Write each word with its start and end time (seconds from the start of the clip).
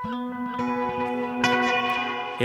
Heil 0.00 0.14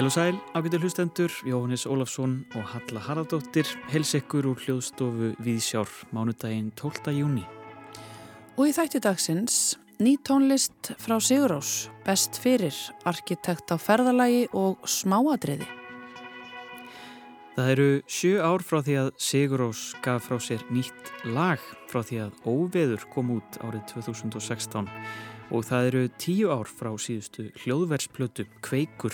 og 0.04 0.12
sæl, 0.12 0.36
ágættur 0.52 0.82
hlustendur, 0.84 1.32
Jóhannes 1.48 1.86
Ólafsson 1.88 2.44
og 2.52 2.64
Halla 2.68 3.00
Haraldóttir, 3.00 3.64
helsekkur 3.88 4.44
úr 4.50 4.60
hljóðstofu 4.60 5.30
Víðsjár, 5.40 5.88
mánudaginn 6.12 6.74
12. 6.76 7.14
júni. 7.16 7.46
Og 8.60 8.68
í 8.68 8.74
þætti 8.76 9.00
dagsins, 9.06 9.78
ný 10.04 10.18
tónlist 10.20 10.92
frá 11.00 11.16
Sigurós, 11.24 11.88
best 12.04 12.36
fyrir, 12.44 12.76
arkitekt 13.08 13.72
á 13.72 13.80
ferðalagi 13.80 14.50
og 14.52 14.84
smáadriði. 14.84 15.70
Það 17.56 17.72
eru 17.72 17.88
sjö 18.12 18.44
ár 18.44 18.68
frá 18.68 18.82
því 18.84 18.98
að 19.00 19.14
Sigurós 19.16 19.86
gaf 20.04 20.28
frá 20.28 20.44
sér 20.44 20.68
nýtt 20.76 21.14
lag 21.24 21.64
frá 21.88 22.04
því 22.04 22.20
að 22.26 22.36
Óveður 22.44 23.08
kom 23.16 23.32
út 23.40 23.64
árið 23.64 23.88
2016 23.96 24.92
og 25.52 25.66
það 25.68 25.88
eru 25.92 26.04
tíu 26.22 26.52
ár 26.54 26.70
frá 26.70 26.94
síðustu 26.98 27.52
hljóðversplötu 27.64 28.48
Kveikur 28.66 29.14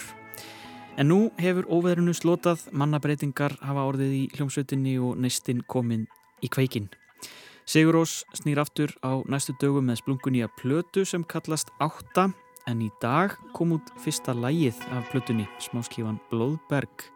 En 0.99 1.07
nú 1.07 1.29
hefur 1.39 1.67
óveðrunu 1.71 2.11
slotað, 2.15 2.65
mannabreitingar 2.75 3.55
hafa 3.63 3.85
orðið 3.87 4.15
í 4.17 4.23
hljómsveitinni 4.35 4.97
og 4.99 5.21
neistinn 5.23 5.63
komin 5.63 6.03
í 6.43 6.49
kveikin. 6.51 6.89
Sigur 7.63 7.95
Rós 7.95 8.25
snýr 8.35 8.59
aftur 8.59 8.91
á 8.99 9.23
næstu 9.23 9.55
dögum 9.61 9.87
með 9.87 10.01
splungunni 10.01 10.43
að 10.43 10.55
plötu 10.59 11.05
sem 11.07 11.23
kallast 11.23 11.71
Átta 11.79 12.27
en 12.67 12.83
í 12.83 12.89
dag 13.01 13.37
kom 13.55 13.77
út 13.77 13.93
fyrsta 14.03 14.35
lægið 14.35 14.81
af 14.91 15.07
plötunni, 15.13 15.47
smáskífan 15.63 16.19
Blóðberg. 16.29 17.07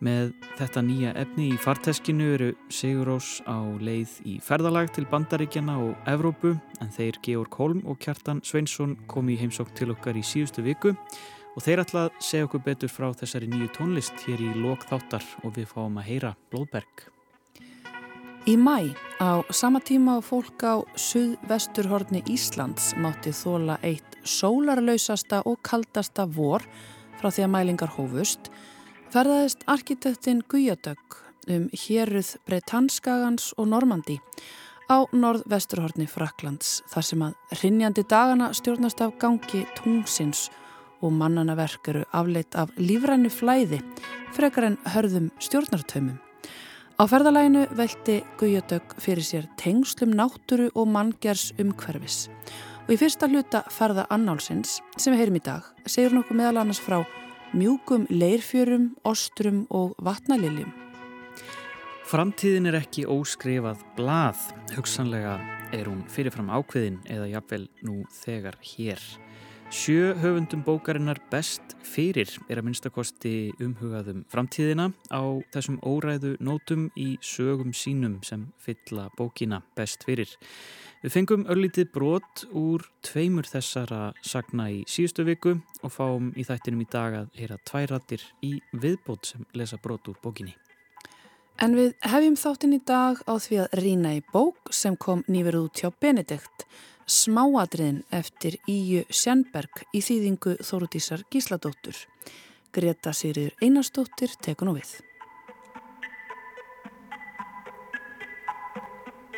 Með 0.00 0.30
þetta 0.56 0.80
nýja 0.80 1.10
efni 1.20 1.50
í 1.52 1.56
farteskinu 1.60 2.30
eru 2.32 2.46
Sigur 2.72 3.10
Rós 3.10 3.42
á 3.44 3.60
leið 3.60 4.14
í 4.24 4.38
ferðalag 4.40 4.88
til 4.96 5.04
Bandaríkjana 5.10 5.74
og 5.76 6.08
Evrópu 6.08 6.54
en 6.80 6.94
þeir 6.94 7.18
Georg 7.26 7.58
Holm 7.60 7.82
og 7.84 7.98
Kjartan 8.00 8.40
Sveinsson 8.40 8.94
komi 9.12 9.34
í 9.34 9.40
heimsók 9.42 9.74
til 9.76 9.90
okkar 9.92 10.16
í 10.16 10.24
síðustu 10.24 10.64
viku 10.64 10.94
og 10.96 11.60
þeir 11.66 11.82
ætla 11.84 12.06
að 12.06 12.16
segja 12.24 12.48
okkur 12.48 12.64
betur 12.70 12.92
frá 12.92 13.10
þessari 13.20 13.50
nýju 13.52 13.68
tónlist 13.76 14.24
hér 14.24 14.40
í 14.40 14.54
lok 14.62 14.88
þáttar 14.88 15.26
og 15.44 15.52
við 15.58 15.68
fáum 15.74 16.00
að 16.00 16.08
heyra 16.08 16.32
Blóðberg. 16.48 17.04
Í 18.48 18.56
mæ 18.56 18.96
á 19.20 19.44
sama 19.52 19.84
tíma 19.84 20.16
á 20.16 20.24
fólk 20.24 20.64
á 20.64 20.80
suðvesturhorni 20.96 22.24
Íslands 22.24 22.94
mátti 22.96 23.36
þóla 23.36 23.76
eitt 23.84 24.16
sólarlausasta 24.24 25.44
og 25.44 25.60
kaldasta 25.60 26.24
vor 26.24 26.64
frá 27.20 27.28
því 27.28 27.44
að 27.44 27.52
mælingar 27.52 27.98
hófust 28.00 28.48
ferðaðist 29.10 29.64
arkitektin 29.66 30.40
Guðjadögg 30.46 31.16
um 31.50 31.64
héruð 31.74 32.36
Bretanskagans 32.46 33.48
og 33.58 33.66
Normandi 33.72 34.20
á 34.86 35.02
norðvesturhorni 35.10 36.06
Fraklands 36.10 36.76
þar 36.92 37.06
sem 37.08 37.24
að 37.26 37.56
rinjandi 37.58 38.04
dagana 38.06 38.52
stjórnast 38.54 39.02
af 39.02 39.16
gangi 39.18 39.64
tungsins 39.78 40.44
og 41.02 41.14
mannana 41.16 41.56
verk 41.58 41.90
eru 41.90 42.04
afleitt 42.14 42.54
af 42.54 42.70
lífrænu 42.78 43.32
flæði 43.34 43.80
frekar 44.36 44.68
en 44.68 44.78
hörðum 44.94 45.30
stjórnartömmum. 45.42 46.20
Á 47.00 47.02
ferðalæginu 47.10 47.64
velti 47.74 48.20
Guðjötök 48.38 48.94
fyrir 49.02 49.26
sér 49.26 49.48
tengslum 49.58 50.12
náttúru 50.14 50.68
og 50.76 50.86
manngers 50.86 51.48
umhverfis 51.58 52.28
og 52.84 52.94
í 52.94 53.00
fyrsta 53.00 53.26
hluta 53.26 53.64
ferða 53.74 54.06
annálsins 54.12 54.78
sem 54.98 55.16
við 55.16 55.24
heyrim 55.24 55.40
í 55.40 55.44
dag 55.50 55.66
segir 55.86 56.14
nokkuð 56.14 56.38
meðal 56.44 56.62
annars 56.62 56.82
frá 56.84 57.00
mjúkum 57.52 58.06
leirfjörum, 58.10 58.94
ostrum 59.04 59.64
og 59.70 59.96
vatnaliljum. 60.02 60.70
Framtíðin 62.10 62.66
er 62.70 62.80
ekki 62.80 63.04
óskrifað 63.06 63.82
blað, 63.94 64.38
hugsanlega 64.74 65.36
er 65.74 65.86
hún 65.86 66.02
fyrirfram 66.10 66.50
ákveðin 66.50 66.98
eða 67.06 67.28
jafnvel 67.36 67.66
nú 67.86 68.00
þegar 68.22 68.56
hér. 68.72 69.02
Sjö 69.70 70.16
höfundum 70.18 70.64
bókarinnar 70.66 71.20
best 71.30 71.76
fyrir 71.86 72.32
er 72.50 72.58
að 72.58 72.66
minnstakosti 72.66 73.52
umhugaðum 73.62 74.24
framtíðina 74.32 74.88
á 75.14 75.22
þessum 75.54 75.76
óræðu 75.86 76.32
nótum 76.42 76.88
í 76.98 77.12
sögum 77.22 77.70
sínum 77.70 78.16
sem 78.26 78.48
fylla 78.58 79.06
bókina 79.14 79.62
best 79.78 80.02
fyrir. 80.08 80.32
Við 81.00 81.14
fengum 81.14 81.46
örlítið 81.48 81.86
brot 81.94 82.42
úr 82.52 82.82
tveimur 83.00 83.46
þessara 83.48 84.10
sagna 84.20 84.66
í 84.68 84.82
síðustu 84.84 85.24
viku 85.24 85.54
og 85.80 85.94
fáum 85.94 86.26
í 86.36 86.44
þættinum 86.44 86.82
í 86.84 86.88
dag 86.92 87.16
að 87.22 87.30
heyra 87.40 87.56
tværatir 87.64 88.26
í 88.44 88.58
viðbót 88.76 89.30
sem 89.32 89.46
lesa 89.56 89.80
brot 89.80 90.10
úr 90.12 90.20
bókinni. 90.20 90.52
En 91.60 91.72
við 91.76 91.94
hefjum 92.04 92.36
þáttinn 92.40 92.76
í 92.76 92.82
dag 92.84 93.24
á 93.24 93.32
því 93.40 93.62
að 93.64 93.80
rína 93.80 94.14
í 94.18 94.20
bók 94.28 94.74
sem 94.76 94.96
kom 95.00 95.24
nýverð 95.28 95.70
út 95.70 95.80
hjá 95.80 95.88
Benedikt 96.04 96.68
Smáadriðin 97.10 98.04
eftir 98.12 98.60
Íju 98.68 99.06
Sjernberg 99.08 99.86
í 99.96 100.04
þýðingu 100.04 100.58
Þórutísar 100.60 101.24
Gísladóttur. 101.32 101.96
Greta 102.76 103.16
Sýriður 103.16 103.56
Einarstóttir 103.64 104.36
tekun 104.44 104.74
og 104.74 104.82
við. 104.82 104.98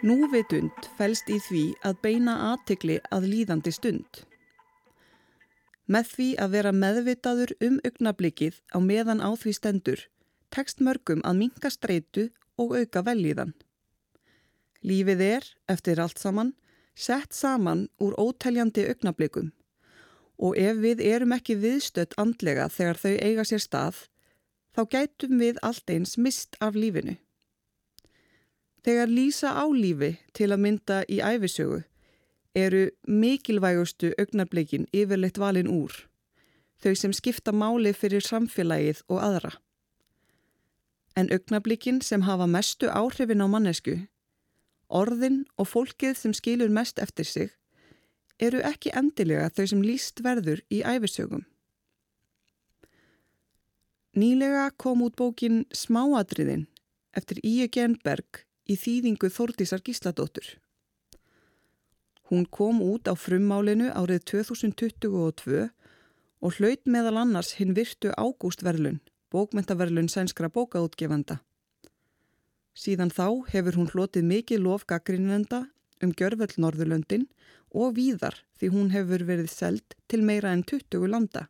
Núvitund 0.02 0.88
fælst 0.98 1.28
í 1.30 1.36
því 1.38 1.60
að 1.86 1.98
beina 2.02 2.32
aðtegli 2.48 2.96
að 3.14 3.26
líðandi 3.30 3.70
stund. 3.70 4.24
Með 5.86 6.10
því 6.16 6.26
að 6.42 6.56
vera 6.56 6.72
meðvitaður 6.74 7.52
um 7.68 7.76
augnablikið 7.86 8.58
á 8.74 8.82
meðan 8.82 9.22
á 9.22 9.30
því 9.38 9.54
stendur, 9.54 10.02
tekst 10.50 10.82
mörgum 10.82 11.22
að 11.22 11.38
minka 11.44 11.70
streitu 11.70 12.26
og 12.58 12.74
auka 12.80 13.04
velíðan. 13.06 13.54
Lífið 14.82 15.22
er, 15.28 15.46
eftir 15.70 16.02
allt 16.02 16.18
saman, 16.18 16.54
sett 16.98 17.30
saman 17.30 17.86
úr 18.02 18.18
óteljandi 18.18 18.88
augnablikum 18.90 19.52
og 20.42 20.58
ef 20.58 20.82
við 20.82 21.06
erum 21.06 21.36
ekki 21.36 21.54
viðstött 21.62 22.18
andlega 22.18 22.66
þegar 22.74 22.98
þau 22.98 23.12
eiga 23.22 23.44
sér 23.46 23.62
stað, 23.62 24.06
þá 24.74 24.82
gætum 24.96 25.38
við 25.38 25.62
allt 25.62 25.94
eins 25.94 26.18
mist 26.18 26.58
af 26.58 26.74
lífinu. 26.74 27.14
Þegar 28.82 29.08
lýsa 29.08 29.54
á 29.54 29.64
lífi 29.70 30.16
til 30.34 30.50
að 30.50 30.62
mynda 30.64 31.02
í 31.06 31.20
æfisögu 31.22 31.82
eru 32.58 32.88
mikilvægustu 33.06 34.10
augnablikin 34.18 34.88
yfirleitt 34.92 35.38
valin 35.38 35.70
úr, 35.70 35.92
þau 36.82 36.94
sem 36.98 37.14
skipta 37.14 37.54
máli 37.54 37.94
fyrir 37.94 38.24
samfélagið 38.26 39.04
og 39.08 39.22
aðra. 39.22 39.52
En 41.16 41.30
augnablikin 41.30 42.02
sem 42.02 42.26
hafa 42.26 42.48
mestu 42.50 42.90
áhrifin 42.90 43.44
á 43.44 43.46
mannesku 43.46 44.00
Orðin 44.92 45.46
og 45.56 45.70
fólkið 45.70 46.18
sem 46.18 46.34
skilur 46.36 46.68
mest 46.68 46.98
eftir 47.00 47.24
sig 47.24 47.52
eru 48.42 48.60
ekki 48.66 48.92
endilega 48.98 49.48
þau 49.54 49.64
sem 49.70 49.84
líst 49.86 50.20
verður 50.24 50.60
í 50.68 50.82
æfisögum. 50.84 51.46
Nýlega 54.12 54.68
kom 54.76 55.04
út 55.06 55.16
bókin 55.16 55.62
Smáadriðin 55.72 56.66
eftir 57.16 57.40
Íe 57.40 57.70
Genberg 57.72 58.42
í 58.68 58.76
þýðingu 58.78 59.30
Þórdísar 59.32 59.82
Gísladóttur. 59.84 60.46
Hún 62.30 62.46
kom 62.46 62.80
út 62.80 63.10
á 63.10 63.14
frummálinu 63.18 63.90
árið 63.92 64.24
2022 64.30 65.68
og 66.42 66.58
hlaut 66.58 66.86
meðal 66.86 67.18
annars 67.22 67.54
hinn 67.58 67.74
virtu 67.76 68.12
ágústverlun, 68.16 69.00
bókmentaverlun 69.30 70.08
sænskra 70.08 70.48
bókaútgefanda. 70.48 71.40
Síðan 72.72 73.12
þá 73.12 73.44
hefur 73.52 73.76
hún 73.76 73.90
hlotið 73.92 74.24
mikið 74.30 74.64
lofgagrinenda 74.64 75.66
um 76.02 76.14
gjörvöld 76.16 76.56
Norðurlöndin 76.56 77.28
og 77.70 77.96
víðar 77.98 78.38
því 78.58 78.70
hún 78.72 78.90
hefur 78.94 79.26
verið 79.28 79.50
seld 79.52 79.96
til 80.08 80.22
meira 80.24 80.52
en 80.56 80.64
20 80.64 81.04
landa. 81.12 81.46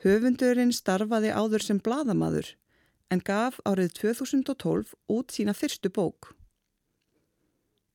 Höfundurinn 0.00 0.72
starfaði 0.72 1.34
áður 1.34 1.66
sem 1.66 1.80
bladamadur 1.82 2.54
en 3.10 3.22
gaf 3.26 3.58
árið 3.66 3.94
2012 4.00 4.94
út 5.10 5.34
sína 5.34 5.54
fyrstu 5.54 5.90
bók. 5.90 6.34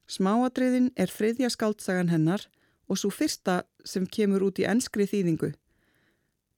Smáadriðin 0.08 0.92
er 0.96 1.10
friðja 1.10 1.50
skáldsagan 1.50 2.12
hennar 2.14 2.46
og 2.88 3.00
svo 3.02 3.10
fyrsta 3.10 3.64
sem 3.84 4.06
kemur 4.06 4.46
út 4.46 4.60
í 4.62 4.68
ennskri 4.70 5.08
þýðingu 5.10 5.56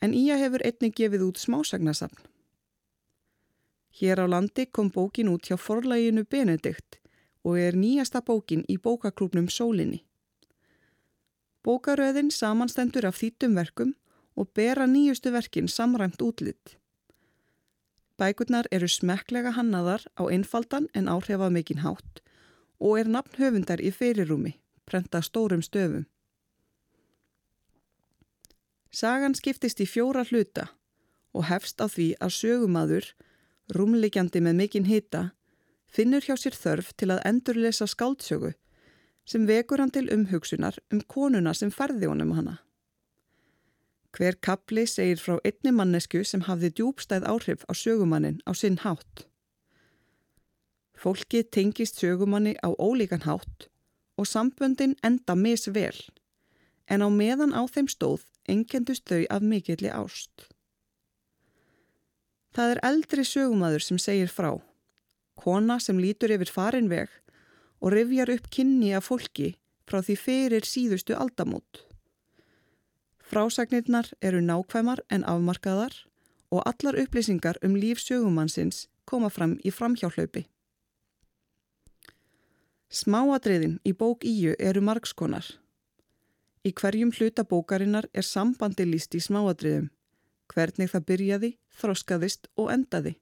en 0.01 0.13
Ía 0.13 0.37
hefur 0.37 0.61
einnig 0.65 0.93
gefið 0.97 1.23
út 1.29 1.39
smásagnasafn. 1.41 2.25
Hér 3.97 4.21
á 4.21 4.25
landi 4.29 4.67
kom 4.69 4.91
bókin 4.93 5.31
út 5.31 5.47
hjá 5.49 5.57
forlæginu 5.57 6.25
Benedikt 6.29 6.99
og 7.41 7.57
er 7.57 7.73
nýjasta 7.73 8.21
bókin 8.21 8.65
í 8.69 8.77
bókaklúpnum 8.77 9.47
Sólinni. 9.49 10.03
Bókaröðin 11.65 12.29
samanstendur 12.31 13.07
af 13.09 13.17
þýttum 13.17 13.57
verkum 13.57 13.95
og 14.37 14.51
bera 14.53 14.85
nýjustu 14.85 15.31
verkin 15.33 15.67
samræmt 15.67 16.21
útlitt. 16.21 16.77
Bækurnar 18.17 18.65
eru 18.73 18.87
smekklega 18.89 19.53
hannaðar 19.53 20.05
á 20.17 20.25
einfaldan 20.25 20.87
en 20.97 21.09
áhrifa 21.09 21.51
mikinn 21.53 21.83
hátt 21.85 22.21
og 22.81 22.99
er 22.99 23.09
nafn 23.09 23.37
höfundar 23.37 23.81
í 23.81 23.91
fyrirrumi, 23.93 24.55
prenta 24.85 25.21
stórum 25.21 25.61
stöfum. 25.65 26.05
Sagan 28.89 29.35
skiptist 29.37 29.81
í 29.81 29.85
fjóra 29.85 30.23
hluta 30.25 30.69
og 31.37 31.45
hefst 31.49 31.81
á 31.81 31.85
því 31.85 32.13
að 32.23 32.35
sögumadur 32.39 33.09
rúmleikjandi 33.75 34.41
með 34.41 34.61
mikinn 34.61 34.87
hita, 34.87 35.31
finnur 35.85 36.23
hjá 36.23 36.37
sér 36.39 36.55
þörf 36.55 36.93
til 36.97 37.11
að 37.13 37.23
endurlesa 37.29 37.87
skáldsögu 37.89 38.53
sem 39.27 39.45
vekur 39.45 39.83
hann 39.83 39.91
til 39.91 40.07
umhugsunar 40.13 40.77
um 40.93 41.01
konuna 41.03 41.53
sem 41.53 41.71
færði 41.73 42.07
honum 42.07 42.31
hana, 42.37 42.57
Hver 44.17 44.33
kapli 44.41 44.87
segir 44.89 45.19
frá 45.21 45.35
einni 45.45 45.69
mannesku 45.77 46.23
sem 46.25 46.41
hafði 46.47 46.71
djúbstæð 46.79 47.25
áhrif 47.29 47.65
á 47.69 47.71
sögumannin 47.77 48.39
á 48.49 48.51
sinn 48.57 48.79
hátt. 48.81 49.27
Fólki 50.97 51.43
tengist 51.45 52.01
sögumanni 52.01 52.55
á 52.65 52.73
ólíkan 52.81 53.27
hátt 53.29 53.67
og 54.17 54.25
samböndin 54.25 54.95
enda 55.05 55.35
misvel, 55.37 55.93
en 56.89 57.05
á 57.05 57.09
meðan 57.13 57.53
á 57.53 57.61
þeim 57.69 57.85
stóð 57.93 58.25
engendust 58.49 59.05
þau 59.05 59.21
af 59.29 59.45
mikilli 59.45 59.93
ást. 59.93 60.49
Það 62.57 62.73
er 62.73 62.81
eldri 62.89 63.21
sögumadur 63.21 63.85
sem 63.85 64.01
segir 64.01 64.33
frá, 64.33 64.55
kona 65.37 65.77
sem 65.77 66.01
lítur 66.01 66.33
yfir 66.33 66.49
farin 66.49 66.89
veg 66.89 67.13
og 67.85 67.93
rifjar 67.93 68.33
upp 68.33 68.49
kynni 68.49 68.95
af 68.97 69.11
fólki 69.11 69.53
frá 69.85 70.01
því 70.01 70.17
fyrir 70.17 70.65
síðustu 70.65 71.13
aldamót. 71.13 71.86
Frásagnirnar 73.27 74.07
eru 74.21 74.39
nákvæmar 74.39 75.01
en 75.11 75.25
afmarkaðar 75.27 75.91
og 76.51 76.61
allar 76.69 76.95
upplýsingar 76.95 77.57
um 77.63 77.75
líf 77.75 77.99
sögumannsins 77.99 78.85
koma 79.05 79.29
fram 79.29 79.57
í 79.67 79.71
framhjálaupi. 79.71 80.45
Smáadriðin 82.87 83.81
í 83.83 83.91
bók 83.91 84.23
íu 84.23 84.53
eru 84.59 84.79
margskonar. 84.79 85.43
Í 86.63 86.71
hverjum 86.71 87.11
hluta 87.11 87.43
bókarinnar 87.43 88.07
er 88.13 88.23
sambandi 88.23 88.87
líst 88.87 89.15
í 89.15 89.19
smáadriðum, 89.19 89.89
hvernig 90.47 90.93
það 90.93 91.07
byrjaði, 91.11 91.51
þroskaðist 91.81 92.47
og 92.55 92.71
endaði. 92.71 93.17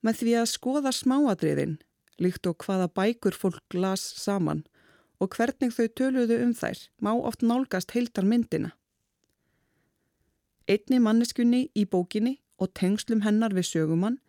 Með 0.00 0.22
því 0.22 0.34
að 0.40 0.50
skoða 0.54 0.94
smáadriðin, 0.96 1.76
líkt 2.16 2.48
og 2.48 2.56
hvaða 2.64 2.88
bækur 2.88 3.36
fólk 3.36 3.76
las 3.76 4.00
saman, 4.16 4.64
og 5.20 5.36
hvernig 5.36 5.74
þau 5.76 5.88
töluðu 6.00 6.38
um 6.44 6.52
þær 6.56 6.86
má 7.04 7.12
oft 7.14 7.44
nálgast 7.44 7.92
heiltar 7.96 8.24
myndina. 8.24 8.72
Einni 10.70 11.00
manneskunni 11.02 11.66
í 11.76 11.84
bókinni 11.84 12.38
og 12.60 12.72
tengslum 12.78 13.24
hennar 13.26 13.54
við 13.56 13.68
sögumann 13.72 14.20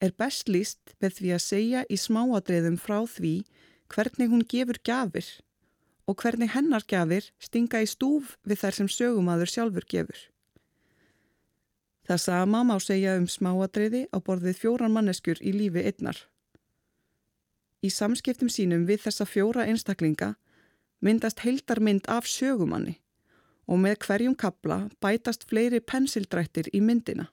er 0.00 0.14
best 0.16 0.48
líst 0.48 0.94
með 1.02 1.18
því 1.18 1.34
að 1.34 1.44
segja 1.44 1.84
í 1.90 1.98
smáadreiðum 1.98 2.78
frá 2.80 3.02
því 3.08 3.34
hvernig 3.92 4.32
hún 4.32 4.46
gefur 4.48 4.78
gafir 4.84 5.28
og 6.08 6.16
hvernig 6.22 6.52
hennar 6.54 6.86
gafir 6.88 7.28
stinga 7.42 7.82
í 7.84 7.88
stúf 7.90 8.36
við 8.48 8.62
þær 8.62 8.78
sem 8.78 8.90
sögumadur 8.92 9.50
sjálfur 9.50 9.86
gefur. 9.88 10.20
Það 12.08 12.22
sama 12.24 12.62
má 12.64 12.78
segja 12.80 13.18
um 13.20 13.26
smáadreiði 13.28 14.06
á 14.08 14.16
borðið 14.24 14.62
fjóran 14.62 14.94
manneskjur 14.94 15.42
í 15.44 15.52
lífi 15.52 15.84
einnar. 15.90 16.16
Í 17.84 17.90
samskiptum 17.94 18.50
sínum 18.50 18.86
við 18.88 19.04
þessa 19.06 19.26
fjóra 19.28 19.66
einstaklinga 19.70 20.34
myndast 21.04 21.44
heildarmynd 21.44 22.08
af 22.10 22.26
sögumanni 22.26 22.96
og 23.68 23.78
með 23.82 23.98
hverjum 24.06 24.34
kabla 24.34 24.78
bætast 25.04 25.44
fleiri 25.50 25.80
pensildrættir 25.80 26.70
í 26.74 26.80
myndina. 26.82 27.28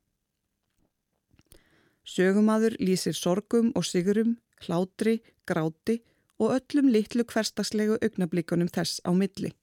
Sögumadur 2.06 2.76
lýsir 2.78 3.16
sorgum 3.18 3.72
og 3.74 3.86
sigurum, 3.88 4.36
hlátri, 4.62 5.22
gráti 5.48 6.02
og 6.38 6.54
öllum 6.60 6.92
litlu 6.94 7.24
hverstakslegu 7.26 7.98
augnablíkunum 8.04 8.70
þess 8.70 9.02
á 9.08 9.10
milli. 9.16 9.54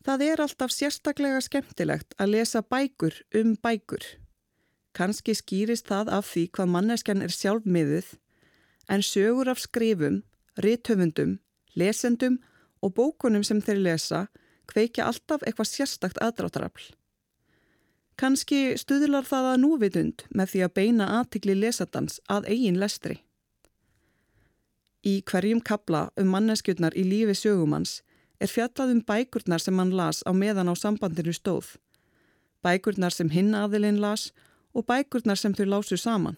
Það 0.00 0.24
er 0.26 0.42
alltaf 0.42 0.72
sérstaklega 0.72 1.42
skemmtilegt 1.44 2.16
að 2.18 2.32
lesa 2.34 2.62
bækur 2.64 3.14
um 3.36 3.52
bækur. 3.60 4.02
Kanski 4.96 5.36
skýrist 5.36 5.86
það 5.92 6.10
af 6.16 6.32
því 6.32 6.46
hvað 6.56 6.72
manneskjan 6.74 7.22
er 7.22 7.34
sjálfmiðuð 7.36 8.08
en 8.90 9.02
sögur 9.02 9.48
af 9.48 9.62
skrifum, 9.62 10.22
rithöfundum, 10.58 11.38
lesendum 11.78 12.40
og 12.82 12.94
bókunum 12.98 13.44
sem 13.46 13.62
þeir 13.62 13.84
lesa 13.86 14.26
kveikja 14.70 15.06
alltaf 15.06 15.44
eitthvað 15.46 15.70
sérstakt 15.70 16.18
aðdráttarafl. 16.22 16.90
Kanski 18.20 18.76
stuðlar 18.76 19.24
það 19.24 19.46
að 19.54 19.60
núvitund 19.62 20.24
með 20.36 20.52
því 20.52 20.62
að 20.66 20.74
beina 20.76 21.06
aðtikli 21.20 21.56
lesadans 21.56 22.18
að 22.28 22.50
eigin 22.52 22.80
lestri. 22.82 23.22
Í 25.00 25.22
hverjum 25.24 25.62
kabla 25.64 26.10
um 26.20 26.28
manneskjurnar 26.34 26.96
í 26.98 27.06
lífi 27.08 27.38
sögumans 27.38 28.00
er 28.40 28.52
fjallað 28.52 28.92
um 28.96 29.00
bækurnar 29.08 29.62
sem 29.64 29.78
hann 29.80 29.94
las 29.96 30.20
á 30.28 30.32
meðan 30.36 30.68
á 30.68 30.74
sambandinu 30.76 31.32
stóð, 31.32 31.78
bækurnar 32.60 33.14
sem 33.16 33.32
hinn 33.32 33.56
aðilinn 33.56 34.02
las 34.02 34.30
og 34.76 34.84
bækurnar 34.90 35.40
sem 35.40 35.56
þau 35.56 35.66
lásu 35.72 35.96
saman. 35.96 36.36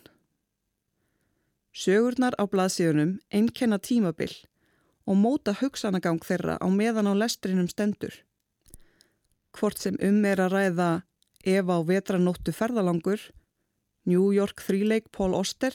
Sögurnar 1.72 2.36
á 2.36 2.44
blaðsíðunum 2.44 3.16
einnkenna 3.32 3.78
tímabill 3.80 4.34
og 5.08 5.16
móta 5.16 5.54
hugsanagang 5.56 6.20
þeirra 6.20 6.58
á 6.60 6.66
meðan 6.69 7.08
á 7.08 7.14
lestrinum 7.16 7.69
stendur. 7.70 8.12
Hvort 9.56 9.80
sem 9.80 9.96
um 10.00 10.20
er 10.28 10.40
að 10.40 10.52
ræða 10.52 10.90
Eva 11.42 11.80
á 11.80 11.82
vetranóttu 11.82 12.52
ferðalangur, 12.54 13.20
New 14.04 14.30
York 14.36 14.62
þríleik 14.62 15.08
Pól 15.10 15.34
Oster 15.34 15.74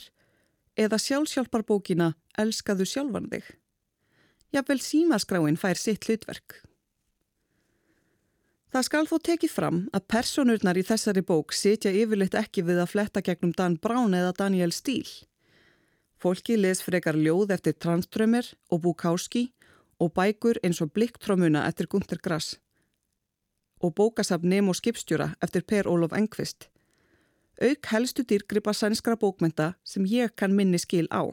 eða 0.78 1.00
sjálfsjálfarbókina 1.02 2.14
Elskaðu 2.38 2.86
sjálfan 2.86 3.28
þig. 3.32 3.44
Jafnvel 4.54 4.80
símaskráin 4.80 5.58
fær 5.60 5.76
sitt 5.76 6.06
hlutverk. 6.06 6.62
Það 8.68 8.84
skal 8.84 9.06
þó 9.08 9.16
tekið 9.24 9.52
fram 9.52 9.78
að 9.96 10.06
personurnar 10.12 10.78
í 10.78 10.84
þessari 10.84 11.24
bók 11.24 11.54
sitja 11.56 11.90
yfirleitt 11.90 12.36
ekki 12.38 12.62
við 12.68 12.82
að 12.82 12.92
fletta 12.92 13.24
gegnum 13.24 13.54
Dan 13.56 13.78
Brown 13.80 14.14
eða 14.16 14.34
Daniel 14.36 14.72
Steele. 14.76 15.27
Fólki 16.18 16.56
les 16.58 16.80
frekar 16.82 17.14
ljóð 17.14 17.52
eftir 17.54 17.76
Tranströmer 17.78 18.46
og 18.74 18.80
Bukowski 18.82 19.52
og 20.02 20.10
bækur 20.16 20.58
eins 20.66 20.80
og 20.82 20.90
Blikktrómuna 20.90 21.62
eftir 21.68 21.86
Gunther 21.86 22.18
Grass 22.18 22.56
og 23.78 23.94
bókasafn 23.94 24.48
Nemo 24.50 24.72
skipstjóra 24.74 25.36
eftir 25.42 25.62
Per 25.62 25.86
Olof 25.86 26.12
Engqvist. 26.12 26.66
Auk 27.62 27.86
helstu 27.92 28.24
dýrgripa 28.26 28.72
sænskra 28.74 29.14
bókmenta 29.14 29.74
sem 29.84 30.04
ég 30.06 30.34
kann 30.34 30.56
minni 30.56 30.78
skil 30.78 31.06
á. 31.14 31.30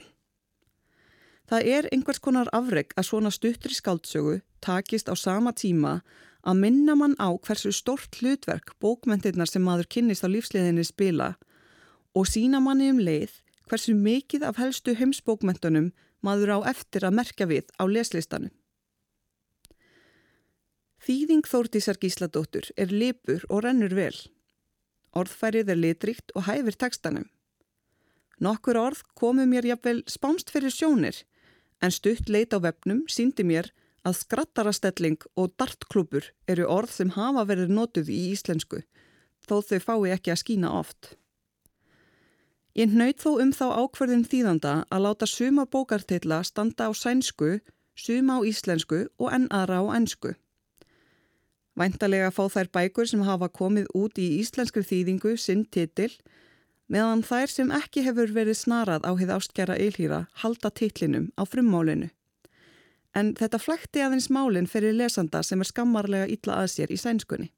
Það 1.49 1.65
er 1.77 1.87
einhvers 1.91 2.21
konar 2.21 2.49
afreg 2.53 2.93
að 2.97 3.07
svona 3.09 3.31
stuttri 3.33 3.73
skáldsögu 3.73 4.41
takist 4.61 5.09
á 5.09 5.17
sama 5.17 5.53
tíma 5.53 6.01
að 6.45 6.61
minna 6.61 6.95
mann 6.95 7.17
á 7.17 7.33
hversu 7.33 7.73
stort 7.73 8.21
hlutverk 8.21 8.73
bókmentirnar 8.81 9.49
sem 9.49 9.65
maður 9.65 9.89
kynnist 9.89 10.25
á 10.25 10.29
lífsliðinni 10.29 10.85
spila 10.85 11.35
og 12.13 12.29
sína 12.29 12.61
manni 12.61 12.89
um 12.93 13.01
leið 13.01 13.41
hversu 13.69 13.95
mikið 13.97 14.45
af 14.50 14.59
helstu 14.62 14.95
heimsbókmentunum 14.97 15.91
maður 16.25 16.57
á 16.57 16.59
eftir 16.71 17.06
að 17.06 17.17
merkja 17.19 17.47
við 17.50 17.69
á 17.77 17.83
leslistanum. 17.89 18.54
Þýðing 21.06 21.45
Þórtísar 21.45 21.99
Gísladóttur 22.01 22.71
er 22.81 22.90
lipur 22.90 23.44
og 23.49 23.61
rennur 23.66 23.94
vel. 23.94 24.16
Orðfærið 25.13 25.69
er 25.69 25.78
litrikt 25.78 26.33
og 26.33 26.47
hæfir 26.47 26.78
tekstanum. 26.81 27.28
Nokkur 28.42 28.80
orð 28.80 29.04
komu 29.16 29.45
mér 29.47 29.68
jafnvel 29.69 30.01
spánst 30.09 30.49
fyrir 30.51 30.73
sjónir 30.73 31.21
en 31.83 31.94
stutt 31.94 32.30
leit 32.31 32.56
á 32.57 32.59
vefnum 32.59 33.06
síndi 33.11 33.45
mér 33.45 33.69
að 34.06 34.18
skrattarastelling 34.23 35.21
og 35.40 35.54
dartklúpur 35.59 36.31
eru 36.51 36.66
orð 36.69 36.97
sem 36.97 37.13
hafa 37.16 37.45
verið 37.51 37.71
notuð 37.78 38.09
í 38.11 38.19
íslensku 38.33 38.81
þó 39.45 39.61
þau 39.61 39.80
fái 39.87 40.11
ekki 40.18 40.33
að 40.33 40.42
skína 40.42 40.73
oft. 40.73 41.13
Ég 42.75 42.91
nöyð 42.91 43.21
þó 43.23 43.29
um 43.39 43.51
þá 43.55 43.65
ákverðin 43.71 44.25
þýðanda 44.27 44.71
að 44.91 45.03
láta 45.05 45.27
suma 45.31 45.63
bókartilla 45.63 46.41
standa 46.44 46.89
á 46.89 46.91
sænsku, 46.91 47.61
suma 47.95 48.35
á 48.35 48.39
íslensku 48.44 49.05
og 49.15 49.31
enn 49.31 49.47
aðra 49.47 49.79
á 49.79 49.95
ennsku. 49.95 50.33
Væntalega 51.79 52.33
fá 52.35 52.44
þær 52.51 52.71
bækur 52.75 53.07
sem 53.07 53.23
hafa 53.23 53.47
komið 53.47 53.87
út 53.95 54.19
í 54.19 54.27
íslenskri 54.41 54.83
þýðingu 54.83 55.37
sinn 55.39 55.63
titil, 55.71 56.11
meðan 56.91 57.23
þær 57.23 57.55
sem 57.55 57.71
ekki 57.71 58.03
hefur 58.03 58.35
verið 58.35 58.59
snarað 58.59 59.07
á 59.07 59.11
heið 59.15 59.35
ástkjara 59.39 59.79
eilhýra 59.79 60.25
halda 60.44 60.67
titlinum 60.75 61.31
á 61.39 61.47
frummálinu. 61.47 62.11
En 63.15 63.31
þetta 63.39 63.59
flekti 63.63 64.03
aðeins 64.03 64.27
málinn 64.27 64.67
fyrir 64.67 64.99
lesanda 64.99 65.39
sem 65.47 65.63
er 65.63 65.71
skammarlega 65.71 66.27
illa 66.27 66.59
að 66.59 66.73
sér 66.75 66.91
í 66.91 66.99
sænskunni. 66.99 67.55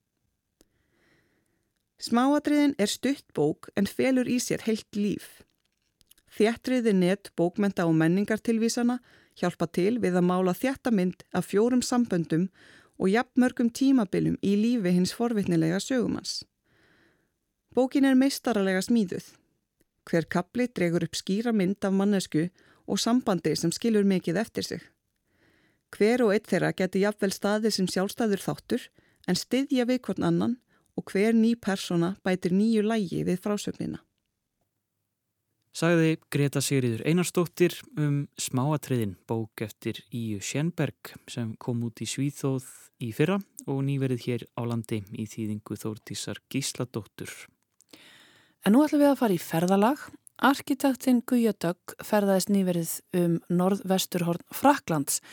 Smáatriðin 1.98 2.76
er 2.78 2.90
stutt 2.92 3.26
bók 3.34 3.72
en 3.74 3.88
felur 3.90 4.28
í 4.30 4.38
sér 4.38 4.62
heilt 4.68 4.94
líf. 4.94 5.42
Þjættriði 6.38 6.94
net 6.94 7.32
bókmenta 7.34 7.88
og 7.90 7.96
menningartilvísana 7.98 9.00
hjálpa 9.40 9.66
til 9.74 9.98
við 10.04 10.20
að 10.20 10.28
mála 10.30 10.54
þjættamind 10.54 11.24
af 11.34 11.48
fjórum 11.50 11.82
samböndum 11.82 12.52
og 13.02 13.10
jafnmörgum 13.10 13.72
tímabilum 13.74 14.38
í 14.46 14.54
lífi 14.62 14.94
hins 14.94 15.14
forvitnilega 15.18 15.80
sögumans. 15.82 16.44
Bókin 17.74 18.06
er 18.06 18.18
meistaralega 18.18 18.84
smíðuð. 18.86 19.34
Hver 20.06 20.30
kapli 20.30 20.68
dregur 20.70 21.06
upp 21.06 21.18
skýra 21.18 21.54
mynd 21.54 21.82
af 21.82 21.94
mannesku 21.94 22.48
og 22.86 23.02
sambandi 23.02 23.56
sem 23.58 23.74
skilur 23.74 24.06
mikið 24.06 24.38
eftir 24.44 24.70
sig. 24.70 24.86
Hver 25.98 26.22
og 26.26 26.36
eitt 26.36 26.46
þeirra 26.50 26.74
geti 26.78 27.02
jafnvel 27.02 27.34
staðið 27.34 27.74
sem 27.74 27.90
sjálfstæður 27.90 28.46
þáttur 28.46 28.88
en 29.28 29.38
styðja 29.38 29.90
við 29.90 30.02
hvern 30.06 30.30
annan 30.30 30.58
og 30.98 31.14
hver 31.14 31.38
ný 31.38 31.54
persóna 31.56 32.16
bætir 32.26 32.52
nýju 32.58 32.84
lægi 32.84 33.24
við 33.24 33.42
frásögnina. 33.44 34.02
sagði 35.78 36.16
Greta 36.34 36.62
Sigriður 36.64 37.04
Einarstóttir 37.06 37.76
um 38.02 38.24
Smáatriðin 38.42 39.14
bók 39.30 39.62
eftir 39.62 40.00
Íu 40.10 40.40
Sjenberg 40.42 41.14
sem 41.30 41.52
kom 41.62 41.84
út 41.86 42.02
í 42.02 42.08
Svíþóð 42.10 42.66
í 43.06 43.12
fyrra 43.14 43.38
og 43.68 43.84
nýverið 43.86 44.24
hér 44.26 44.46
á 44.58 44.66
landi 44.66 45.04
í 45.14 45.28
þýðingu 45.30 45.78
Þórtísar 45.78 46.42
Gísladóttur. 46.50 47.30
En 48.66 48.74
nú 48.74 48.82
ætlum 48.82 49.04
við 49.04 49.12
að 49.12 49.20
fara 49.22 49.38
í 49.38 49.44
ferðalag. 49.44 50.02
Arkitektinn 50.38 51.24
Guja 51.26 51.50
Dögg 51.58 51.96
ferðaðist 52.06 52.52
nýverið 52.54 52.92
um 53.18 53.40
norðvesturhorn 53.50 54.44
Fraklands 54.54 55.24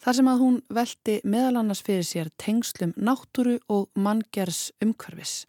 þar 0.00 0.16
sem 0.16 0.30
að 0.32 0.40
hún 0.40 0.56
veldi 0.72 1.18
meðal 1.28 1.58
annars 1.60 1.82
fyrir 1.84 2.06
sér 2.08 2.30
tengslum 2.40 2.94
náttúru 2.96 3.58
og 3.68 3.90
manngers 3.92 4.70
umhverfis. 4.80 5.44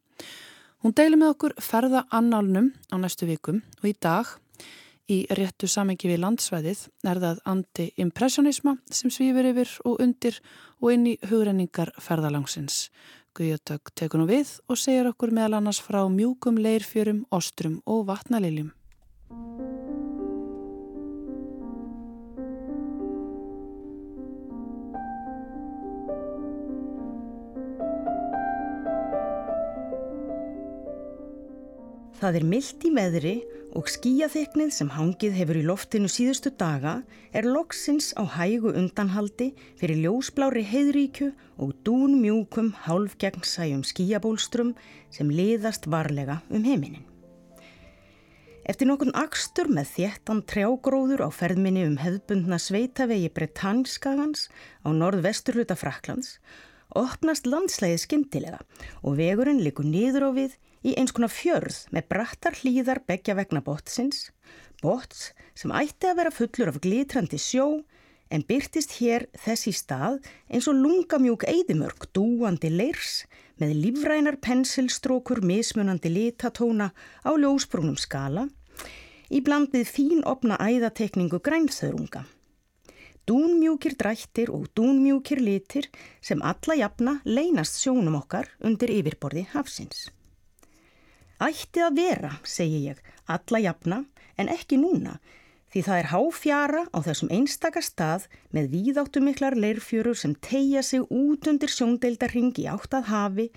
Hún 0.83 0.91
deili 0.99 1.15
með 1.15 1.31
okkur 1.31 1.55
ferða 1.63 2.03
annálnum 2.11 2.73
á 2.91 2.95
næstu 2.99 3.31
vikum 3.31 3.63
og 3.79 3.87
í 3.87 3.95
dag 3.95 4.35
í 5.07 5.23
réttu 5.31 5.71
samengi 5.71 6.11
við 6.11 6.23
landsvæðið 6.25 6.85
er 7.07 7.23
það 7.23 7.43
anti-impressionisma 7.55 8.77
sem 8.91 9.15
svífur 9.15 9.47
yfir 9.47 9.77
og 9.87 10.03
undir 10.03 10.43
og 10.81 10.91
inn 10.91 11.11
í 11.13 11.19
hugrenningar 11.31 11.95
ferðalangsins. 12.03 12.89
Guðjötök 13.35 13.95
tekur 13.95 14.19
nú 14.19 14.27
við 14.27 14.57
og 14.67 14.79
segir 14.79 15.07
okkur 15.07 15.31
meðal 15.31 15.61
annars 15.61 15.79
frá 15.79 16.03
mjúkum 16.11 16.59
leirfjörum, 16.59 17.23
ostrum 17.31 17.79
og 17.87 18.09
vatnaliljum. 18.11 18.74
Það 32.25 32.37
er 32.39 32.45
myllt 32.47 32.85
í 32.87 32.89
veðri 32.95 33.33
og 33.75 33.89
skíaþeknið 33.91 34.69
sem 34.71 34.91
hangið 34.93 35.33
hefur 35.35 35.57
í 35.59 35.63
loftinu 35.67 36.07
síðustu 36.09 36.53
daga 36.57 36.93
er 37.35 37.45
loksins 37.49 38.13
á 38.15 38.23
hægu 38.37 38.71
undanhaldi 38.71 39.49
fyrir 39.81 39.99
ljósblári 40.05 40.63
heiðríkju 40.69 41.31
og 41.61 41.73
dún 41.85 42.21
mjúkum 42.21 42.71
hálfgegnsæjum 42.85 43.83
skíabólstrum 43.83 44.77
sem 45.09 45.33
liðast 45.33 45.89
varlega 45.91 46.39
um 46.49 46.63
heiminin. 46.63 47.14
Eftir 48.65 48.87
nokkun 48.89 49.13
akstur 49.13 49.67
með 49.69 49.91
þéttan 49.93 50.39
trjágróður 50.49 51.21
á 51.21 51.29
ferðminni 51.29 51.83
um 51.85 51.99
hefðbundna 52.01 52.57
sveitavegi 52.57 53.27
Bretanskagans 53.35 54.47
á 54.81 54.89
norðvesturluta 54.89 55.77
Fraklands 55.77 56.39
opnast 56.97 57.45
landslæðið 57.45 58.01
skindilega 58.01 58.63
og 59.05 59.19
vegurinn 59.19 59.61
likur 59.61 59.85
niður 59.85 60.25
á 60.25 60.29
við 60.39 60.55
í 60.81 60.95
eins 60.97 61.13
konar 61.13 61.29
fjörð 61.29 61.83
með 61.93 62.09
brattar 62.09 62.57
hlýðar 62.63 63.03
begja 63.05 63.37
vegna 63.37 63.61
bottsins, 63.61 64.31
botts 64.81 65.29
sem 65.53 65.69
ætti 65.69 66.09
að 66.09 66.23
vera 66.23 66.33
fullur 66.33 66.73
af 66.73 66.81
glitrandi 66.81 67.37
sjó 67.41 67.67
en 68.33 68.45
byrtist 68.49 68.97
hér 68.97 69.27
þess 69.45 69.69
í 69.69 69.75
stað 69.77 70.17
eins 70.49 70.65
og 70.65 70.81
lungamjúk 70.81 71.45
eidimörk 71.53 72.09
dúandi 72.17 72.73
leirs 72.73 73.27
með 73.61 73.73
lífrænar 73.83 74.37
pensilstrókur 74.43 75.41
mismunandi 75.45 76.11
litatóna 76.11 76.91
á 77.23 77.31
ljósbrúnum 77.35 77.97
skala 77.99 78.47
í 79.31 79.41
blandið 79.45 79.87
fín 79.89 80.23
opna 80.27 80.57
æðatekningu 80.61 81.39
grænþörunga. 81.43 82.25
Dúnmjúkir 83.25 83.95
drættir 83.97 84.51
og 84.53 84.67
dúnmjúkir 84.77 85.39
litir 85.41 85.87
sem 86.21 86.43
alla 86.45 86.75
jafna 86.77 87.15
leynast 87.25 87.79
sjónum 87.81 88.19
okkar 88.19 88.51
undir 88.61 88.91
yfirborði 88.93 89.47
hafsins. 89.55 90.11
Ætti 91.41 91.81
að 91.81 91.97
vera, 91.97 92.35
segi 92.43 92.83
ég, 92.91 92.99
alla 93.25 93.59
jafna 93.63 94.03
en 94.37 94.51
ekki 94.51 94.77
núna 94.77 95.17
því 95.73 95.81
það 95.87 95.99
er 95.99 96.09
háfjara 96.11 96.83
á 96.93 96.97
þessum 97.05 97.31
einstaka 97.35 97.81
stað 97.83 98.27
með 98.55 98.69
víðáttumiklar 98.75 99.57
leirfjörur 99.59 100.17
sem 100.17 100.35
tegja 100.45 100.83
sig 100.85 101.03
út 101.09 101.49
undir 101.51 101.71
sjóndeildarring 101.73 102.53
í 102.61 102.67
áttað 102.71 103.09
hafi 103.11 103.47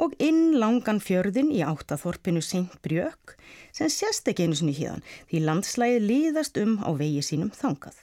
og 0.00 0.14
inn 0.22 0.56
langan 0.58 1.00
fjörðin 1.02 1.52
í 1.54 1.62
áttaþorpinu 1.66 2.42
Seint 2.42 2.74
Brjökk 2.82 3.36
sem 3.74 3.90
sérst 3.90 4.28
ekki 4.30 4.46
einu 4.46 4.58
sinni 4.58 4.74
híðan 4.76 5.04
því 5.30 5.44
landslæði 5.46 6.02
liðast 6.08 6.58
um 6.62 6.76
á 6.82 6.90
vegi 6.98 7.22
sínum 7.22 7.52
þangað. 7.54 7.96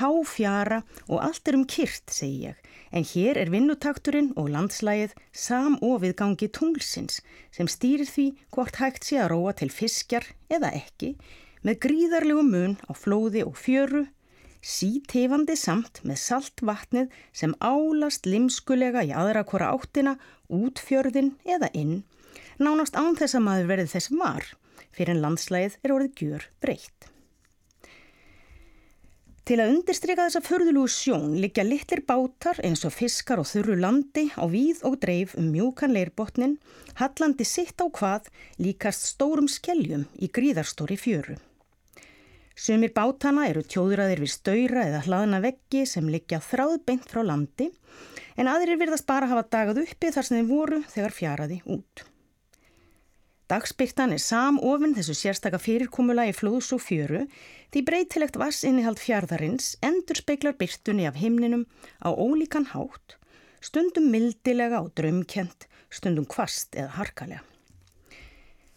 Háfjara 0.00 0.84
og 1.08 1.18
allt 1.18 1.48
er 1.50 1.56
um 1.58 1.64
kyrt, 1.66 2.12
segi 2.14 2.46
ég, 2.46 2.58
en 2.94 3.04
hér 3.04 3.40
er 3.40 3.50
vinnutakturinn 3.50 4.30
og 4.38 4.52
landslægið 4.54 5.16
samofið 5.34 6.14
gangi 6.20 6.48
tunglsins 6.54 7.18
sem 7.50 7.66
stýrir 7.66 8.06
því 8.06 8.26
hvort 8.54 8.78
hægt 8.78 9.08
sé 9.08 9.18
að 9.18 9.32
róa 9.34 9.56
til 9.58 9.70
fiskjar 9.74 10.28
eða 10.52 10.70
ekki 10.78 11.16
með 11.66 11.80
gríðarlegu 11.84 12.44
mun 12.46 12.78
á 12.88 12.92
flóði 12.96 13.44
og 13.46 13.58
fjöru, 13.60 14.06
sítefandi 14.60 15.56
samt 15.56 16.02
með 16.04 16.20
saltvatnið 16.24 17.20
sem 17.32 17.56
álast 17.60 18.28
limskulega 18.28 19.04
í 19.08 19.12
aðra 19.16 19.44
hvora 19.48 19.72
áttina 19.76 20.16
út 20.48 20.80
fjörðin 20.80 21.34
eða 21.44 21.70
inn, 21.76 22.02
nánast 22.60 22.96
án 22.96 23.16
þess 23.16 23.38
að 23.38 23.46
maður 23.46 23.70
verði 23.74 23.92
þess 23.94 24.12
var 24.16 24.50
fyrir 24.90 25.14
en 25.14 25.24
landslægið 25.24 25.78
er 25.84 25.94
orðið 25.94 26.20
gjör 26.20 26.46
breytt. 26.62 27.10
Til 29.50 29.56
að 29.58 29.72
undirstryka 29.72 30.28
þessa 30.28 30.42
förðulegu 30.46 30.90
sjón 30.94 31.32
liggja 31.42 31.64
litlir 31.66 32.04
bátar 32.06 32.60
eins 32.62 32.84
og 32.86 32.94
fiskar 32.94 33.40
og 33.42 33.48
þurru 33.50 33.78
landi 33.82 34.28
á 34.38 34.46
víð 34.46 34.84
og 34.86 35.00
dreif 35.02 35.34
um 35.40 35.48
mjúkan 35.50 35.96
leirbotnin, 35.96 36.58
hallandi 37.00 37.46
sitt 37.48 37.82
á 37.82 37.90
hvað 37.90 38.30
líkast 38.62 39.08
stórum 39.10 39.50
skeljum 39.50 40.06
í 40.22 40.30
gríðarstóri 40.30 41.00
fjöru. 41.00 41.40
Sumir 42.60 42.90
bátana 42.92 43.46
eru 43.48 43.62
tjóðraðir 43.64 44.20
við 44.20 44.32
stöyra 44.34 44.82
eða 44.84 44.98
hlaðna 45.06 45.38
veggi 45.40 45.86
sem 45.88 46.08
liggja 46.12 46.42
þráðbeint 46.44 47.06
frá 47.08 47.22
landi 47.24 47.70
en 48.36 48.50
aðrir 48.52 48.76
virðast 48.82 49.06
bara 49.08 49.30
hafa 49.30 49.46
dagað 49.54 49.86
uppi 49.86 50.10
þar 50.12 50.26
sem 50.26 50.36
þeim 50.36 50.50
voru 50.50 50.80
þegar 50.92 51.14
fjaraði 51.16 51.56
út. 51.72 52.02
Dagspyrtan 53.50 54.12
er 54.12 54.20
samofinn 54.20 54.92
þessu 54.94 55.16
sérstaka 55.16 55.58
fyrirkomula 55.58 56.28
í 56.28 56.34
flóðs 56.36 56.68
og 56.76 56.84
fjöru 56.84 57.24
því 57.72 57.84
breytilegt 57.88 58.36
vassinnihald 58.38 59.00
fjardarins 59.00 59.72
endur 59.80 60.20
speiklar 60.20 60.58
byrtunni 60.60 61.08
af 61.08 61.16
himninum 61.16 61.64
á 62.04 62.12
ólíkan 62.12 62.68
hátt, 62.74 63.16
stundum 63.64 64.12
mildilega 64.12 64.84
og 64.84 64.92
drömkjent, 65.00 65.64
stundum 65.88 66.28
kvast 66.28 66.76
eða 66.76 66.92
harkalega. 67.00 67.40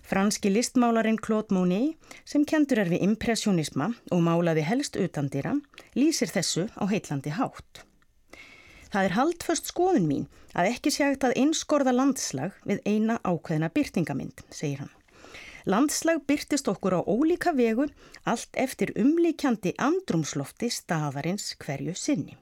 Franski 0.04 0.52
listmálarinn 0.52 1.18
Claude 1.18 1.56
Monet, 1.56 1.96
sem 2.28 2.44
kentur 2.44 2.82
er 2.84 2.90
við 2.92 3.06
impressionisma 3.06 3.94
og 4.12 4.24
málaði 4.26 4.66
helst 4.68 5.00
utandira, 5.00 5.56
lýsir 5.96 6.28
þessu 6.28 6.68
á 6.76 6.84
heitlandi 6.92 7.32
hátt. 7.38 7.86
Það 8.92 9.08
er 9.08 9.16
haldföst 9.18 9.72
skoðun 9.72 10.10
mín 10.10 10.28
að 10.54 10.74
ekki 10.74 10.92
sé 10.92 11.08
hægt 11.08 11.24
að 11.24 11.38
einskorða 11.40 11.96
landslag 11.96 12.60
við 12.68 12.84
eina 12.86 13.18
ákveðina 13.24 13.72
byrtingamind, 13.74 14.44
segir 14.52 14.84
hann. 14.84 14.94
Landslag 15.66 16.20
byrtist 16.28 16.68
okkur 16.68 17.00
á 17.00 17.02
ólíka 17.08 17.56
vegu 17.56 17.88
allt 18.28 18.52
eftir 18.60 18.92
umlíkjandi 19.00 19.72
andrumslofti 19.80 20.68
staðarins 20.68 21.54
hverju 21.64 21.96
sinni. 21.96 22.36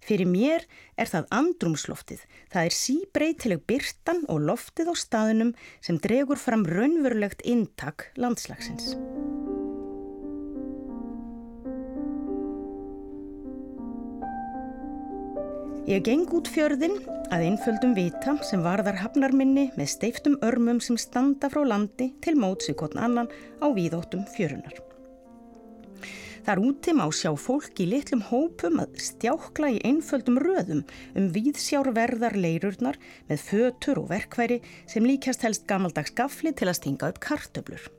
Fyrir 0.00 0.28
mér 0.28 0.64
er 0.96 1.10
það 1.10 1.28
andrumsloftið, 1.36 2.24
það 2.52 2.68
er 2.68 2.76
síbreytileg 2.76 3.64
byrtan 3.68 4.24
og 4.32 4.44
loftið 4.48 4.92
á 4.92 4.94
staðunum 4.96 5.54
sem 5.84 6.00
dregur 6.00 6.40
fram 6.40 6.64
raunverulegt 6.68 7.44
intak 7.44 8.08
landslagsins. 8.16 8.94
Ég 15.90 16.04
geng 16.06 16.28
út 16.36 16.46
fjörðin 16.46 17.00
að 17.34 17.48
einföldum 17.48 17.96
vita 17.96 18.36
sem 18.46 18.60
varðar 18.62 19.00
hafnarminni 19.00 19.70
með 19.74 19.88
steiftum 19.90 20.36
örmum 20.46 20.78
sem 20.84 20.94
standa 21.00 21.50
frá 21.50 21.64
landi 21.66 22.12
til 22.22 22.36
mótsi 22.38 22.76
kvotn 22.78 23.00
annan 23.02 23.30
á 23.58 23.66
víðóttum 23.74 24.22
fjörunar. 24.30 24.76
Þar 26.46 26.60
úti 26.64 26.92
má 26.96 27.04
sjá 27.12 27.30
fólk 27.36 27.80
í 27.82 27.86
litlum 27.90 28.22
hópum 28.30 28.80
að 28.80 28.96
stjákla 29.04 29.74
í 29.74 29.80
einföldum 29.84 30.38
röðum 30.40 30.82
um 31.18 31.26
víðsjárverðar 31.34 32.36
leirurnar 32.40 32.96
með 33.28 33.44
fötur 33.50 34.00
og 34.00 34.08
verkværi 34.14 34.60
sem 34.88 35.04
líkast 35.04 35.44
helst 35.44 35.66
gamaldags 35.68 36.14
gafli 36.16 36.54
til 36.56 36.70
að 36.70 36.78
stinga 36.80 37.10
upp 37.12 37.20
kartöblur. 37.26 37.90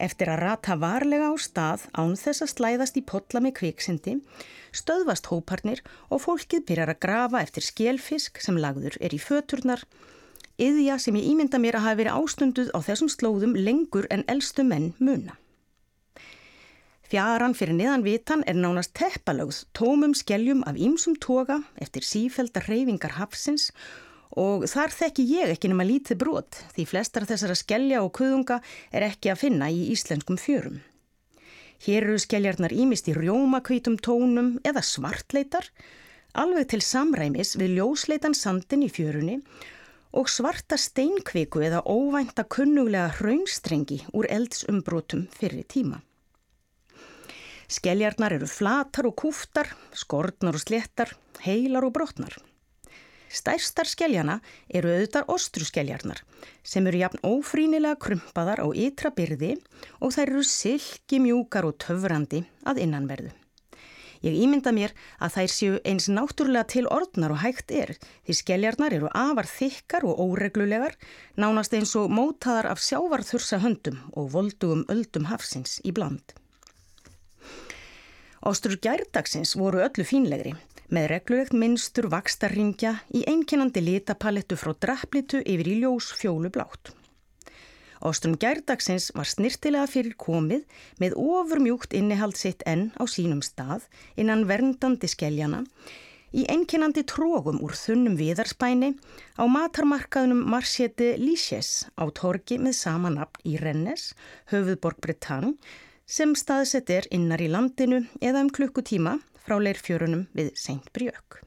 Eftir 0.00 0.32
að 0.32 0.40
rata 0.42 0.78
varlega 0.80 1.28
á 1.30 1.34
stað 1.38 1.84
án 1.92 2.16
þess 2.18 2.42
að 2.42 2.52
slæðast 2.54 2.96
í 2.98 3.04
potla 3.06 3.44
með 3.44 3.56
kviksindi, 3.60 4.16
stöðvast 4.74 5.28
hóparnir 5.30 5.84
og 6.08 6.24
fólkið 6.24 6.64
byrjar 6.70 6.96
að 6.96 7.02
grafa 7.04 7.44
eftir 7.44 7.68
skjelfisk 7.68 8.42
sem 8.42 8.58
lagður 8.58 8.98
er 8.98 9.14
í 9.14 9.20
föturnar, 9.22 9.84
yðja 10.58 10.98
sem 10.98 11.20
ég 11.20 11.30
ímynda 11.30 11.60
mér 11.62 11.78
að 11.78 11.86
hafa 11.90 12.00
verið 12.02 12.18
ástunduð 12.18 12.74
á 12.74 12.78
þessum 12.88 13.12
slóðum 13.12 13.54
lengur 13.54 14.10
en 14.10 14.26
eldstu 14.32 14.66
menn 14.66 14.94
muna. 14.98 15.38
Fjaran 17.04 17.52
fyrir 17.52 17.76
niðan 17.76 18.00
vitan 18.00 18.42
er 18.48 18.56
nánast 18.56 18.94
teppalögð 18.96 19.58
tómum 19.76 20.14
skeljum 20.16 20.62
af 20.64 20.78
ýmsum 20.80 21.18
toga 21.20 21.58
eftir 21.76 22.06
sífælda 22.08 22.62
reyfingar 22.64 23.18
hafsins 23.18 23.66
og 24.40 24.64
þar 24.72 24.94
þekki 24.94 25.26
ég 25.28 25.52
ekki 25.52 25.68
nema 25.68 25.84
lítið 25.84 26.22
brot 26.22 26.62
því 26.72 26.86
flestar 26.88 27.26
þessara 27.28 27.56
skellja 27.60 28.00
og 28.00 28.14
kuðunga 28.16 28.56
er 28.88 29.04
ekki 29.10 29.34
að 29.34 29.42
finna 29.42 29.68
í 29.68 29.90
íslenskum 29.92 30.40
fjörum. 30.40 30.80
Hér 31.84 32.06
eru 32.06 32.16
skelljarnar 32.24 32.72
ímist 32.72 33.12
í 33.12 33.14
rjómakvítum 33.18 34.00
tónum 34.00 34.54
eða 34.64 34.80
svartleitar, 34.80 35.68
alveg 36.32 36.70
til 36.72 36.80
samræmis 36.80 37.52
við 37.60 37.76
ljósleitan 37.82 38.32
sandin 38.32 38.86
í 38.86 38.88
fjörunni 38.88 39.42
og 40.16 40.32
svarta 40.32 40.80
steinkviku 40.80 41.60
eða 41.68 41.84
óvænta 41.84 42.48
kunnuglega 42.48 43.12
hraunstrengi 43.20 44.00
úr 44.16 44.30
eldsumbrótum 44.32 45.28
fyrir 45.36 45.68
tíma. 45.68 46.00
Skelljarnar 47.68 48.34
eru 48.36 48.48
flatar 48.50 49.08
og 49.08 49.16
kúftar, 49.20 49.70
skortnar 49.96 50.56
og 50.56 50.64
slettar, 50.64 51.14
heilar 51.44 51.86
og 51.86 51.94
brotnar. 51.96 52.36
Stærstar 53.34 53.88
skelljana 53.90 54.36
eru 54.70 54.92
auðvitað 54.92 55.30
ostruskelljarnar 55.34 56.20
sem 56.62 56.86
eru 56.86 57.00
jafn 57.00 57.22
ófrínilega 57.26 57.98
krumpaðar 58.04 58.62
á 58.62 58.68
ytra 58.70 59.10
byrði 59.16 59.56
og 59.98 60.12
þær 60.14 60.28
eru 60.28 60.44
silki 60.46 61.18
mjúkar 61.24 61.66
og 61.66 61.80
töfrandi 61.82 62.44
að 62.68 62.84
innanverðu. 62.84 63.32
Ég 64.24 64.38
ímynda 64.40 64.70
mér 64.72 64.94
að 65.20 65.34
þær 65.34 65.50
séu 65.52 65.80
eins 65.84 66.06
náttúrulega 66.08 66.70
til 66.76 66.86
ordnar 66.88 67.34
og 67.34 67.42
hægt 67.42 67.74
er 67.74 67.92
því 67.98 68.38
skelljarnar 68.38 68.94
eru 68.96 69.10
afar 69.10 69.50
þykkar 69.50 70.06
og 70.08 70.22
óreglulegar 70.28 70.94
nánast 71.36 71.74
eins 71.76 71.92
og 72.00 72.14
mótaðar 72.14 72.70
af 72.70 72.80
sjávarþursa 72.86 73.60
höndum 73.66 73.98
og 74.14 74.30
voldugum 74.36 74.86
öldum 74.88 75.28
hafsins 75.28 75.76
í 75.84 75.92
bland. 75.92 76.38
Ástrur 78.44 78.76
gærdagsins 78.76 79.54
voru 79.56 79.78
öllu 79.80 80.04
fínlegri 80.04 80.50
með 80.92 81.06
reglulegt 81.14 81.54
minnstur 81.56 82.10
vakstarringja 82.12 82.90
í 83.16 83.22
einkennandi 83.30 83.80
litapalettu 83.80 84.58
frá 84.60 84.74
drapplitu 84.84 85.40
yfir 85.40 85.70
í 85.72 85.76
ljós 85.80 86.10
fjólu 86.18 86.50
blátt. 86.52 86.90
Ástrum 88.04 88.34
gærdagsins 88.36 89.06
var 89.16 89.30
snirtilega 89.30 89.86
fyrir 89.88 90.12
komið 90.20 90.66
með 91.00 91.16
ofurmjúkt 91.22 91.96
innihald 91.96 92.36
sitt 92.36 92.60
enn 92.68 92.90
á 93.00 93.08
sínum 93.08 93.40
stað 93.40 93.86
innan 94.20 94.44
verndandi 94.50 95.08
skelljana 95.08 95.62
í 96.36 96.44
einkennandi 96.50 97.06
trógum 97.08 97.62
úr 97.64 97.72
þunnum 97.80 98.18
viðarspæni 98.20 98.92
á 99.40 99.44
matarmarkaðunum 99.56 100.44
Marséti 100.52 101.14
Lísjes 101.16 101.86
á 101.96 102.04
torgi 102.12 102.60
með 102.60 102.76
sama 102.82 103.12
nafn 103.14 103.40
í 103.48 103.56
Rennes, 103.56 104.10
höfuðborg 104.52 105.00
Bretagne, 105.00 105.54
sem 106.06 106.34
staðsett 106.36 106.90
er 106.92 107.08
innar 107.14 107.40
í 107.40 107.48
landinu 107.48 108.04
eða 108.20 108.44
um 108.44 108.50
klukkutíma 108.52 109.18
frá 109.44 109.56
leirfjörunum 109.60 110.26
við 110.36 110.52
Seint 110.58 110.90
Brjökk. 110.96 111.40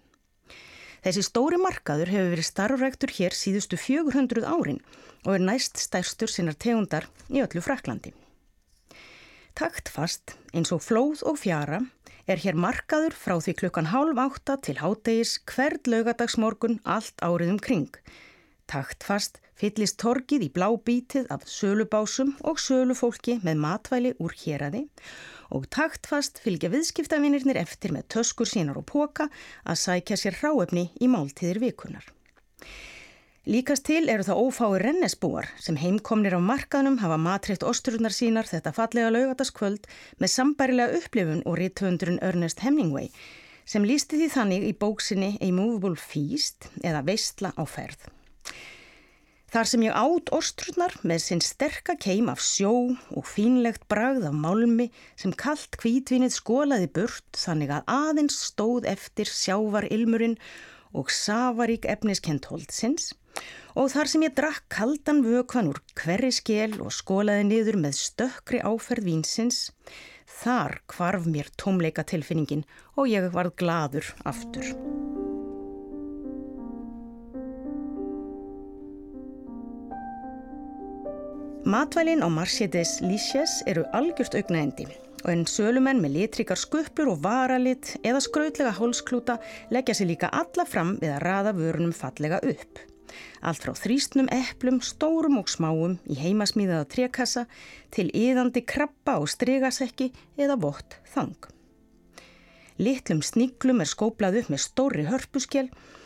Þessi 1.06 1.24
stóri 1.24 1.60
markaður 1.62 2.12
hefur 2.12 2.32
verið 2.34 2.48
starfræktur 2.50 3.14
hér 3.18 3.36
síðustu 3.38 3.78
400 3.80 4.44
árin 4.50 4.82
og 5.24 5.36
er 5.38 5.44
næst 5.44 5.80
stærstur 5.82 6.32
sinnar 6.32 6.58
tegundar 6.58 7.08
í 7.30 7.44
öllu 7.44 7.62
Fraklandi. 7.64 8.14
Taktfast 9.58 10.36
eins 10.54 10.74
og 10.74 10.84
flóð 10.86 11.24
og 11.26 11.40
fjara 11.42 11.80
er 12.28 12.42
hér 12.44 12.58
markaður 12.60 13.16
frá 13.18 13.38
því 13.40 13.56
klukkan 13.62 13.90
hálf 13.94 14.20
átta 14.22 14.58
til 14.62 14.78
hádegis 14.82 15.38
hvert 15.50 15.88
lögadagsmorgun 15.90 16.82
allt 16.84 17.24
árið 17.26 17.56
um 17.56 17.62
kring. 17.62 17.90
Taktfast 18.68 19.40
fyllist 19.58 19.98
torkið 20.02 20.48
í 20.48 20.50
blá 20.54 20.68
bítið 20.90 21.30
af 21.34 21.48
sölubásum 21.50 22.36
og 22.48 22.60
sölufólki 22.62 23.40
með 23.46 23.64
matvæli 23.64 24.12
úr 24.22 24.36
héræði 24.38 24.84
og 25.54 25.66
taktfast 25.74 26.42
fylgja 26.44 26.70
viðskiptavinirnir 26.74 27.60
eftir 27.62 27.96
með 27.96 28.10
töskur 28.18 28.50
sínar 28.50 28.78
og 28.80 28.86
póka 28.92 29.30
að 29.64 29.82
sækja 29.86 30.20
sér 30.20 30.38
ráefni 30.44 30.90
í 31.02 31.10
máltíðir 31.12 31.62
vikunar. 31.64 32.06
Líkast 33.48 33.86
til 33.88 34.10
eru 34.12 34.26
það 34.28 34.42
ófái 34.44 34.80
rennesbúar 34.84 35.46
sem 35.64 35.78
heimkomnir 35.80 36.36
á 36.36 36.42
markaðnum 36.44 36.98
hafa 37.00 37.16
matriðt 37.16 37.64
ostrunar 37.64 38.12
sínar 38.12 38.50
þetta 38.50 38.74
fallega 38.76 39.12
laugataskvöld 39.16 39.88
með 40.20 40.34
sambærilega 40.34 41.00
upplifun 41.00 41.46
og 41.48 41.56
rítvöndurinn 41.62 42.20
Ernest 42.28 42.60
Hemingway 42.66 43.08
sem 43.64 43.88
lísti 43.88 44.20
því 44.20 44.28
þannig 44.36 44.68
í 44.68 44.74
bóksinni 44.76 45.32
A 45.40 45.48
Movable 45.56 45.96
Feast 45.96 46.67
eða 46.84 47.06
Veistla 47.08 47.54
á 47.56 47.63
ferð. 47.63 48.10
Þar 49.58 49.70
sem 49.72 49.84
ég 49.88 49.96
átt 49.98 50.28
ostrurnar 50.38 50.93
með 51.10 51.22
sinn 51.24 51.39
sterka 51.41 51.96
keim 51.98 52.28
af 52.30 52.43
sjó 52.46 52.91
og 52.93 53.24
fínlegt 53.26 53.88
bragð 53.89 54.28
af 54.30 54.36
málmi 54.38 54.86
sem 55.17 55.34
kallt 55.34 55.80
kvítvinnið 55.82 56.36
skólaði 56.36 56.91
burt 56.93 57.39
þannig 57.41 57.74
að 57.74 57.89
aðeins 57.89 58.38
stóð 58.52 58.86
eftir 58.91 59.26
sjávar 59.26 59.89
ilmurinn 59.89 60.38
og 60.93 61.10
safarík 61.10 61.89
efniskent 61.89 62.46
holdsins 62.52 63.15
og 63.74 63.89
þar 63.96 64.13
sem 64.13 64.28
ég 64.28 64.38
drakk 64.38 64.70
kaldan 64.78 65.26
vökvan 65.26 65.74
úr 65.74 65.82
hverri 66.04 66.30
skél 66.30 66.78
og 66.78 66.93
skólaði 66.93 67.50
niður 67.50 67.82
með 67.82 67.98
stökkri 68.04 68.62
áferð 68.62 69.10
vínsins, 69.10 69.72
þar 70.43 70.84
kvarf 70.86 71.26
mér 71.26 71.50
tómleika 71.58 72.06
tilfinningin 72.06 72.67
og 72.93 73.10
ég 73.10 73.26
varð 73.34 73.58
gladur 73.58 74.13
aftur. 74.22 74.78
Matvælin 81.67 82.23
á 82.23 82.32
Marsetes 82.32 83.01
Lísjes 83.03 83.58
eru 83.67 83.82
algjörst 83.91 84.38
augnaendi 84.39 84.86
og 85.25 85.32
en 85.34 85.41
sölumenn 85.51 85.99
með 85.99 86.13
litrikar 86.13 86.60
skuplur 86.62 87.10
og 87.12 87.17
varalit 87.25 87.89
eða 88.08 88.21
skrautlega 88.23 88.71
hólsklúta 88.77 89.36
leggja 89.75 89.97
sér 89.97 90.08
líka 90.13 90.30
alla 90.32 90.63
fram 90.63 90.93
við 91.01 91.12
að 91.17 91.25
raða 91.25 91.53
vörunum 91.58 91.91
fallega 91.91 92.39
upp. 92.53 92.80
Allt 93.43 93.65
frá 93.65 93.73
þrýstnum 93.82 94.32
eplum, 94.32 94.80
stórum 94.80 95.41
og 95.41 95.51
smáum 95.51 95.97
í 96.08 96.15
heimasmíðaða 96.21 96.88
trekassa 96.95 97.43
til 97.91 98.08
yðandi 98.15 98.63
krabba 98.63 99.17
og 99.19 99.27
stregasekki 99.36 100.13
eða 100.39 100.56
vott 100.63 101.01
þang. 101.12 101.36
Litlum 102.80 103.19
sníklum 103.19 103.84
er 103.84 103.91
skóplað 103.91 104.39
upp 104.39 104.56
með 104.56 104.63
stóri 104.69 105.10
hörpuskjel 105.12 105.67
og 105.67 105.97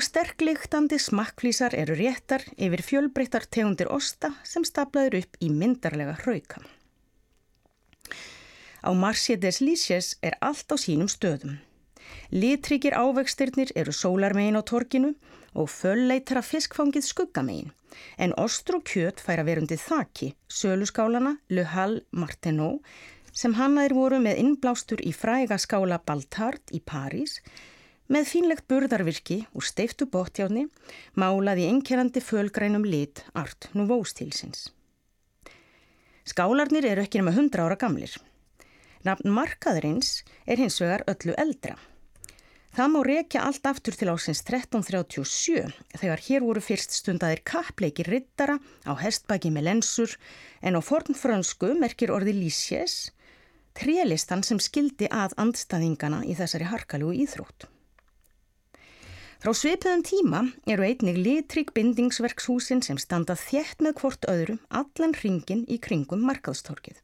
sterkliktandi 0.00 0.96
smakkflísar 0.98 1.74
eru 1.76 1.96
réttar 1.98 2.44
yfir 2.56 2.82
fjölbreyttar 2.82 3.44
tegundir 3.44 3.90
osta 3.92 4.30
sem 4.44 4.64
staplaður 4.64 5.18
upp 5.20 5.36
í 5.44 5.50
myndarlega 5.52 6.16
hrauka. 6.22 6.62
Á 8.84 8.90
Marsjedes 8.92 9.60
Lísjes 9.60 10.16
er 10.22 10.36
allt 10.40 10.72
á 10.72 10.76
sínum 10.80 11.08
stöðum. 11.08 11.58
Litryggir 12.32 12.96
ávextyrnir 12.96 13.72
eru 13.76 13.92
sólarmegin 13.92 14.56
á 14.60 14.62
torkinu 14.64 15.14
og 15.54 15.70
fölleitra 15.70 16.42
fiskfangið 16.42 17.06
skuggamegin, 17.06 17.72
en 18.18 18.34
ostru 18.40 18.80
kjöt 18.80 19.20
fær 19.20 19.42
að 19.42 19.48
verundi 19.50 19.78
þakki, 19.80 20.32
söluskálana 20.48 21.36
Le 21.48 21.64
Hall 21.74 22.00
Martenot, 22.10 22.80
sem 23.32 23.54
hannaðir 23.58 23.94
voru 23.96 24.20
með 24.22 24.40
innblástur 24.42 25.00
í 25.02 25.12
fræga 25.12 25.58
skála 25.58 26.00
Baltard 26.06 26.74
í 26.74 26.80
París, 26.80 27.40
með 28.12 28.28
fínlegt 28.28 28.66
burðarvirki 28.68 29.38
úr 29.56 29.64
steiftu 29.64 30.06
bóttjáni 30.10 30.66
málaði 31.16 31.68
einkernandi 31.70 32.20
fölgrænum 32.20 32.84
lit 32.84 33.24
art 33.32 33.70
núvóstilsins. 33.72 34.68
Skálarnir 36.24 36.86
eru 36.88 37.04
ekki 37.04 37.20
nema 37.20 37.34
100 37.36 37.64
ára 37.64 37.76
gamlir. 37.80 38.12
Nafn 39.04 39.28
markaðurins 39.32 40.22
er 40.48 40.60
hins 40.60 40.80
vegar 40.80 41.04
öllu 41.12 41.34
eldra. 41.40 41.76
Það 42.74 42.88
má 42.90 43.00
rekja 43.06 43.42
allt 43.46 43.66
aftur 43.70 43.94
til 43.94 44.08
ásins 44.10 44.40
1337 44.42 45.68
þegar 46.00 46.22
hér 46.26 46.42
voru 46.42 46.62
fyrst 46.64 46.96
stundaðir 46.96 47.44
kappleikir 47.46 48.08
rittara 48.10 48.56
á 48.88 48.92
hestbaki 48.98 49.52
með 49.54 49.68
lensur 49.68 50.16
en 50.58 50.74
á 50.74 50.80
fornfrönsku 50.82 51.70
merkir 51.78 52.10
orði 52.10 52.34
Lísjes, 52.40 53.12
trélistan 53.78 54.42
sem 54.42 54.58
skildi 54.58 55.06
að 55.06 55.36
andstaðingana 55.44 56.24
í 56.26 56.34
þessari 56.34 56.66
harkalugu 56.72 57.14
íþrótt. 57.22 57.68
Frá 59.44 59.52
sveipiðum 59.52 60.00
tíma 60.08 60.38
eru 60.72 60.86
einnig 60.86 61.18
litrygg 61.20 61.74
bindingsverkshúsin 61.76 62.78
sem 62.80 62.96
standa 62.96 63.34
þjætt 63.36 63.82
með 63.84 63.98
hvort 63.98 64.22
öðrum 64.32 64.60
allan 64.72 65.12
ringin 65.20 65.66
í 65.68 65.76
kringum 65.84 66.22
markaðstorkið. 66.24 67.02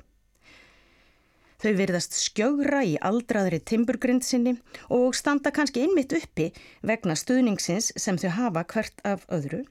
Þau 1.60 1.72
virðast 1.76 2.16
skjögra 2.16 2.80
í 2.88 2.94
aldraðri 3.10 3.58
timburgrindsinni 3.68 4.54
og 4.88 5.12
standa 5.20 5.52
kannski 5.52 5.84
einmitt 5.84 6.16
uppi 6.16 6.46
vegna 6.80 7.12
stuðningsins 7.12 7.90
sem 8.00 8.16
þau 8.16 8.30
hafa 8.38 8.64
hvert 8.72 9.04
af 9.04 9.28
öðru 9.28 9.66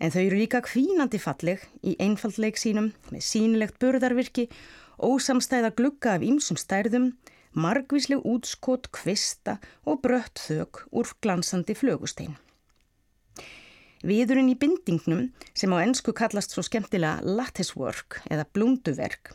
en 0.00 0.16
þau 0.16 0.22
eru 0.22 0.40
líka 0.40 0.64
kvínandi 0.64 1.20
falleg 1.20 1.68
í 1.84 1.92
einfaldleik 2.00 2.56
sínum 2.56 2.94
með 3.12 3.28
sínlegt 3.28 3.76
burðarvirki, 3.84 4.48
ósamstæða 4.96 5.74
glugga 5.76 6.16
af 6.16 6.24
ýmsum 6.24 6.56
stærðum 6.56 7.12
margvísleg 7.54 8.24
útskot, 8.26 8.90
kvista 8.94 9.58
og 9.86 10.02
brött 10.04 10.42
þök 10.46 10.84
úr 10.92 11.14
glansandi 11.22 11.76
flögustein. 11.78 12.36
Viðurinn 14.04 14.52
í 14.52 14.58
bindingnum 14.60 15.30
sem 15.56 15.72
á 15.72 15.80
ennsku 15.80 16.12
kallast 16.12 16.52
svo 16.52 16.62
skemmtilega 16.66 17.24
latticework 17.24 18.20
eða 18.28 18.44
blunduverk 18.52 19.32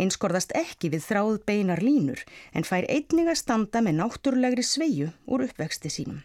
einskorðast 0.00 0.54
ekki 0.58 0.90
við 0.94 1.04
þráð 1.06 1.38
beinar 1.48 1.82
línur 1.84 2.22
en 2.56 2.66
fær 2.66 2.86
einnig 2.90 3.30
að 3.30 3.40
standa 3.42 3.82
með 3.84 4.00
náttúrulegri 4.00 4.64
sveiju 4.66 5.10
úr 5.30 5.46
uppvexti 5.46 5.92
sínum. 5.92 6.20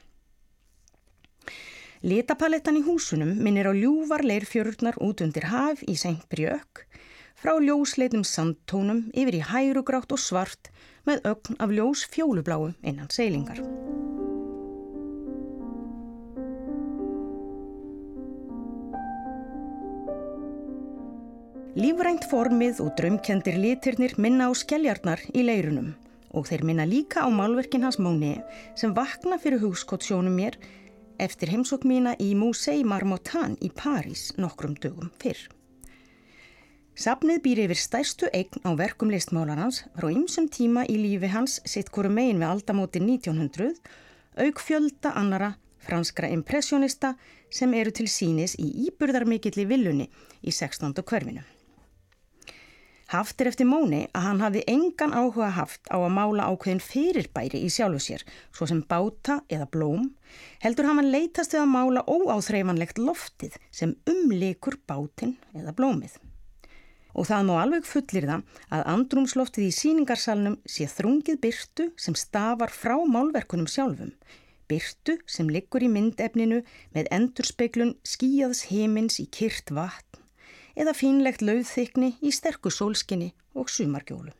Litapalettan 2.05 2.77
í 2.77 2.83
húsunum 2.85 3.31
minnir 3.41 3.69
á 3.71 3.73
ljúvar 3.73 4.21
leirfjörurnar 4.25 4.99
út 5.01 5.23
undir 5.25 5.47
haf 5.49 5.81
í 5.89 5.95
Sengbrjökk, 5.97 6.83
frá 7.45 7.59
ljósleitum 7.61 8.23
sandtónum 8.25 9.03
yfir 9.13 9.35
í 9.37 9.39
hærugrátt 9.45 10.09
og 10.15 10.17
svart 10.17 10.71
með 11.05 11.27
ögn 11.29 11.57
af 11.61 11.73
ljós 11.77 12.01
fjólubláu 12.09 12.71
innan 12.81 13.11
seilingar. 13.13 13.59
Lífrænt 21.77 22.25
formið 22.31 22.81
og 22.81 22.95
drömkendir 22.97 23.59
litirnir 23.61 24.15
minna 24.17 24.49
á 24.49 24.51
skelljarnar 24.57 25.21
í 25.29 25.43
leirunum 25.45 25.91
og 26.33 26.49
þeir 26.49 26.65
minna 26.65 26.87
líka 26.89 27.21
á 27.21 27.29
málverkin 27.29 27.85
hans 27.85 27.99
Móni 28.01 28.39
sem 28.73 28.95
vakna 28.97 29.37
fyrir 29.37 29.61
hugskottsjónum 29.61 30.33
mér 30.33 30.57
eftir 31.21 31.53
heimsók 31.53 31.85
mína 31.85 32.17
í 32.17 32.33
Musei 32.33 32.81
Marmottan 32.81 33.53
í 33.61 33.69
París 33.69 34.31
nokkrum 34.41 34.73
dögum 34.81 35.13
fyrr. 35.21 35.45
Sapnið 36.95 37.41
býr 37.43 37.59
yfir 37.65 37.75
stærstu 37.75 38.27
eign 38.31 38.61
á 38.63 38.71
verkum 38.79 39.09
listmálarans 39.11 39.81
frá 39.97 40.05
ymsum 40.13 40.45
tíma 40.47 40.85
í 40.87 40.93
lífi 40.95 41.27
hans 41.33 41.57
sitt 41.67 41.89
hverju 41.91 42.07
megin 42.15 42.37
við 42.39 42.47
aldamóti 42.47 43.01
1900 43.03 43.73
auk 44.45 44.61
fjölda 44.63 45.11
annara 45.19 45.49
franskra 45.83 46.29
impressionista 46.31 47.09
sem 47.51 47.73
eru 47.75 47.91
til 47.91 48.07
sínis 48.07 48.55
í 48.63 48.69
íburðarmikilli 48.85 49.65
villunni 49.67 50.07
í 50.39 50.53
16. 50.55 50.95
hverfinu. 51.03 51.43
Haft 53.11 53.43
er 53.43 53.49
eftir 53.51 53.67
Móni 53.67 54.05
að 54.15 54.27
hann 54.29 54.39
hafði 54.45 54.63
engan 54.71 55.11
áhuga 55.13 55.49
haft 55.57 55.91
á 55.91 55.99
að 55.99 56.15
mála 56.15 56.47
ákveðin 56.47 56.79
fyrirbæri 56.81 57.59
í 57.59 57.73
sjálfu 57.75 57.99
sér, 58.05 58.23
svo 58.55 58.69
sem 58.71 58.79
báta 58.87 59.41
eða 59.51 59.67
blóm, 59.67 60.13
heldur 60.63 60.87
hann 60.87 61.11
leitast 61.11 61.53
við 61.53 61.65
að 61.65 61.73
mála 61.75 62.05
óáþreifanlegt 62.07 63.03
loftið 63.03 63.59
sem 63.67 63.97
umlikur 64.07 64.79
bátin 64.87 65.35
eða 65.51 65.75
blómið. 65.75 66.15
Og 67.15 67.29
það 67.29 67.45
má 67.47 67.53
alveg 67.61 67.85
fullir 67.87 68.27
það 68.27 68.41
að 68.75 68.87
andrumsloftið 68.93 69.67
í 69.69 69.75
síningarsalnum 69.75 70.57
sé 70.67 70.87
þrungið 70.91 71.39
byrtu 71.45 71.87
sem 72.05 72.17
stafar 72.19 72.73
frá 72.75 72.97
málverkunum 73.07 73.69
sjálfum, 73.71 74.11
byrtu 74.67 75.17
sem 75.29 75.49
liggur 75.51 75.85
í 75.85 75.91
myndefninu 75.91 76.61
með 76.95 77.11
endurspeglun 77.15 77.95
skíjaðs 78.03 78.65
heimins 78.71 79.21
í 79.23 79.29
kyrt 79.31 79.71
vatn 79.71 80.23
eða 80.75 80.95
fínlegt 80.97 81.45
lauðþykni 81.45 82.17
í 82.19 82.33
sterku 82.35 82.73
sólskinni 82.73 83.31
og 83.55 83.71
sumargjólu. 83.71 84.35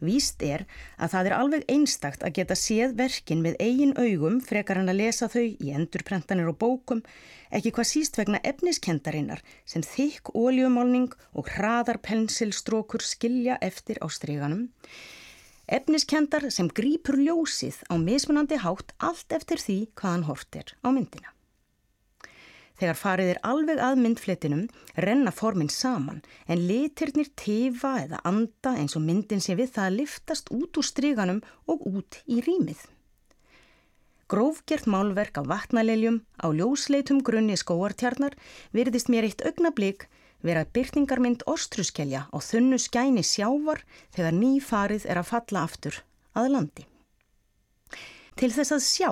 Víst 0.00 0.42
er 0.42 0.64
að 0.98 1.12
það 1.14 1.28
er 1.28 1.34
alveg 1.36 1.66
einstakt 1.70 2.24
að 2.26 2.34
geta 2.38 2.56
séð 2.58 2.96
verkin 2.98 3.42
með 3.44 3.58
eigin 3.62 3.94
augum 3.98 4.40
frekar 4.44 4.80
hann 4.80 4.92
að 4.92 5.00
lesa 5.02 5.28
þau 5.30 5.44
í 5.44 5.72
endurprentanir 5.74 6.50
og 6.50 6.58
bókum, 6.62 7.02
ekki 7.54 7.74
hvað 7.74 7.90
síst 7.90 8.18
vegna 8.18 8.40
efniskendarinnar 8.42 9.44
sem 9.64 9.84
þykk 9.86 10.34
óljumálning 10.34 11.12
og 11.34 11.52
hraðar 11.56 12.00
pensilstrókur 12.02 13.04
skilja 13.04 13.58
eftir 13.62 14.02
á 14.02 14.06
stryganum. 14.10 14.70
Efniskendar 15.64 16.50
sem 16.52 16.68
grýpur 16.68 17.16
ljósið 17.16 17.78
á 17.88 17.96
mismunandi 17.96 18.58
hátt 18.60 18.92
allt 18.98 19.32
eftir 19.32 19.62
því 19.62 19.78
hvaðan 19.96 20.28
hort 20.28 20.58
er 20.60 20.74
á 20.84 20.88
myndina. 20.92 21.30
Þegar 22.74 22.98
farið 22.98 23.28
er 23.34 23.40
alveg 23.46 23.80
að 23.86 24.00
myndfletinum 24.02 24.64
renna 25.04 25.30
formin 25.30 25.70
saman 25.70 26.24
en 26.50 26.64
litirnir 26.68 27.30
tefa 27.38 27.92
eða 28.02 28.18
anda 28.26 28.74
eins 28.80 28.96
og 28.98 29.04
myndin 29.06 29.42
sé 29.44 29.54
við 29.58 29.70
það 29.76 29.86
að 29.90 29.98
liftast 30.00 30.50
út 30.54 30.80
úr 30.80 30.88
stryganum 30.88 31.40
og 31.70 31.86
út 31.86 32.18
í 32.26 32.40
rýmið. 32.42 32.80
Grófgjert 34.26 34.88
málverk 34.90 35.38
af 35.38 35.46
vatnaleljum 35.52 36.22
á 36.40 36.50
ljósleitum 36.50 37.20
grunni 37.22 37.54
skóartjarnar 37.60 38.34
virðist 38.74 39.12
mér 39.12 39.28
eitt 39.28 39.44
augnablík 39.46 40.08
vera 40.44 40.64
byrtingarmynd 40.76 41.44
ostruskelja 41.48 42.26
á 42.32 42.36
þunnu 42.42 42.80
skæni 42.80 43.22
sjávar 43.24 43.84
þegar 44.16 44.34
nýfarið 44.40 45.06
er 45.06 45.20
að 45.20 45.30
falla 45.30 45.64
aftur 45.68 46.00
að 46.34 46.50
landi. 46.56 46.86
Til 48.34 48.50
þess 48.50 48.74
að 48.74 48.82
sjá 48.88 49.10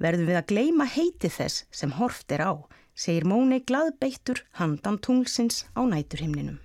verðum 0.00 0.30
við 0.30 0.38
að 0.40 0.48
gleima 0.54 0.86
heiti 0.88 1.28
þess 1.28 1.66
sem 1.74 1.92
horft 1.98 2.32
er 2.32 2.46
á 2.48 2.52
segir 3.02 3.26
Móni 3.26 3.58
glaðbeittur 3.66 4.44
handan 4.60 5.00
tunglsins 5.02 5.64
á 5.74 5.82
næturhimninum. 5.82 6.60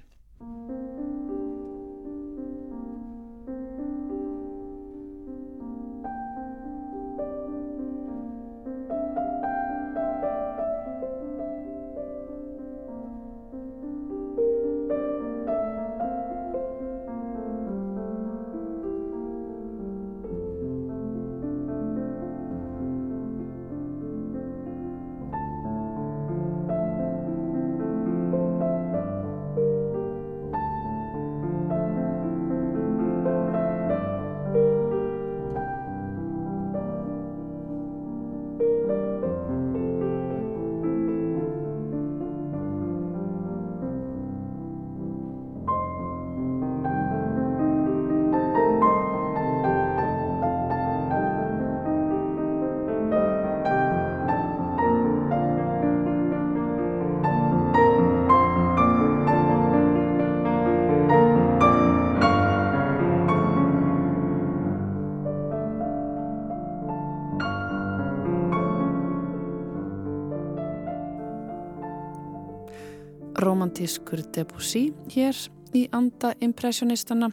Romantískur 73.38 74.22
Debussy 74.34 74.90
hér 75.14 75.38
í 75.78 75.86
anda 75.94 76.32
impressionistana 76.42 77.30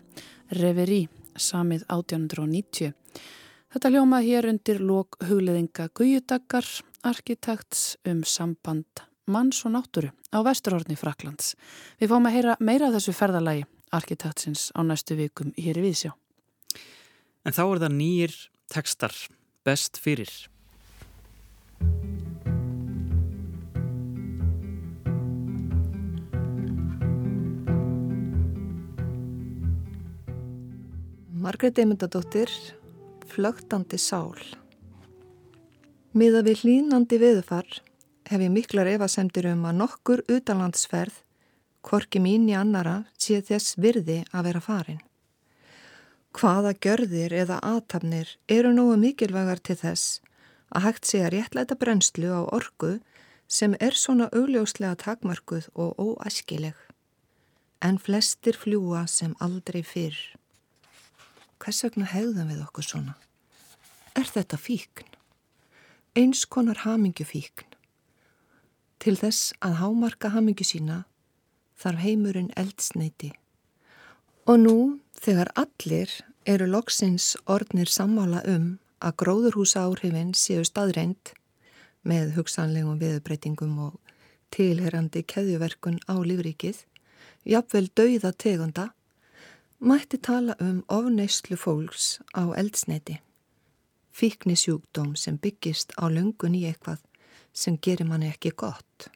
Reverie, 0.53 1.09
samið 1.37 1.87
1890. 1.88 2.93
Þetta 3.73 3.90
hljómað 3.90 4.29
hér 4.29 4.49
undir 4.53 4.83
lok 4.85 5.17
hugleðinga 5.25 5.88
Guðjudaggar, 5.97 6.69
arkitekts 7.09 7.97
um 8.09 8.23
samband 8.29 9.05
manns 9.27 9.64
og 9.64 9.75
náttúru 9.75 10.12
á 10.31 10.38
vesturhorni 10.45 10.97
Fraklands. 11.01 11.55
Við 11.99 12.12
fáum 12.12 12.29
að 12.29 12.37
heyra 12.37 12.57
meira 12.61 12.90
af 12.90 12.99
þessu 12.99 13.17
ferðalagi 13.17 13.64
arkitektsins 13.95 14.69
á 14.77 14.85
næstu 14.85 15.17
vikum 15.17 15.55
hér 15.57 15.81
í 15.81 15.87
Vísjá. 15.88 16.12
En 17.45 17.53
þá 17.57 17.64
er 17.64 17.85
það 17.87 17.97
nýjir 17.97 18.37
tekstar, 18.73 19.14
best 19.64 20.01
fyrir. 20.01 20.31
Margreit 31.45 31.79
Eymundadóttir, 31.79 32.49
Flögtandi 33.29 33.99
sál. 34.01 34.39
Miða 36.17 36.41
við 36.47 36.63
hlínandi 36.63 37.19
viðfar 37.21 37.67
hef 38.31 38.41
ég 38.41 38.53
miklar 38.55 38.89
efasemtir 38.89 39.51
um 39.51 39.67
að 39.69 39.75
nokkur 39.83 40.23
utanlandsferð, 40.33 41.19
korki 41.85 42.23
mín 42.25 42.47
í 42.49 42.55
annara, 42.57 43.03
sé 43.21 43.43
þess 43.45 43.77
virði 43.77 44.23
að 44.33 44.47
vera 44.47 44.63
farin. 44.65 45.03
Hvaða 46.33 46.73
gjörðir 46.87 47.35
eða 47.43 47.59
aðtapnir 47.61 48.31
eru 48.49 48.71
nógu 48.73 48.95
mikilvægar 49.03 49.61
til 49.61 49.77
þess 49.83 50.23
að 50.73 50.87
hægt 50.87 51.11
sé 51.11 51.21
að 51.27 51.35
réttlæta 51.35 51.77
brennslu 51.77 52.31
á 52.33 52.41
orgu 52.57 52.95
sem 53.59 53.77
er 53.85 53.93
svona 53.93 54.31
augljóslega 54.33 54.97
takmarkuð 55.05 55.69
og 55.77 55.93
óæskileg. 56.01 56.79
En 57.85 58.01
flestir 58.01 58.57
fljúa 58.57 59.05
sem 59.05 59.37
aldrei 59.45 59.85
fyrr. 59.85 60.17
Hvers 61.62 61.85
vegna 61.85 62.09
hegðum 62.11 62.51
við 62.51 62.62
okkur 62.64 62.87
svona? 62.87 63.14
Er 64.14 64.29
þetta 64.29 64.59
fíkn? 64.61 65.09
Eins 66.14 66.45
konar 66.47 66.85
hamingju 66.85 67.27
fíkn. 67.27 67.67
Til 69.03 69.17
þess 69.19 69.53
að 69.64 69.81
hámarka 69.81 70.31
hamingju 70.35 70.67
sína 70.67 71.01
þarf 71.81 72.05
heimurinn 72.05 72.53
eldsneiti. 72.57 73.33
Og 74.47 74.61
nú, 74.61 74.77
þegar 75.19 75.51
allir 75.59 76.12
eru 76.47 76.69
loksins 76.69 77.35
orðnir 77.51 77.90
sammála 77.90 78.43
um 78.49 78.75
að 79.05 79.17
gróðurhúsa 79.23 79.85
áhrifin 79.88 80.35
séu 80.37 80.64
staðreind, 80.64 81.33
með 82.05 82.35
hugsanlegum 82.37 82.99
viðbreytingum 83.01 83.79
og 83.87 83.99
tilherandi 84.55 85.25
keðjuverkun 85.25 85.99
á 86.05 86.14
lífrikið, 86.21 86.85
jafnvel 87.49 87.88
dauða 87.97 88.33
tegunda, 88.37 88.90
mætti 89.85 90.18
tala 90.18 90.55
um 90.61 90.83
ofneyslu 90.88 91.57
fólks 91.57 92.20
á 92.33 92.42
eldsneiti. 92.57 93.20
Fíknisjúkdóm 94.12 95.12
sem 95.16 95.37
byggist 95.38 95.92
á 96.01 96.09
lungun 96.09 96.55
í 96.57 96.64
eitthvað 96.64 97.03
sem 97.53 97.77
gerir 97.77 98.09
manni 98.09 98.31
ekki 98.33 98.55
gott. 98.57 99.11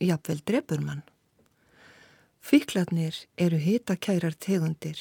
Jafnvel 0.00 0.40
drefur 0.46 0.82
mann. 0.82 1.02
Fíklarnir 2.42 3.14
eru 3.38 3.58
hitakærar 3.62 4.34
tegundir. 4.34 4.98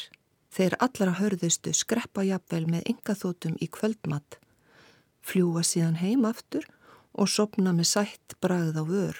Þeir 0.54 0.76
allra 0.86 1.16
hörðustu 1.18 1.74
skreppa 1.74 2.22
jafnvel 2.28 2.68
með 2.70 2.92
engaþótum 2.92 3.56
í 3.58 3.70
kvöldmatt, 3.72 4.38
fljúa 5.24 5.64
síðan 5.64 5.98
heim 6.04 6.28
aftur 6.28 6.68
og 7.14 7.32
sopna 7.32 7.74
með 7.74 7.90
sætt 7.96 8.36
bragð 8.44 8.78
á 8.78 8.84
vör 8.86 9.18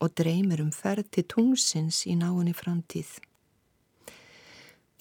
og 0.00 0.16
dreymir 0.18 0.64
um 0.64 0.72
ferð 0.72 1.12
til 1.12 1.26
tungsins 1.28 2.02
í 2.08 2.16
náinni 2.18 2.56
framtíð. 2.56 3.20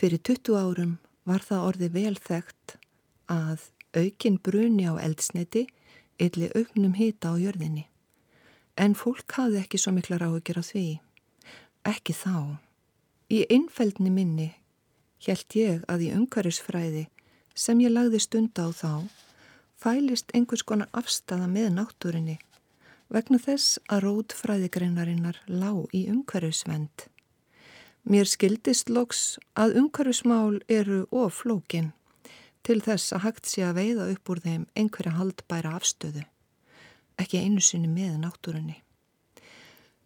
Fyrir 0.04 0.20
20 0.20 0.58
árum 0.60 0.96
var 1.24 1.40
það 1.48 1.62
orði 1.64 1.88
vel 1.94 2.18
þekkt 2.20 2.74
að 3.32 3.62
aukin 3.96 4.36
bruni 4.44 4.84
á 4.84 5.00
eldsneti 5.00 5.62
ylli 6.20 6.50
auknum 6.60 6.98
hita 6.98 7.32
á 7.32 7.40
jörðinni. 7.40 7.86
En 8.76 8.98
fólk 9.00 9.32
hafði 9.38 9.62
ekki 9.62 9.80
svo 9.80 9.94
mikla 9.96 10.18
ráðugjur 10.20 10.60
á 10.60 10.64
því. 10.68 10.84
Ekki 11.88 12.18
þá. 12.20 12.60
Í 13.32 13.48
einfældni 13.48 14.12
minni 14.12 14.50
held 15.24 15.56
ég 15.56 15.88
að 15.88 16.04
í 16.10 16.12
umhverjusfræði 16.18 17.06
sem 17.56 17.80
ég 17.80 17.96
lagði 17.96 18.20
stund 18.28 18.60
á 18.60 18.76
þá 18.76 19.08
fælist 19.80 20.36
einhvers 20.36 20.68
konar 20.68 20.92
afstafa 20.92 21.48
með 21.48 21.78
náttúrinni 21.80 22.42
vegna 23.08 23.40
þess 23.40 23.80
að 23.88 24.10
rótfræðigreinarinnar 24.10 25.46
lág 25.48 25.88
í 25.96 26.10
umhverjusvend. 26.12 27.08
Mér 28.04 28.28
skildist 28.28 28.90
loks 28.92 29.38
að 29.56 29.78
umhverjusmál 29.80 30.58
eru 30.68 31.06
oflókin 31.16 31.94
til 32.68 32.82
þess 32.84 33.14
að 33.16 33.24
hægt 33.24 33.48
sé 33.48 33.64
að 33.64 33.78
veiða 33.80 34.08
upp 34.12 34.32
úr 34.34 34.42
þeim 34.44 34.66
einhverja 34.76 35.14
haldbæra 35.16 35.72
afstöðu, 35.78 36.24
ekki 37.16 37.40
einu 37.40 37.64
sinni 37.64 37.88
með 37.88 38.18
náttúrinni. 38.26 38.76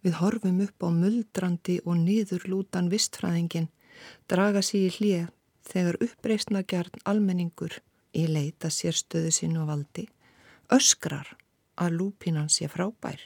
Við 0.06 0.14
horfum 0.20 0.62
upp 0.62 0.86
á 0.86 0.88
muldrandi 0.94 1.80
og 1.84 1.98
niðurlútan 2.04 2.90
vistfræðingin 2.92 3.66
draga 4.30 4.62
sér 4.62 4.86
í 4.86 4.94
hlið 4.94 5.26
þegar 5.66 6.00
uppreysna 6.06 6.62
gjarn 6.62 7.02
almenningur 7.02 7.80
í 8.14 8.28
leita 8.30 8.70
sérstöðu 8.70 9.34
og 9.58 9.68
valdi 9.74 10.06
öskrar 10.70 11.34
að 11.74 11.98
lúpinan 11.98 12.46
sé 12.46 12.70
frábær. 12.70 13.18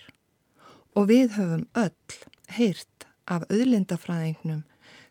Og 0.96 1.08
við 1.12 1.36
höfum 1.36 1.68
öll 1.76 2.20
heyrt 2.56 3.11
af 3.26 3.44
auðlindafræðingnum 3.50 4.62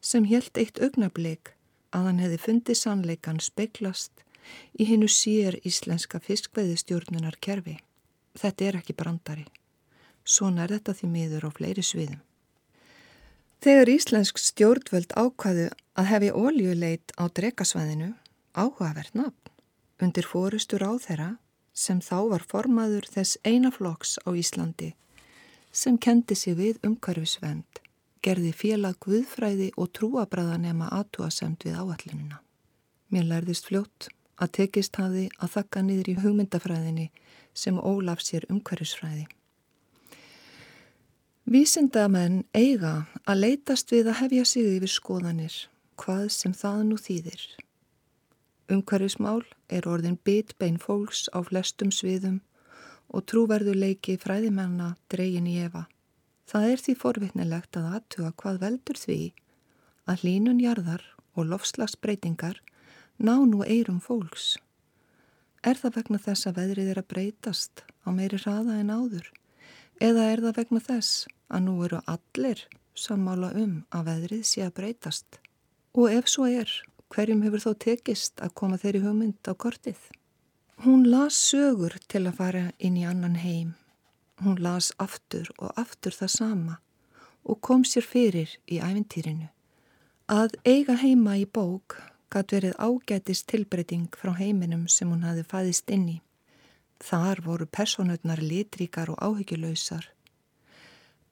sem 0.01 0.25
helt 0.29 0.57
eitt 0.57 0.81
augnablík 0.81 1.53
að 1.91 2.07
hann 2.07 2.19
hefði 2.23 2.41
fundið 2.45 2.79
sannleikan 2.79 3.39
speiklast 3.43 4.25
í 4.79 4.87
hinnu 4.89 5.07
sér 5.11 5.59
íslenska 5.67 6.19
fiskveðistjórnunar 6.23 7.37
kerfi. 7.41 7.77
Þetta 8.37 8.67
er 8.67 8.79
ekki 8.81 8.95
brandari. 8.97 9.45
Svona 10.23 10.65
er 10.65 10.77
þetta 10.77 10.95
því 10.97 11.09
miður 11.11 11.47
á 11.47 11.49
fleiri 11.51 11.83
sviðum. 11.85 12.21
Þegar 13.61 13.91
Íslensk 13.93 14.39
stjórnvöld 14.41 15.11
ákvaðu 15.13 15.67
að 15.93 16.07
hefja 16.09 16.33
óljuleit 16.33 17.11
á 17.13 17.29
drekasvæðinu, 17.29 18.15
áhugavert 18.57 19.13
nafn, 19.13 19.51
undir 20.01 20.25
fórustur 20.25 20.81
á 20.81 20.97
þeirra 20.97 21.35
sem 21.73 21.99
þá 22.01 22.17
var 22.31 22.45
formaður 22.49 23.05
þess 23.13 23.37
einaflokks 23.45 24.17
á 24.25 24.33
Íslandi 24.33 24.95
sem 25.71 25.95
kendi 26.01 26.35
sig 26.35 26.57
við 26.57 26.81
umhverfisvend, 26.83 27.79
gerði 28.21 28.51
félag 28.53 28.97
guðfræði 29.03 29.71
og 29.77 29.91
trúabræðanema 29.97 30.89
aðtúasemt 30.93 31.65
við 31.65 31.77
áallinuna. 31.81 32.41
Mér 33.11 33.27
lærðist 33.27 33.67
fljótt 33.69 34.09
að 34.41 34.53
tekist 34.57 34.97
hafi 35.01 35.27
að 35.37 35.53
þakka 35.55 35.83
niður 35.85 36.09
í 36.11 36.17
hugmyndafræðinni 36.21 37.07
sem 37.53 37.79
Ólaf 37.79 38.21
sér 38.23 38.45
umhverfisfræði. 38.49 39.25
Vísindamenn 41.51 42.43
eiga 42.53 43.07
að 43.25 43.41
leytast 43.43 43.91
við 43.91 44.11
að 44.11 44.19
hefja 44.21 44.45
sig 44.45 44.69
yfir 44.77 44.91
skoðanir, 44.93 45.55
hvað 45.99 46.29
sem 46.31 46.53
það 46.55 46.83
nú 46.87 46.99
þýðir. 47.01 47.41
Umhverfismál 48.71 49.41
er 49.67 49.87
orðin 49.89 50.19
bitbein 50.23 50.77
fólks 50.79 51.25
á 51.35 51.43
flestum 51.43 51.91
sviðum 51.91 52.39
og 53.11 53.25
trúverðuleiki 53.27 54.15
fræðimenna 54.21 54.93
dreygin 55.11 55.49
í 55.49 55.57
efa. 55.65 55.87
Það 56.51 56.65
er 56.67 56.81
því 56.83 56.93
forvitnilegt 56.99 57.77
að 57.79 57.85
aðtuga 57.95 58.29
hvað 58.41 58.57
veldur 58.59 58.97
því 58.99 59.19
að 60.11 60.23
hlínunjarðar 60.25 61.05
og 61.39 61.47
lofslagsbreytingar 61.47 62.57
ná 63.23 63.37
nú 63.47 63.61
eirum 63.63 64.01
fólks. 64.03 64.57
Er 65.63 65.79
það 65.79 65.95
vegna 66.01 66.19
þess 66.19 66.49
að 66.49 66.57
veðrið 66.59 66.91
er 66.91 66.99
að 66.99 67.09
breytast 67.13 67.85
á 68.03 68.11
meiri 68.11 68.41
hraða 68.41 68.81
en 68.81 68.91
áður? 68.91 69.31
Eða 70.03 70.27
er 70.33 70.43
það 70.43 70.57
vegna 70.59 70.83
þess 70.89 71.25
að 71.47 71.63
nú 71.69 71.75
eru 71.85 72.01
allir 72.09 72.67
sammála 72.99 73.53
um 73.55 73.75
að 73.95 74.07
veðrið 74.11 74.45
sé 74.51 74.65
að 74.65 74.75
breytast? 74.81 75.39
Og 75.95 76.11
ef 76.11 76.27
svo 76.27 76.49
er, 76.51 76.67
hverjum 77.15 77.45
hefur 77.45 77.63
þó 77.63 77.71
tekist 77.85 78.43
að 78.43 78.57
koma 78.59 78.81
þeirri 78.81 79.05
hugmynd 79.05 79.39
á 79.47 79.55
kortið? 79.55 80.01
Hún 80.83 81.07
las 81.07 81.37
sögur 81.37 81.95
til 82.11 82.25
að 82.25 82.41
fara 82.41 82.71
inn 82.75 82.99
í 82.99 83.07
annan 83.07 83.39
heim. 83.39 83.77
Hún 84.43 84.57
las 84.63 84.93
aftur 84.97 85.51
og 85.57 85.73
aftur 85.77 86.15
það 86.17 86.31
sama 86.37 86.75
og 87.45 87.59
kom 87.61 87.83
sér 87.85 88.05
fyrir 88.05 88.55
í 88.65 88.79
æventýrinu. 88.81 89.49
Að 90.29 90.55
eiga 90.65 90.95
heima 90.97 91.35
í 91.37 91.45
bók 91.45 91.97
gæti 92.31 92.57
verið 92.57 92.77
ágætist 92.79 93.47
tilbreyting 93.51 94.07
frá 94.17 94.31
heiminum 94.37 94.87
sem 94.87 95.09
hún 95.11 95.25
hafi 95.27 95.43
fæðist 95.51 95.91
inn 95.93 96.07
í. 96.09 96.17
Þar 97.01 97.41
voru 97.45 97.67
personutnar 97.67 98.41
litríkar 98.41 99.11
og 99.13 99.19
áhyggjulausar. 99.21 100.07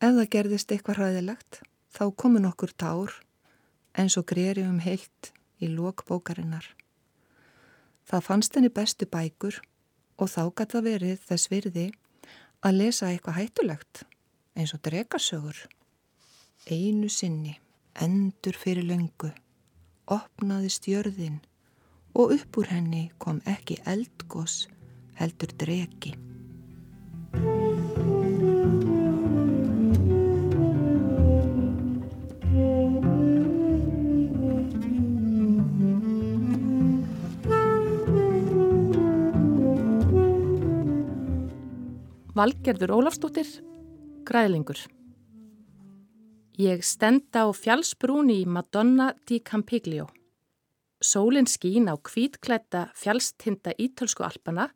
Ef 0.01 0.13
það 0.17 0.29
gerðist 0.35 0.71
eitthvað 0.71 0.99
hræðilegt, 0.99 1.61
þá 1.89 2.03
komu 2.15 2.41
nokkur 2.43 2.73
tár, 2.77 3.15
eins 3.97 4.17
og 4.17 4.27
greri 4.29 4.65
um 4.65 4.79
heilt 4.83 5.31
í 5.61 5.69
lók 5.71 6.05
bókarinnar. 6.09 6.65
Það 8.09 8.25
fannst 8.27 8.55
henni 8.55 8.69
bestu 8.73 9.05
bækur 9.05 9.59
og 10.17 10.29
þá 10.29 10.43
gæti 10.53 10.75
það 10.75 10.87
verið 10.89 11.25
þess 11.29 11.51
virði 11.51 11.87
að 12.65 12.79
lesa 12.81 13.09
eitthvað 13.09 13.39
hættulegt, 13.39 14.03
eins 14.55 14.73
og 14.75 14.81
drekasögur. 14.83 15.59
Einu 16.69 17.09
sinni, 17.09 17.55
endur 17.95 18.57
fyrir 18.59 18.87
löngu, 18.87 19.31
opnaði 20.09 20.71
stjörðin 20.73 21.39
og 22.15 22.33
upp 22.35 22.59
úr 22.59 22.71
henni 22.73 23.05
kom 23.21 23.39
ekki 23.47 23.79
eldgós 23.87 24.65
heldur 25.19 25.53
dregi. 25.61 26.15
Valgerður 42.39 42.93
Ólafstóttir, 42.95 43.47
Græðlingur. 44.23 44.79
Ég 46.55 46.85
stenda 46.87 47.41
á 47.43 47.51
fjallsbrúni 47.51 48.37
í 48.39 48.45
Madonna 48.47 49.09
di 49.27 49.41
Campiglio. 49.43 50.05
Sólinn 51.03 51.51
skín 51.51 51.91
á 51.91 51.99
kvítklætta 51.99 52.85
fjallstinda 52.95 53.75
ítölsku 53.75 54.23
alpana 54.23 54.69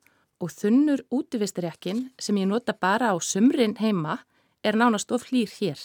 og 0.44 0.52
þunnur 0.52 1.06
útivistrekkin 1.08 2.10
sem 2.20 2.36
ég 2.36 2.52
nota 2.52 2.76
bara 2.76 3.14
á 3.14 3.16
sumrin 3.16 3.78
heima 3.80 4.20
er 4.60 4.76
nánast 4.76 5.16
of 5.16 5.30
hlýr 5.32 5.48
hér. 5.56 5.80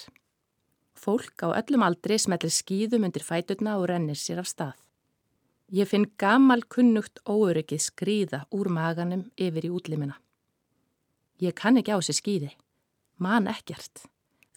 Fólk 0.99 1.47
á 1.47 1.55
öllum 1.63 1.87
aldri 1.87 2.19
smellir 2.19 2.51
skýðum 2.51 3.07
undir 3.07 3.23
fæturna 3.23 3.79
og 3.79 3.87
rennir 3.87 4.19
sér 4.19 4.43
af 4.43 4.51
stað. 4.51 4.75
Ég 5.71 5.87
finn 5.87 6.11
gammal 6.19 6.67
kunnugt 6.67 7.23
óöryggið 7.23 7.87
skrýða 7.87 8.47
úr 8.51 8.67
maganum 8.67 9.29
yfir 9.39 9.71
í 9.71 9.71
útlimina. 9.71 10.19
Ég 11.39 11.56
kann 11.56 11.80
ekki 11.80 11.95
á 11.95 11.99
þessi 11.99 12.17
skýði. 12.19 12.52
Man 13.17 13.47
ekkert. 13.47 14.06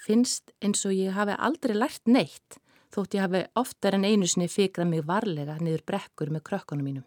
Finnst 0.02 0.50
eins 0.62 0.82
og 0.86 0.94
ég 0.96 1.14
hafi 1.14 1.36
aldrei 1.38 1.76
lært 1.78 2.02
neitt 2.10 2.58
þótt 2.92 3.16
ég 3.16 3.24
hafi 3.24 3.40
oftar 3.56 3.96
en 3.96 4.04
einu 4.04 4.28
sinni 4.28 4.50
fikrað 4.52 4.90
mig 4.90 5.06
varlega 5.08 5.56
niður 5.60 5.84
brekkur 5.88 6.32
með 6.32 6.44
krökkunum 6.48 6.86
mínum. 6.86 7.06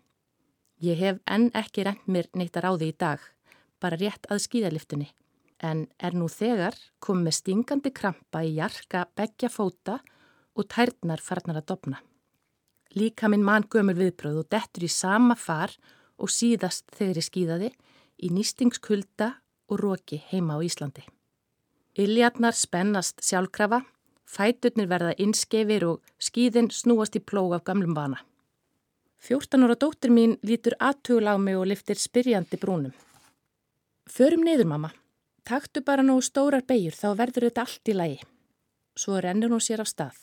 Ég 0.82 0.98
hef 1.00 1.22
enn 1.32 1.52
ekki 1.56 1.86
rent 1.86 2.08
mér 2.12 2.28
neitt 2.36 2.58
að 2.58 2.66
ráði 2.66 2.90
í 2.92 2.96
dag, 2.98 3.22
bara 3.80 4.00
rétt 4.00 4.26
að 4.32 4.42
skýðaliftunni, 4.48 5.08
en 5.64 5.86
er 6.00 6.18
nú 6.18 6.28
þegar 6.32 6.76
komið 7.00 7.28
með 7.28 7.38
stingandi 7.38 7.94
krampa 7.96 8.42
í 8.44 8.56
jarka 8.58 9.06
begja 9.16 9.52
fóta 9.54 10.00
og 10.56 10.68
tærnar 10.72 11.24
farnar 11.24 11.62
að 11.62 11.70
dopna. 11.72 12.02
Líka 12.96 13.30
minn 13.30 13.46
mann 13.46 13.68
gömur 13.70 13.98
viðbröð 14.00 14.42
og 14.42 14.52
dettur 14.52 14.88
í 14.88 14.92
sama 14.92 15.36
far 15.36 15.74
og 16.18 16.32
síðast 16.32 16.90
þegar 16.96 17.20
ég 17.20 17.28
skýðaði 17.30 17.72
í 18.24 18.32
nýstingskulda 18.32 19.34
og 19.70 19.80
róki 19.80 20.22
heima 20.32 20.58
á 20.58 20.60
Íslandi. 20.64 21.04
Iljarnar 21.96 22.54
spennast 22.54 23.24
sjálfkrafa, 23.24 23.82
fæturnir 24.28 24.90
verða 24.92 25.14
inskefir 25.18 25.86
og 25.88 26.02
skýðin 26.20 26.72
snúast 26.72 27.16
í 27.16 27.22
plóg 27.24 27.56
af 27.56 27.64
gamlum 27.64 27.96
vana. 27.96 28.20
14 29.26 29.64
ára 29.66 29.78
dóttir 29.80 30.12
mín 30.12 30.36
lítur 30.44 30.76
aðtugla 30.80 31.34
á 31.34 31.38
mig 31.40 31.58
og 31.58 31.66
liftir 31.72 31.98
spyrjandi 31.98 32.60
brúnum. 32.62 32.94
Förum 34.06 34.44
niður 34.46 34.68
mamma, 34.70 34.92
taktu 35.44 35.82
bara 35.82 36.04
nú 36.04 36.20
stórar 36.22 36.62
beigur 36.68 36.94
þá 36.94 37.08
verður 37.18 37.48
þetta 37.48 37.64
allt 37.66 37.90
í 37.90 37.96
lagi. 37.96 38.20
Svo 38.96 39.18
rennur 39.20 39.56
hún 39.56 39.64
sér 39.64 39.82
af 39.82 39.90
stað. 39.90 40.20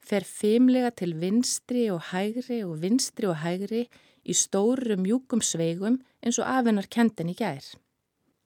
Fer 0.00 0.24
fimmlega 0.24 0.90
til 0.96 1.12
vinstri 1.20 1.90
og 1.92 2.00
hægri 2.10 2.62
og 2.64 2.80
vinstri 2.82 3.28
og 3.28 3.38
hægri 3.44 3.84
í 4.24 4.34
stóru 4.34 4.96
mjúkum 4.96 5.42
sveigum 5.44 6.00
eins 6.22 6.38
og 6.38 6.48
afinnar 6.48 6.88
kendin 6.88 7.30
í 7.30 7.36
gær. 7.38 7.62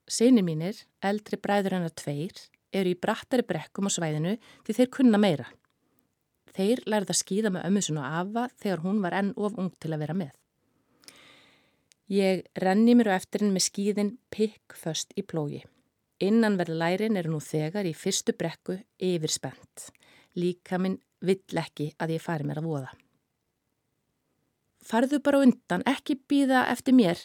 Seinir 0.07 0.45
mínir, 0.47 0.79
eldri 1.03 1.39
bræður 1.43 1.75
hennar 1.77 1.95
tveir, 1.99 2.35
eru 2.71 2.93
í 2.93 2.99
brattari 2.99 3.43
brekkum 3.47 3.89
á 3.89 3.91
svæðinu 3.91 4.37
því 4.67 4.77
þeir 4.79 4.91
kunna 4.95 5.19
meira. 5.19 5.47
Þeir 6.57 6.83
lærið 6.87 7.13
að 7.13 7.21
skýða 7.21 7.53
með 7.53 7.67
ömmusun 7.69 7.99
og 8.01 8.19
afa 8.21 8.45
þegar 8.63 8.83
hún 8.85 9.01
var 9.05 9.17
enn 9.19 9.33
of 9.37 9.57
ung 9.59 9.73
til 9.83 9.93
að 9.93 10.05
vera 10.05 10.17
með. 10.17 10.31
Ég 12.07 12.45
renni 12.63 12.95
mér 12.95 13.11
á 13.11 13.19
eftirinn 13.19 13.51
með 13.51 13.67
skýðin 13.67 14.13
pikkföst 14.31 15.11
í 15.19 15.25
plógi. 15.27 15.65
Innanverð 16.23 16.79
lærin 16.81 17.19
eru 17.19 17.35
nú 17.35 17.41
þegar 17.43 17.89
í 17.89 17.93
fyrstu 17.99 18.33
brekku 18.39 18.79
yfir 19.03 19.33
spennt. 19.33 19.89
Líka 20.39 20.79
minn 20.79 21.01
vill 21.21 21.59
ekki 21.59 21.91
að 21.99 22.15
ég 22.15 22.23
fari 22.23 22.47
mér 22.47 22.63
að 22.63 22.71
voða. 22.71 22.95
Farðu 24.87 25.19
bara 25.19 25.43
undan, 25.43 25.83
ekki 25.83 26.15
býða 26.31 26.69
eftir 26.71 26.95
mér, 26.95 27.19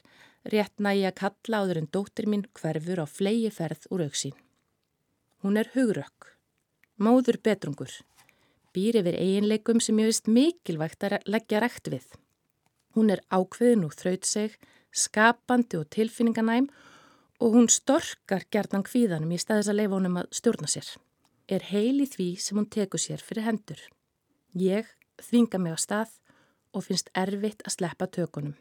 rétt 0.48 0.80
nægi 0.82 1.06
að 1.10 1.18
kalla 1.22 1.62
áður 1.62 1.82
en 1.82 1.90
dóttir 1.94 2.28
mín 2.30 2.48
hverfur 2.58 3.04
á 3.04 3.06
flegi 3.06 3.52
ferð 3.54 3.86
úr 3.94 4.06
auksín. 4.08 4.36
Hún 5.42 5.58
er 5.58 5.70
hugrökk, 5.74 6.32
móður 6.98 7.40
betrungur, 7.46 7.92
býr 8.74 9.02
yfir 9.02 9.18
eiginleikum 9.18 9.82
sem 9.82 10.00
ég 10.02 10.12
vist 10.12 10.30
mikilvægt 10.30 11.04
að 11.06 11.20
leggja 11.26 11.62
rætt 11.62 11.90
við. 11.92 12.06
Hún 12.96 13.12
er 13.14 13.24
ákveðin 13.32 13.86
og 13.88 13.96
þraut 13.96 14.28
seg, 14.28 14.58
skapandi 14.92 15.80
og 15.80 15.90
tilfinninganæm 15.94 16.68
og 17.42 17.56
hún 17.56 17.70
storkar 17.72 18.46
gerðan 18.54 18.86
kvíðanum 18.86 19.32
í 19.34 19.40
staðis 19.42 19.72
að 19.72 19.80
leifa 19.80 19.98
honum 19.98 20.20
að 20.22 20.34
stjórna 20.38 20.70
sér. 20.70 20.90
Er 21.48 21.64
heil 21.72 22.04
í 22.04 22.08
því 22.08 22.28
sem 22.40 22.58
hún 22.60 22.70
tekur 22.70 23.02
sér 23.02 23.24
fyrir 23.24 23.48
hendur. 23.48 23.80
Ég 24.54 24.90
þvinga 25.22 25.60
mig 25.62 25.74
á 25.74 25.80
stað 25.80 26.18
og 26.76 26.86
finnst 26.86 27.10
erfitt 27.18 27.64
að 27.66 27.78
sleppa 27.78 28.08
tökunum. 28.08 28.56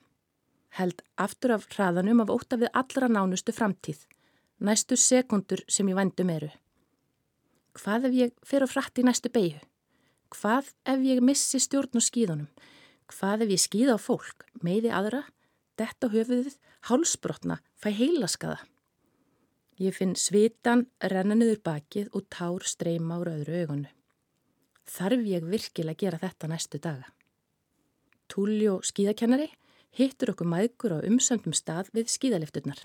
Held 0.79 1.03
aftur 1.19 1.57
af 1.57 1.67
hraðanum 1.73 2.23
af 2.23 2.31
óta 2.31 2.59
við 2.61 2.71
allra 2.79 3.09
nánustu 3.11 3.53
framtíð, 3.55 4.05
næstu 4.63 4.97
sekundur 4.97 5.65
sem 5.69 5.89
ég 5.91 5.99
vendum 5.99 6.31
eru. 6.31 6.51
Hvað 7.75 8.11
ef 8.11 8.17
ég 8.19 8.35
fer 8.47 8.67
á 8.67 8.69
frætt 8.71 9.01
í 9.03 9.07
næstu 9.07 9.31
beigju? 9.35 9.59
Hvað 10.31 10.71
ef 10.87 11.03
ég 11.03 11.23
missi 11.27 11.59
stjórn 11.59 11.99
og 11.99 12.07
skíðunum? 12.07 12.51
Hvað 13.11 13.47
ef 13.47 13.55
ég 13.57 13.63
skíða 13.63 13.97
á 13.99 13.99
fólk, 13.99 14.47
meiði 14.63 14.93
aðra, 14.95 15.25
detta 15.79 16.11
höfuðið, 16.13 16.55
hálsbrotna, 16.87 17.59
fæ 17.75 17.91
heilaskaða? 17.91 18.61
Ég 19.81 19.97
finn 19.97 20.15
svitan, 20.15 20.85
renna 21.01 21.35
niður 21.35 21.63
bakið 21.65 22.11
og 22.15 22.29
tár 22.31 22.67
streyma 22.69 23.17
á 23.17 23.27
rauðru 23.27 23.63
augunu. 23.65 23.91
Þarf 24.91 25.27
ég 25.27 25.47
virkilega 25.47 25.97
að 25.97 26.03
gera 26.05 26.21
þetta 26.21 26.51
næstu 26.51 26.79
daga? 26.83 27.09
Túli 28.31 28.69
og 28.71 28.85
skíðakennari 28.87 29.49
hittur 29.97 30.33
okkur 30.35 30.49
maðgur 30.49 30.97
á 30.97 31.07
umsöndum 31.07 31.55
stað 31.57 31.91
við 31.97 32.11
skíðalifturnar. 32.13 32.83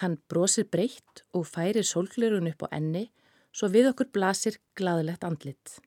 Hann 0.00 0.18
brosir 0.30 0.68
breytt 0.70 1.24
og 1.34 1.48
færir 1.50 1.86
sólglirun 1.86 2.48
upp 2.50 2.64
á 2.66 2.74
enni 2.78 3.08
svo 3.52 3.70
við 3.72 3.90
okkur 3.92 4.12
blasir 4.14 4.58
gladilegt 4.78 5.24
andlit. 5.26 5.78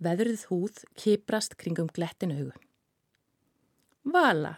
Veðrið 0.00 0.46
húð 0.48 0.84
kiprast 0.96 1.56
kringum 1.60 1.90
glettin 1.92 2.32
augu. 2.32 2.54
Vala, 4.04 4.54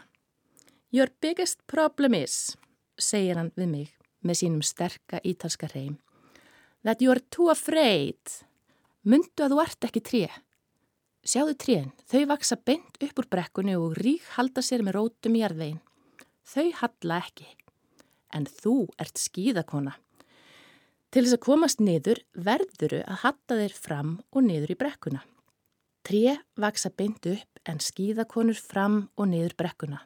your 0.92 1.11
biggest 1.20 1.64
problem 1.66 2.14
is, 2.14 2.55
segir 2.94 3.40
hann 3.40 3.51
við 3.57 3.70
mig 3.72 3.96
með 4.22 4.38
sínum 4.38 4.62
sterka 4.62 5.18
ítalska 5.27 5.66
reym, 5.72 5.96
that 6.85 7.03
you 7.03 7.11
are 7.11 7.25
too 7.35 7.51
afraid. 7.51 8.20
Mundu 9.03 9.42
að 9.42 9.57
þú 9.57 9.62
ert 9.64 9.88
ekki 9.88 10.03
trið. 10.07 10.37
Sjáðu 11.23 11.53
trén, 11.55 11.91
þau 12.11 12.25
vaksa 12.33 12.57
beint 12.59 12.97
upp 12.99 13.21
úr 13.23 13.27
brekkunni 13.31 13.77
og 13.79 13.95
rík 13.95 14.25
halda 14.35 14.63
sér 14.65 14.83
með 14.83 14.97
rótum 14.97 15.37
í 15.39 15.43
jarðvegin. 15.45 15.79
Þau 16.43 16.69
halla 16.81 17.19
ekki. 17.23 17.47
En 18.35 18.49
þú 18.51 18.75
ert 18.99 19.23
skíðakona. 19.23 19.95
Til 21.15 21.23
þess 21.23 21.37
að 21.37 21.45
komast 21.45 21.85
niður 21.85 22.23
verðuru 22.35 23.05
að 23.05 23.23
hatta 23.23 23.61
þeir 23.61 23.77
fram 23.77 24.13
og 24.33 24.47
niður 24.49 24.75
í 24.75 24.79
brekkuna. 24.83 25.23
Tré 26.03 26.39
vaksa 26.59 26.91
beint 26.91 27.29
upp 27.31 27.63
en 27.71 27.79
skíðakonur 27.79 28.59
fram 28.59 29.05
og 29.15 29.31
niður 29.31 29.55
brekkuna. 29.63 30.03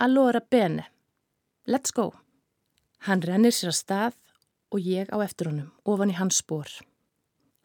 Allora 0.00 0.40
bene. 0.40 0.88
Let's 1.68 1.92
go. 1.92 2.14
Hann 3.04 3.20
rennir 3.20 3.52
sér 3.52 3.74
að 3.74 3.80
stað 3.82 4.20
og 4.72 4.80
ég 4.80 5.12
á 5.12 5.20
eftir 5.20 5.52
honum 5.52 5.74
ofan 5.84 6.14
í 6.14 6.16
hans 6.16 6.40
spór. 6.40 6.70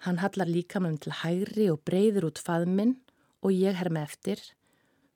Hann 0.04 0.20
hallar 0.20 0.50
líka 0.52 0.82
með 0.84 0.98
til 1.06 1.16
hægri 1.22 1.70
og 1.72 1.80
breyður 1.88 2.28
út 2.28 2.40
faðminn 2.44 2.98
og 3.44 3.54
ég 3.56 3.78
her 3.80 3.88
með 3.94 4.10
eftir. 4.10 4.42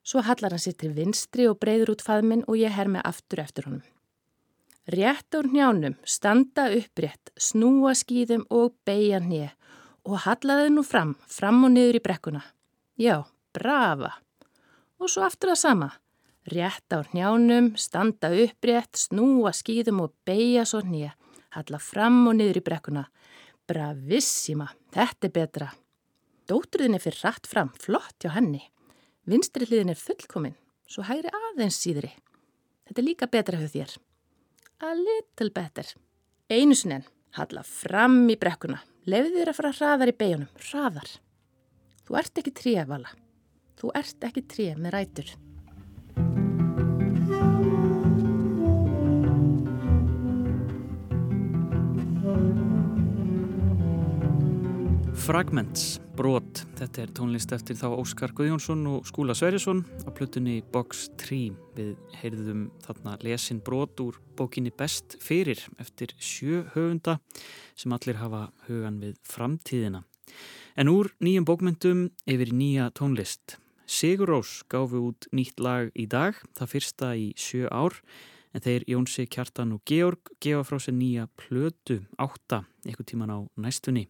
Svo 0.08 0.22
hallar 0.24 0.54
hann 0.56 0.64
sér 0.64 0.78
til 0.80 0.94
vinstri 0.96 1.48
og 1.50 1.58
breyður 1.60 1.98
út 1.98 2.04
faðminn 2.06 2.46
og 2.48 2.56
ég 2.56 2.72
her 2.72 2.88
með 2.88 3.04
aftur 3.10 3.42
eftir 3.44 3.68
honum. 3.68 3.84
Rétt 4.88 5.36
á 5.36 5.44
njánum, 5.44 5.98
standa 6.08 6.70
upprétt, 6.72 7.34
snúa 7.36 7.92
skýðum 7.92 8.46
og 8.48 8.78
beigja 8.88 9.20
hnið 9.20 9.50
og 10.08 10.22
hallaði 10.24 10.70
nú 10.72 10.86
fram, 10.88 11.18
fram 11.28 11.66
og 11.68 11.74
niður 11.74 12.00
í 12.00 12.04
brekkuna. 12.06 12.46
Já, 12.96 13.26
brava. 13.52 14.14
Og 15.04 15.12
svo 15.12 15.26
aftur 15.28 15.52
það 15.52 15.60
sama. 15.66 15.90
Rétt 16.48 16.96
á 16.96 17.04
njánum, 17.12 17.74
standa 17.76 18.32
upprétt, 18.32 18.96
snúa 18.96 19.52
skýðum 19.52 20.00
og 20.06 20.16
beigja 20.24 20.64
svo 20.64 20.80
hnið, 20.88 21.12
halla 21.60 21.84
fram 21.84 22.24
og 22.32 22.40
niður 22.40 22.62
í 22.62 22.66
brekkuna. 22.70 23.04
Bravissima, 23.68 24.70
þetta 24.96 25.28
er 25.28 25.34
betra. 25.36 25.68
Dótturðin 26.48 26.96
er 26.96 27.04
fyrir 27.04 27.20
rætt 27.26 27.50
fram, 27.52 27.74
flott 27.84 28.16
hjá 28.24 28.32
henni. 28.38 28.62
Vinstri 29.28 29.68
hliðin 29.68 29.92
er 29.92 30.00
fullkominn, 30.00 30.56
svo 30.88 31.04
hægri 31.04 31.34
aðeins 31.36 31.80
síðri. 31.84 32.14
Þetta 32.88 33.02
er 33.02 33.08
líka 33.08 33.28
betra 33.28 33.60
hjá 33.60 33.68
þér. 33.74 33.96
A 34.88 34.94
little 34.96 35.52
better. 35.52 35.90
Einu 36.48 36.78
sinni, 36.80 37.02
halla 37.36 37.66
fram 37.68 38.22
í 38.32 38.38
brekkuna. 38.40 38.80
Lefðu 39.08 39.42
þér 39.42 39.52
að 39.52 39.60
fara 39.60 39.74
hraðar 39.76 40.14
í 40.14 40.16
beigunum, 40.22 40.54
hraðar. 40.70 41.12
Þú 42.08 42.22
ert 42.22 42.40
ekki 42.40 42.56
tríð, 42.56 42.86
Vala. 42.88 43.12
Þú 43.78 43.92
ert 44.00 44.30
ekki 44.30 44.48
tríð 44.48 44.80
með 44.80 44.96
rætur. 44.96 45.36
Fragments, 55.28 55.98
brot, 56.16 56.62
þetta 56.80 57.02
er 57.04 57.10
tónlist 57.12 57.52
eftir 57.52 57.76
þá 57.76 57.90
Óskar 57.98 58.32
Guðjónsson 58.32 58.86
og 58.88 59.10
Skúla 59.10 59.34
Sverjesson 59.36 59.82
á 60.08 60.10
plötunni 60.16 60.62
Box 60.72 61.10
3 61.20 61.50
við 61.76 61.90
heyrðum 62.22 62.62
þarna 62.86 63.18
lesin 63.26 63.60
brot 63.60 64.00
úr 64.00 64.22
bókinni 64.40 64.72
Best 64.72 65.18
fyrir 65.20 65.60
eftir 65.84 66.16
sjö 66.16 66.62
höfunda 66.78 67.18
sem 67.76 67.92
allir 67.92 68.22
hafa 68.22 68.46
hugan 68.70 69.02
við 69.04 69.20
framtíðina. 69.28 70.06
En 70.80 70.88
úr 70.96 71.12
nýjum 71.20 71.50
bókmyndum 71.52 72.08
yfir 72.24 72.56
nýja 72.56 72.88
tónlist. 72.96 73.58
Sigur 73.84 74.32
Rós 74.32 74.62
gáfi 74.72 74.96
út 75.12 75.28
nýtt 75.36 75.60
lag 75.60 75.92
í 75.92 76.08
dag, 76.08 76.40
það 76.56 76.72
fyrsta 76.78 77.16
í 77.20 77.34
sjö 77.36 77.68
ár 77.68 78.00
en 78.56 78.64
þeir 78.64 78.88
Jónsi, 78.88 79.28
Kjartan 79.28 79.76
og 79.76 79.84
Georg 79.84 80.38
gefa 80.40 80.64
frá 80.64 80.80
sér 80.80 80.96
nýja 80.96 81.28
plötu 81.36 82.06
átta, 82.16 82.64
eitthvað 82.88 83.12
tíman 83.12 83.36
á 83.36 83.40
næstunni. 83.60 84.08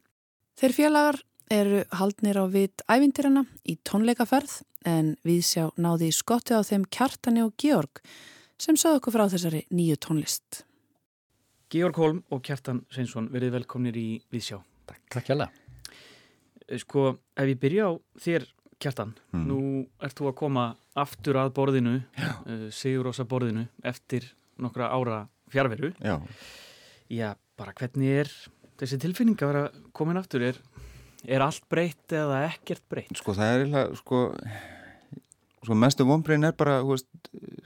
Þeir 0.57 0.73
félagar 0.73 1.19
eru 1.53 1.83
haldnir 1.93 2.37
á 2.41 2.49
vitt 2.49 2.81
ævindirana 2.89 3.43
í 3.69 3.75
tónleikaferð 3.85 4.63
en 4.89 5.11
við 5.21 5.43
sjá 5.45 5.67
náði 5.77 6.09
skotti 6.15 6.57
á 6.57 6.65
þeim 6.65 6.87
Kjartani 6.89 7.43
og 7.45 7.53
Georg 7.61 8.01
sem 8.57 8.73
sáðu 8.73 8.97
okkur 8.97 9.13
frá 9.13 9.27
þessari 9.29 9.61
nýju 9.69 9.99
tónlist. 10.01 10.63
Georg 11.69 12.01
Holm 12.01 12.23
og 12.33 12.41
Kjartan 12.47 12.81
Sveinsson 12.89 13.29
verið 13.29 13.53
velkomnir 13.59 14.01
í 14.01 14.07
Viðsjá. 14.33 14.57
Takk, 14.89 15.03
takk 15.13 15.29
hjá 15.29 15.35
það. 15.43 15.61
Sko, 16.81 17.05
ef 17.37 17.53
ég 17.53 17.61
byrja 17.61 17.91
á 17.91 17.91
þér 18.25 18.49
Kjartan, 18.81 19.13
mm. 19.37 19.45
nú 19.45 19.61
ert 20.01 20.17
þú 20.17 20.31
að 20.31 20.37
koma 20.41 20.67
aftur 20.97 21.37
að 21.37 21.53
borðinu, 21.53 21.99
uh, 22.17 22.67
Sigurósa 22.73 23.29
borðinu, 23.29 23.67
eftir 23.85 24.25
nokkra 24.57 24.89
ára 24.89 25.27
fjárveru. 25.53 25.93
Já. 26.01 26.17
Já, 27.13 27.35
bara 27.57 27.77
hvernig 27.77 28.23
er 28.25 28.33
þessi 28.81 28.99
tilfinning 29.01 29.39
að 29.41 29.51
vera 29.53 29.63
komin 29.97 30.19
aftur 30.19 30.45
er, 30.51 30.59
er 31.27 31.45
allt 31.45 31.63
breytt 31.71 32.13
eða 32.15 32.43
ekkert 32.51 32.83
breytt? 32.91 33.15
Sko 33.19 33.35
það 33.37 33.53
er 33.53 33.63
eiginlega 33.65 33.99
sko, 34.01 34.23
sko 35.65 35.77
mestu 35.85 36.07
vonbreyn 36.07 36.47
er 36.49 36.55
bara 36.57 36.79
veist, 36.87 37.09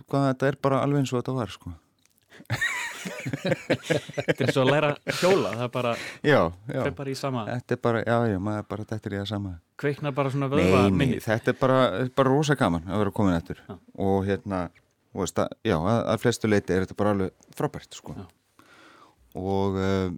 hvað 0.07 0.27
þetta 0.31 0.51
er 0.51 0.59
bara 0.67 0.81
alveg 0.85 1.03
eins 1.03 1.13
og 1.15 1.21
þetta 1.21 1.37
var 1.39 1.55
sko 1.57 1.73
Þetta 3.01 4.45
er 4.45 4.51
svo 4.53 4.63
að 4.63 4.69
læra 4.71 4.89
hjóla, 5.19 5.51
það 5.55 5.63
er 5.65 5.71
bara, 5.73 5.91
Já, 6.21 6.37
já, 6.37 6.75
það 6.75 6.87
er 6.89 6.95
bara 6.99 7.11
í 7.11 7.15
sama, 7.17 7.43
þetta 7.49 7.75
er 7.75 7.79
bara, 7.87 8.01
já, 8.05 8.17
já, 8.31 8.37
maður 8.45 8.61
er 8.61 8.67
bara 8.73 8.85
þetta 8.91 9.09
er 9.09 9.15
í 9.15 9.19
það 9.19 9.27
sama. 9.31 9.53
kveiknar 9.81 10.15
bara 10.17 10.33
svona 10.33 10.49
vöðva 10.51 10.81
Nei, 10.89 10.97
nei, 10.99 11.21
þetta 11.23 11.53
er 11.53 11.57
bara, 11.61 11.79
bara 12.17 12.33
rosa 12.33 12.57
gaman 12.59 12.85
að 12.89 13.01
vera 13.03 13.13
komin 13.17 13.37
eftir 13.37 13.61
Já. 13.65 13.75
og 14.05 14.17
hérna, 14.27 14.59
og 15.15 15.23
veist 15.23 15.41
að, 15.41 15.55
já, 15.67 15.77
að, 15.79 16.01
að 16.13 16.21
flestu 16.25 16.51
leiti 16.51 16.75
er 16.75 16.85
þetta 16.85 16.99
bara 17.01 17.15
alveg 17.15 17.47
frábært, 17.57 17.97
sko. 17.97 18.15
Já. 18.17 18.27
Og, 19.41 19.79
uh, 19.79 20.11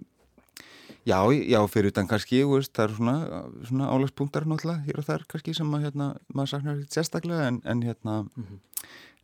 já, 1.06 1.18
já, 1.32 1.60
fyrir 1.68 1.90
utan 1.92 2.08
kannski, 2.08 2.42
veist, 2.48 2.72
það 2.76 2.84
er 2.88 2.94
svona, 2.98 3.14
svona 3.68 3.88
álagspunktar 3.92 4.46
náttúrulega 4.48 4.84
hér 4.86 4.98
og 5.02 5.06
þar 5.08 5.24
kannski 5.28 5.54
sem 5.56 5.74
að, 5.76 5.84
hérna, 5.88 6.06
maður 6.34 6.52
saknar 6.54 6.78
ekkert 6.78 6.96
sérstaklega, 6.98 7.48
en, 7.50 7.60
en 7.64 7.82
hérna, 7.84 8.14
Mhm. 8.36 8.60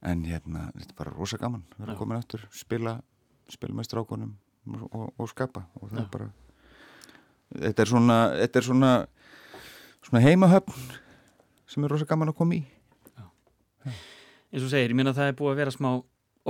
en 0.02 0.24
hérna, 0.24 0.66
þetta 0.76 0.90
er 0.92 0.98
bara 0.98 1.10
rosa 1.16 1.36
gaman 1.38 1.64
að 1.74 1.78
vera 1.84 1.92
Já. 1.94 1.98
komin 1.98 2.18
eftir, 2.18 2.44
spila, 2.52 3.02
spila 3.48 3.74
með 3.74 3.88
strákunum 3.90 4.34
og, 4.92 5.12
og, 5.18 5.28
skapa 5.28 5.66
og 5.80 5.90
það 5.90 5.98
Já. 5.98 6.04
er 6.04 6.10
bara, 6.12 6.30
þetta 7.60 7.80
er 7.82 7.86
svona, 7.94 8.18
þetta 8.40 8.56
er 8.60 8.62
svona, 8.68 8.92
svona 10.02 10.22
heimahöfn 10.24 10.72
sem 11.70 11.84
er 11.84 11.90
rosa 11.90 12.04
gaman 12.04 12.28
að 12.32 12.36
koma 12.36 12.54
í 12.54 12.64
eins 14.50 14.64
og 14.66 14.70
segir, 14.72 14.90
ég 14.90 14.96
meina 14.98 15.12
það 15.14 15.30
er 15.30 15.36
búið 15.38 15.52
að 15.54 15.60
vera 15.62 15.70
smá 15.74 15.90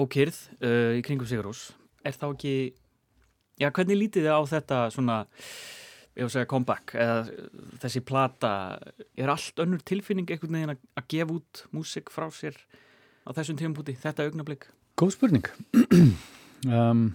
ókýrð 0.00 0.38
uh, 0.64 0.92
í 0.96 1.02
kringum 1.04 1.28
Sigurós 1.28 1.70
er 2.06 2.16
þá 2.16 2.30
ekki 2.32 2.54
já, 3.61 3.68
hvernig 3.68 3.98
lítið 4.00 4.26
þið 4.26 4.34
á 4.34 4.40
þetta 4.50 4.80
svona 4.94 5.16
ég 6.18 6.26
að 6.26 6.32
segja 6.34 6.50
comeback? 6.50 6.94
Eða 6.96 7.48
þessi 7.84 8.02
plata 8.06 8.52
er 9.14 9.32
allt 9.32 9.62
önnur 9.62 9.84
tilfinning 9.86 10.30
einhvern 10.30 10.58
veginn 10.58 10.74
að, 10.74 10.82
að 10.98 11.08
gefa 11.14 11.36
út 11.38 11.64
músik 11.76 12.12
frá 12.12 12.26
sér 12.34 12.58
á 13.24 13.30
þessum 13.36 13.61
tímpúti, 13.61 13.96
þetta 14.00 14.26
augnablik? 14.28 14.68
Góð 15.00 15.16
spurning. 15.18 15.50
Um, 16.61 17.14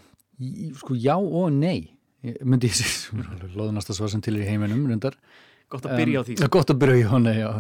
Sko 0.74 0.96
já 0.98 1.14
og 1.22 1.52
nei 1.54 1.92
Ég 2.26 2.40
myndi 2.42 2.66
ég 2.72 2.80
sér 2.80 3.52
loðunasta 3.54 3.94
svar 3.94 4.10
sem 4.10 4.24
til 4.26 4.40
er 4.40 4.42
í 4.42 4.48
heiminum 4.50 4.88
reyndar. 4.90 5.14
Gott 5.70 5.86
að 5.86 6.00
byrja 6.00 6.24
á 6.24 6.26
því. 6.26 6.38
Um, 6.40 6.50
Gott 6.56 6.72
að 6.74 6.80
byrja 6.82 7.12
á 7.14 7.18
nei, 7.22 7.36
já. 7.38 7.52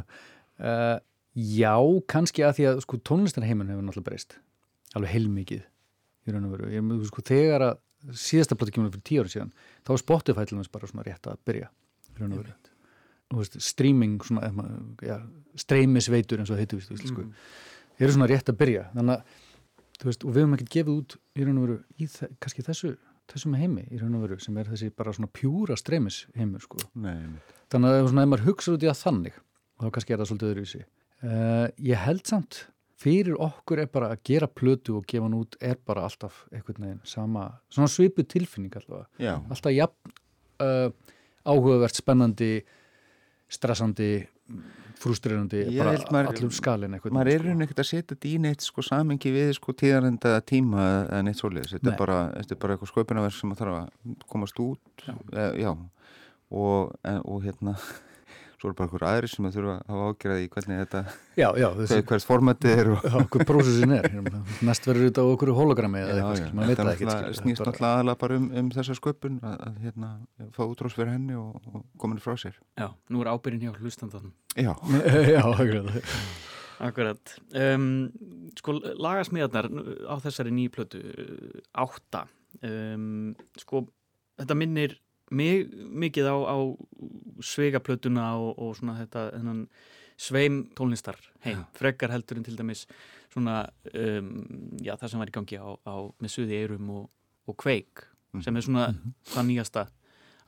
Uh, 0.58 0.96
Já, 1.36 1.76
kannski 2.08 2.46
að 2.48 2.54
því 2.58 2.66
að 2.70 2.78
sko 2.86 2.98
tónlistarheimin 3.04 3.68
hefur 3.68 3.84
náttúrulega 3.84 4.08
breyst. 4.08 4.38
Alveg 4.96 5.12
heilmikið 5.12 5.66
í 5.66 6.32
raun 6.32 6.46
og 6.48 6.54
veru. 6.54 6.70
Ég, 6.72 6.86
sko, 7.10 7.24
þegar 7.28 7.66
að 7.66 7.74
síðasta 8.14 8.56
plati 8.60 8.72
kemur 8.76 8.92
fyrir 8.94 9.04
tíu 9.08 9.24
ára 9.24 9.32
síðan 9.32 9.52
þá 9.86 9.92
er 9.96 10.02
Spotify 10.04 10.46
til 10.46 10.58
dæmis 10.58 10.72
bara 10.72 10.88
svona 10.88 11.06
rétt 11.08 11.28
að 11.32 11.38
byrja 11.46 11.70
í 12.20 12.46
veist, 13.36 13.58
streaming, 13.62 14.20
svona, 14.24 14.52
já, 15.02 15.18
streymisveitur 15.60 16.40
eins 16.40 16.52
og 16.54 16.60
víst, 16.60 16.92
víst, 16.92 17.08
sko, 17.10 17.22
Mhm. 17.26 17.34
eru 18.00 18.12
svona 18.12 18.28
rétt 18.30 18.50
að 18.52 18.58
byrja. 18.58 18.84
Þannig 18.94 19.16
að, 19.16 19.24
veist, 20.04 20.26
og 20.26 20.32
við 20.34 20.44
höfum 20.44 20.54
ekkert 20.56 20.70
gefið 20.70 20.98
út 21.00 21.16
í 21.36 21.44
raun 21.46 21.58
og 21.58 21.68
veru, 21.68 21.84
í 22.00 22.08
kannski 22.40 22.64
þessu 22.64 22.98
þessum 23.28 23.58
heimi 23.58 23.88
í 23.90 24.00
raun 24.00 24.16
og 24.16 24.22
veru, 24.22 24.40
sem 24.40 24.58
er 24.58 24.66
þessi 24.66 24.92
bara 24.96 25.12
svona 25.12 25.28
pjúra 25.34 25.76
streymis 25.76 26.26
heimur, 26.36 26.62
sko. 26.62 26.78
Nei, 26.96 27.26
þannig 27.72 27.90
að 27.90 28.06
ef 28.06 28.14
maður 28.14 28.46
hugsa 28.46 28.72
út 28.76 28.84
í 28.84 28.92
að 28.92 29.02
þannig 29.02 29.34
þá 29.82 29.92
kannski 29.92 30.14
er 30.14 30.18
það 30.18 30.30
svolítið 30.30 30.52
öðruvísi. 30.54 30.84
Uh, 31.24 31.68
ég 31.80 31.98
held 31.98 32.24
samt 32.28 32.68
fyrir 33.02 33.36
okkur 33.44 33.82
er 33.84 33.90
bara 33.92 34.14
að 34.14 34.22
gera 34.30 34.48
plötu 34.48 34.98
og 35.00 35.06
gefa 35.10 35.26
hann 35.28 35.36
út 35.42 35.58
er 35.60 35.76
bara 35.86 36.06
alltaf 36.08 36.46
einhvern 36.54 36.86
veginn 36.86 37.02
sama, 37.04 37.50
svona 37.70 37.92
svipu 37.92 38.24
tilfinning 38.24 38.72
allavega, 38.80 39.08
já, 39.20 39.34
alltaf 39.52 39.74
jafn 39.76 40.14
uh, 40.64 40.90
áhugavert, 41.46 41.96
spennandi 42.00 42.54
stressandi 43.52 44.14
frústrirandi, 44.96 45.60
Ég 45.76 45.82
bara 45.84 45.92
maður- 46.14 46.30
allur 46.32 46.54
skalinn 46.56 46.94
einhvern 46.96 47.14
maður 47.18 47.32
er 47.34 47.40
sko. 47.42 47.48
raun 47.50 47.66
ekkert 47.66 47.82
að 47.84 47.90
setja 47.90 48.16
þetta 48.16 48.30
í 48.30 48.38
neitt 48.46 48.62
sko 48.64 48.82
samengi 48.86 49.32
við 49.36 49.52
sko 49.58 49.74
tíðarenda 49.76 50.32
tíma 50.48 50.86
eða 51.10 51.20
neitt 51.28 51.42
svoleiðis, 51.42 51.74
þetta 51.76 51.90
Nei. 51.90 51.94
er 51.94 52.00
bara, 52.00 52.18
bara 52.64 52.78
eitthvað 52.78 52.92
sköpunarverk 52.94 53.36
sem 53.36 53.52
að 53.52 53.60
þarf 53.60 53.76
að 53.82 54.16
komast 54.32 54.60
út 54.64 55.04
Já. 55.06 55.14
e, 55.36 55.46
já. 55.66 55.72
Og, 56.56 56.96
en, 57.04 57.20
og 57.26 57.44
hérna 57.44 57.76
svo 58.66 58.72
er 58.72 58.78
bara 58.78 58.88
einhver 58.90 59.06
aðri 59.06 59.30
sem 59.30 59.46
að 59.46 59.58
þurfa 59.60 59.74
að 59.76 59.92
hafa 59.92 60.06
ágjörði 60.10 60.46
í 60.46 60.48
hvernig 60.54 60.80
þetta, 60.82 61.02
já, 61.38 61.48
já, 61.62 61.68
þessi, 61.78 61.98
hver, 61.98 62.06
hvers 62.10 62.26
formatið 62.30 62.80
er 62.82 62.90
og 62.94 63.06
já, 63.06 63.16
hvað 63.36 63.44
prósessin 63.52 63.94
er. 63.96 64.08
Næst 64.66 64.88
verður 64.90 65.10
þetta 65.10 65.26
okkur 65.34 65.52
hologrammi 65.60 66.02
þetta 66.06 67.20
snýst 67.38 67.62
náttúrulega 67.62 67.92
aðalega 67.92 68.20
bara 68.24 68.40
um, 68.40 68.48
um 68.62 68.72
þessa 68.74 68.98
sköpun 68.98 69.38
að, 69.46 69.56
að 69.68 69.78
hérna, 69.86 70.12
fá 70.56 70.64
útrás 70.66 70.98
fyrir 70.98 71.14
henni 71.14 71.38
og, 71.38 71.62
og 71.70 71.86
komin 72.02 72.22
frá 72.24 72.34
sér. 72.42 72.58
Já, 72.80 72.90
nú 73.14 73.22
er 73.22 73.32
ábyrðin 73.36 73.70
hjá 73.70 73.78
hlustandanum. 73.78 74.34
Já, 74.56 74.74
já, 75.36 75.42
akkurat. 75.46 76.12
Akkurat. 76.86 77.38
Um, 77.56 77.90
sko, 78.58 78.80
lagasmíðarnar 78.82 79.70
á 80.10 80.16
þessari 80.26 80.56
nýju 80.56 80.76
plötu, 80.76 81.02
uh, 81.06 81.64
átta, 81.86 82.26
um, 82.66 83.36
sko, 83.62 83.86
þetta 84.42 84.58
minnir 84.58 84.98
mig, 85.32 85.70
mikið 85.74 86.30
á, 86.30 86.36
á 86.46 86.58
sveigaplötuna 87.42 88.32
og, 88.38 88.52
og 88.62 88.76
svona 88.78 88.98
þetta, 89.02 89.28
þennan 89.38 89.62
sveim 90.16 90.62
tónlistar 90.78 91.18
heim, 91.44 91.66
frekar 91.76 92.14
heldur 92.14 92.40
en 92.40 92.46
til 92.48 92.56
dæmis 92.56 92.86
svona, 93.34 93.66
um, 93.92 94.30
já, 94.80 94.94
það 94.96 95.12
sem 95.12 95.24
var 95.24 95.32
í 95.32 95.36
gangi 95.36 95.60
á, 95.60 95.70
á 95.76 95.96
með 96.22 96.36
suði 96.38 96.60
eirum 96.62 96.92
og, 96.94 97.08
og 97.50 97.58
kveik, 97.60 98.06
sem 98.44 98.56
er 98.56 98.66
svona 98.66 98.90
það 99.34 99.50
nýjasta 99.50 99.88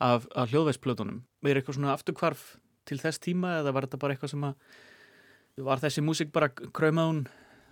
af, 0.03 0.27
af 0.35 0.51
hljóðvægsplötunum. 0.51 1.23
Er 1.47 1.59
eitthvað 1.59 1.79
svona 1.79 1.95
afturkvarf 1.95 2.45
til 2.87 2.99
þess 3.01 3.21
tíma 3.23 3.57
eða 3.61 3.73
var 3.75 3.87
þetta 3.87 3.99
bara 4.01 4.15
eitthvað 4.15 4.33
sem 4.33 4.45
að 4.47 5.65
var 5.67 5.81
þessi 5.81 6.03
músík 6.05 6.31
bara 6.35 6.51
kraumaðun 6.53 7.25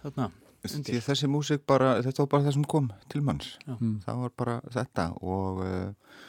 þarna? 0.03 0.32
Því 0.66 1.01
þessi 1.06 1.28
músík 1.30 1.66
bara, 1.70 1.99
þetta 2.01 2.24
var 2.24 2.32
bara 2.32 2.47
það 2.47 2.56
sem 2.58 2.70
kom 2.70 2.88
til 3.12 3.22
manns. 3.26 3.51
Mm. 3.70 3.99
Það 4.06 4.24
var 4.24 4.32
bara 4.41 4.56
þetta 4.74 5.06
og, 5.22 5.62
uh, 5.62 6.24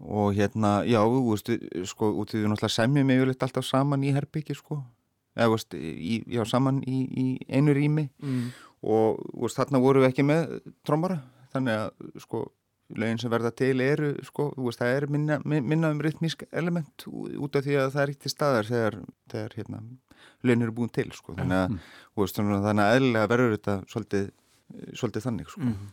og 0.00 0.34
hérna, 0.36 0.82
já, 0.84 1.00
við, 1.08 1.86
sko, 1.88 2.10
út 2.20 2.34
í 2.34 2.40
því 2.40 2.50
náttúrulega 2.50 2.74
semjum 2.74 3.10
yfirleitt 3.14 3.46
alltaf 3.46 3.64
saman 3.64 4.04
í 4.04 4.12
herbyggi, 4.12 4.56
sko. 4.58 4.82
Eða, 5.36 5.50
veist, 5.52 5.74
í, 5.76 6.20
já, 6.32 6.42
saman 6.48 6.82
í, 6.88 7.00
í 7.12 7.26
einu 7.52 7.74
rými 7.76 8.06
Mm. 8.22 8.52
og, 8.82 9.20
veist, 9.42 9.56
þarna 9.56 9.80
vorum 9.80 10.04
við 10.04 10.10
ekki 10.10 10.24
með 10.24 10.60
trommara, 10.84 11.22
þannig 11.52 11.80
að, 11.80 12.10
sko, 12.24 12.42
lögin 12.96 13.18
sem 13.20 13.30
verða 13.32 13.50
til 13.56 13.80
eru, 13.80 14.12
sko, 14.24 14.50
þú 14.56 14.68
veist, 14.68 14.80
það 14.80 14.96
er 14.96 15.06
minna, 15.10 15.38
minna 15.44 15.90
um 15.90 16.00
rytmísk 16.00 16.44
element 16.52 17.06
út 17.08 17.56
af 17.56 17.64
því 17.64 17.78
að 17.80 17.92
það 17.96 18.02
er 18.02 18.12
ekki 18.12 18.22
til 18.26 18.30
staðar 18.34 18.68
þegar, 18.68 18.98
þegar 19.32 19.56
hérna, 19.56 19.80
lögin 20.44 20.62
eru 20.62 20.72
búin 20.76 20.92
til, 20.92 21.08
sko, 21.12 21.34
þannig 21.34 21.64
að, 21.64 21.78
veist, 22.20 22.36
svona, 22.36 22.60
þannig 22.64 22.84
að 22.84 22.98
eðlilega 23.00 23.32
verður 23.32 23.56
þetta 23.56 23.78
svolítið, 23.92 24.28
svolítið 24.92 25.26
þannig, 25.26 25.50
sko. 25.50 25.72
Mm. 25.72 25.90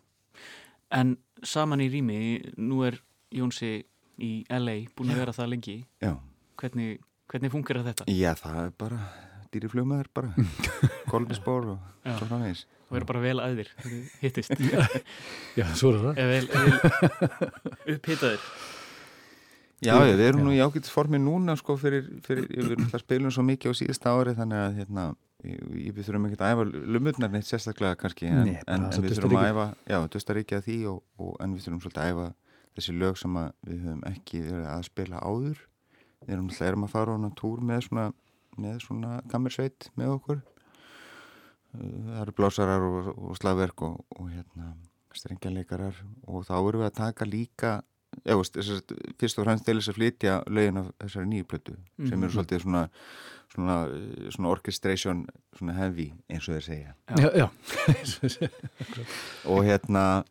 En 0.93 1.17
saman 1.43 1.81
í 1.81 1.89
rými, 1.89 2.19
nú 2.61 2.83
er 2.85 2.99
Jónsi 3.33 3.83
í 4.21 4.31
LA 4.51 4.77
búin 4.97 5.13
að 5.13 5.23
vera 5.23 5.35
það 5.35 5.51
lengi. 5.55 5.77
Já. 6.03 6.13
hvernig, 6.61 6.99
hvernig 7.31 7.53
funkar 7.53 7.81
þetta? 7.87 8.07
Já, 8.11 8.33
það 8.39 8.59
er 8.65 8.75
bara 8.83 8.99
dýri 9.53 9.69
flugmaður 9.69 10.09
bara, 10.17 10.31
kolbisbor 11.11 11.73
og 11.75 11.89
svo 12.03 12.29
framvegis. 12.29 12.65
Það 12.87 12.97
verður 12.97 13.09
bara 13.09 13.23
vel 13.23 13.39
aðir 13.41 13.73
hittist. 14.21 14.53
Já, 15.59 15.65
svo 15.77 15.93
er 15.93 15.99
það. 16.03 16.21
Eða 16.21 16.31
vel, 16.33 16.47
vel 16.53 17.95
upphitaðir. 17.95 18.47
Já, 19.83 19.97
við 19.99 20.21
erum 20.23 20.45
nú 20.47 20.53
í 20.55 20.61
ágætis 20.63 20.93
formi 20.93 21.19
núna 21.19 21.57
sko 21.59 21.75
fyrir, 21.79 22.05
fyrir 22.23 22.47
við 22.47 22.69
erum 22.71 22.85
alltaf 22.85 23.03
spilum 23.03 23.33
svo 23.35 23.43
mikið 23.43 23.73
á 23.75 23.79
síðasta 23.81 24.13
ári 24.15 24.35
þannig 24.37 24.61
að 24.61 24.77
hérna, 24.79 25.07
við, 25.43 25.89
við 25.89 26.07
þurfum 26.07 26.27
ekki 26.29 26.39
að 26.39 26.53
æfa 26.53 26.65
lumurnar 26.95 27.33
neitt 27.33 27.49
sérstaklega 27.49 27.99
kannski 27.99 28.29
en, 28.29 28.45
Nei, 28.47 28.53
en, 28.63 28.87
en 28.87 29.03
við 29.03 29.17
þurfum 29.17 29.41
að 29.41 29.49
æfa, 29.49 29.65
já, 29.91 29.97
dusta 30.13 30.37
ríkja 30.37 30.61
því 30.63 30.77
og, 30.93 31.01
og, 31.19 31.33
en 31.43 31.57
við 31.57 31.65
þurfum 31.65 31.83
svolítið 31.83 32.03
að 32.05 32.13
æfa 32.13 32.29
þessi 32.75 32.95
lög 32.97 33.17
sem 33.21 33.37
að 33.37 33.51
við 33.67 33.83
höfum 33.85 34.03
ekki 34.09 34.41
verið 34.47 34.67
að 34.73 34.83
spila 34.89 35.21
áður. 35.23 35.61
Við 36.23 36.33
erum 36.37 36.49
alltaf 36.49 36.67
erum 36.67 36.83
að 36.87 36.93
fara 36.95 37.13
á 37.13 37.15
hana 37.17 37.29
túr 37.35 37.61
með 37.61 37.81
svona, 37.87 38.05
með 38.57 38.79
svona 38.85 39.21
kammersveit 39.31 39.89
með 39.99 40.13
okkur. 40.17 40.41
Það 41.73 42.19
eru 42.21 42.35
blásarar 42.37 42.83
og, 42.85 43.07
og 43.17 43.37
slagverk 43.39 43.81
og, 43.87 44.03
og 44.19 44.29
hérna 44.29 44.73
strengjanleikarar 45.13 45.97
og 46.29 46.45
þá 46.47 46.53
erum 46.59 46.81
við 46.83 46.87
að 46.89 46.97
taka 46.99 47.25
líka 47.29 47.73
þessar, 48.23 48.81
fyrst 49.17 49.39
og 49.41 49.45
fremst 49.47 49.65
til 49.65 49.75
þess 49.79 49.89
að 49.89 49.97
flytja 49.97 50.33
lögin 50.53 50.77
af 50.83 50.91
þessari 51.01 51.29
nýju 51.31 51.47
plötu 51.49 51.73
sem 51.97 52.13
eru 52.13 52.27
Mhm. 52.27 52.33
svolítið 52.35 52.61
svona, 52.61 52.83
svona, 53.55 53.77
svona 54.35 54.49
orchestration 54.53 55.23
svona 55.57 55.73
heavy 55.73 56.13
eins 56.29 56.47
og 56.47 56.55
þeir 56.59 56.65
segja. 56.67 56.93
Já, 57.17 57.29
já. 57.41 57.47
og 59.49 59.63
hérna 59.65 60.23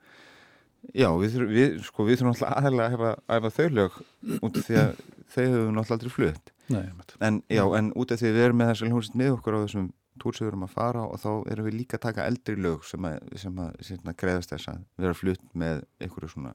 já, 0.94 1.08
við, 1.18 1.30
þurfum- 1.36 1.54
við, 1.56 1.76
sko, 1.86 2.04
við 2.08 2.18
þurfum 2.20 2.32
alltaf 2.32 2.52
aðeins 2.58 2.96
að 2.98 3.04
æfa 3.36 3.50
þau 3.56 3.68
lög 3.78 3.98
út 4.42 4.56
af 4.60 4.66
því 4.68 4.78
að 4.82 4.92
þau 5.32 5.42
hefur 5.44 5.72
náttúrulega 5.76 5.96
aldrei 5.96 6.14
flutt. 6.18 6.52
Nei, 6.72 6.84
en 7.28 7.42
já, 7.52 7.64
en 7.78 7.92
út 7.98 8.12
af 8.14 8.18
því 8.22 8.30
við 8.32 8.46
erum 8.46 8.58
með 8.62 8.70
þessari 8.72 8.90
hljómsveit 8.92 9.18
með 9.22 9.32
okkur 9.36 9.56
á 9.58 9.64
þessum 9.66 9.88
túr 10.22 10.36
sem 10.36 10.44
við 10.46 10.50
erum 10.52 10.66
að 10.66 10.74
fara 10.76 11.02
og 11.08 11.20
þá 11.22 11.30
erum 11.52 11.66
við 11.66 11.76
líka 11.80 11.96
að 11.98 12.04
taka 12.06 12.26
eldri 12.28 12.56
lög 12.60 12.84
sem 12.84 13.06
að, 13.08 13.18
sem 13.40 13.58
að, 13.64 13.70
sem 13.88 14.10
að 14.12 14.16
greiðast 14.22 14.52
þess 14.52 14.68
að 14.72 14.82
vera 15.02 15.14
flutt 15.18 15.46
með 15.54 15.84
einhverju 16.00 16.34
svona 16.36 16.54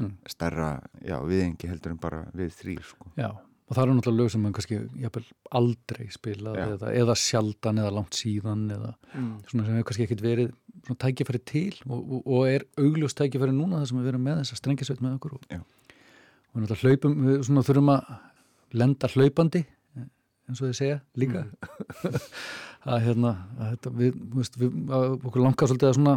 Mm. 0.00 0.14
stærra, 0.26 0.68
já, 1.04 1.18
viðengi 1.20 1.68
heldur 1.68 1.92
en 1.92 1.98
bara 2.00 2.22
við 2.32 2.48
þrýr, 2.56 2.78
sko. 2.82 3.10
Já, 3.20 3.28
og 3.68 3.76
það 3.76 3.82
eru 3.84 3.94
náttúrulega 3.96 4.22
lög 4.22 4.32
sem 4.32 4.42
mann 4.44 4.56
kannski 4.56 4.78
jafnvel, 5.02 5.24
aldrei 5.58 6.06
spilað 6.12 6.58
Já. 6.58 6.64
eða, 6.66 6.92
eða 7.02 7.16
sjaldan 7.18 7.80
eða 7.82 7.92
langt 7.98 8.18
síðan 8.18 8.64
eða 8.74 8.90
mm. 9.12 9.28
svona 9.50 9.66
sem 9.66 9.76
hefur 9.76 9.88
kannski 9.90 10.06
ekkert 10.06 10.24
verið 10.24 10.50
svona 10.82 11.00
tækifæri 11.04 11.42
til 11.48 11.76
og, 11.86 12.00
og, 12.00 12.26
og 12.26 12.50
er 12.50 12.66
augljós 12.80 13.16
tækifæri 13.18 13.54
núna 13.54 13.80
þar 13.80 13.92
sem 13.92 14.02
við 14.02 14.12
erum 14.12 14.26
með 14.26 14.42
þessa 14.42 14.58
strengisveit 14.60 15.04
með 15.04 15.16
okkur 15.20 15.38
og, 15.38 15.46
og 15.52 16.58
við 16.58 16.66
náttúrulega 16.66 16.90
hlaupum, 16.90 17.16
við 17.28 17.46
svona 17.48 17.64
þurfum 17.68 17.94
að 17.94 18.12
lenda 18.82 19.12
hlaupandi 19.14 19.64
eins 20.48 20.60
og 20.60 20.68
þið 20.68 20.78
segja 20.78 20.98
líka 21.18 21.44
að 22.92 23.04
hérna 23.06 23.32
að 23.58 23.74
þetta, 23.74 23.94
við, 24.00 24.20
veist, 24.36 24.58
við, 24.60 24.78
að 24.90 25.08
okkur 25.20 25.44
langar 25.44 25.70
svolítið 25.70 25.90
að 25.90 25.98
svona 25.98 26.16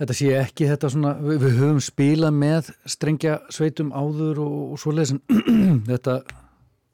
þetta 0.00 0.16
sé 0.16 0.30
ekki 0.40 0.68
þetta 0.70 0.92
svona, 0.94 1.14
við, 1.22 1.42
við 1.44 1.58
höfum 1.60 1.82
spilað 1.84 2.38
með 2.40 2.70
strengja 2.88 3.38
sveitum 3.52 3.92
áður 3.92 4.42
og, 4.44 4.56
og 4.74 4.80
svoleiðis 4.82 5.14
en 5.16 5.82
þetta, 5.90 6.20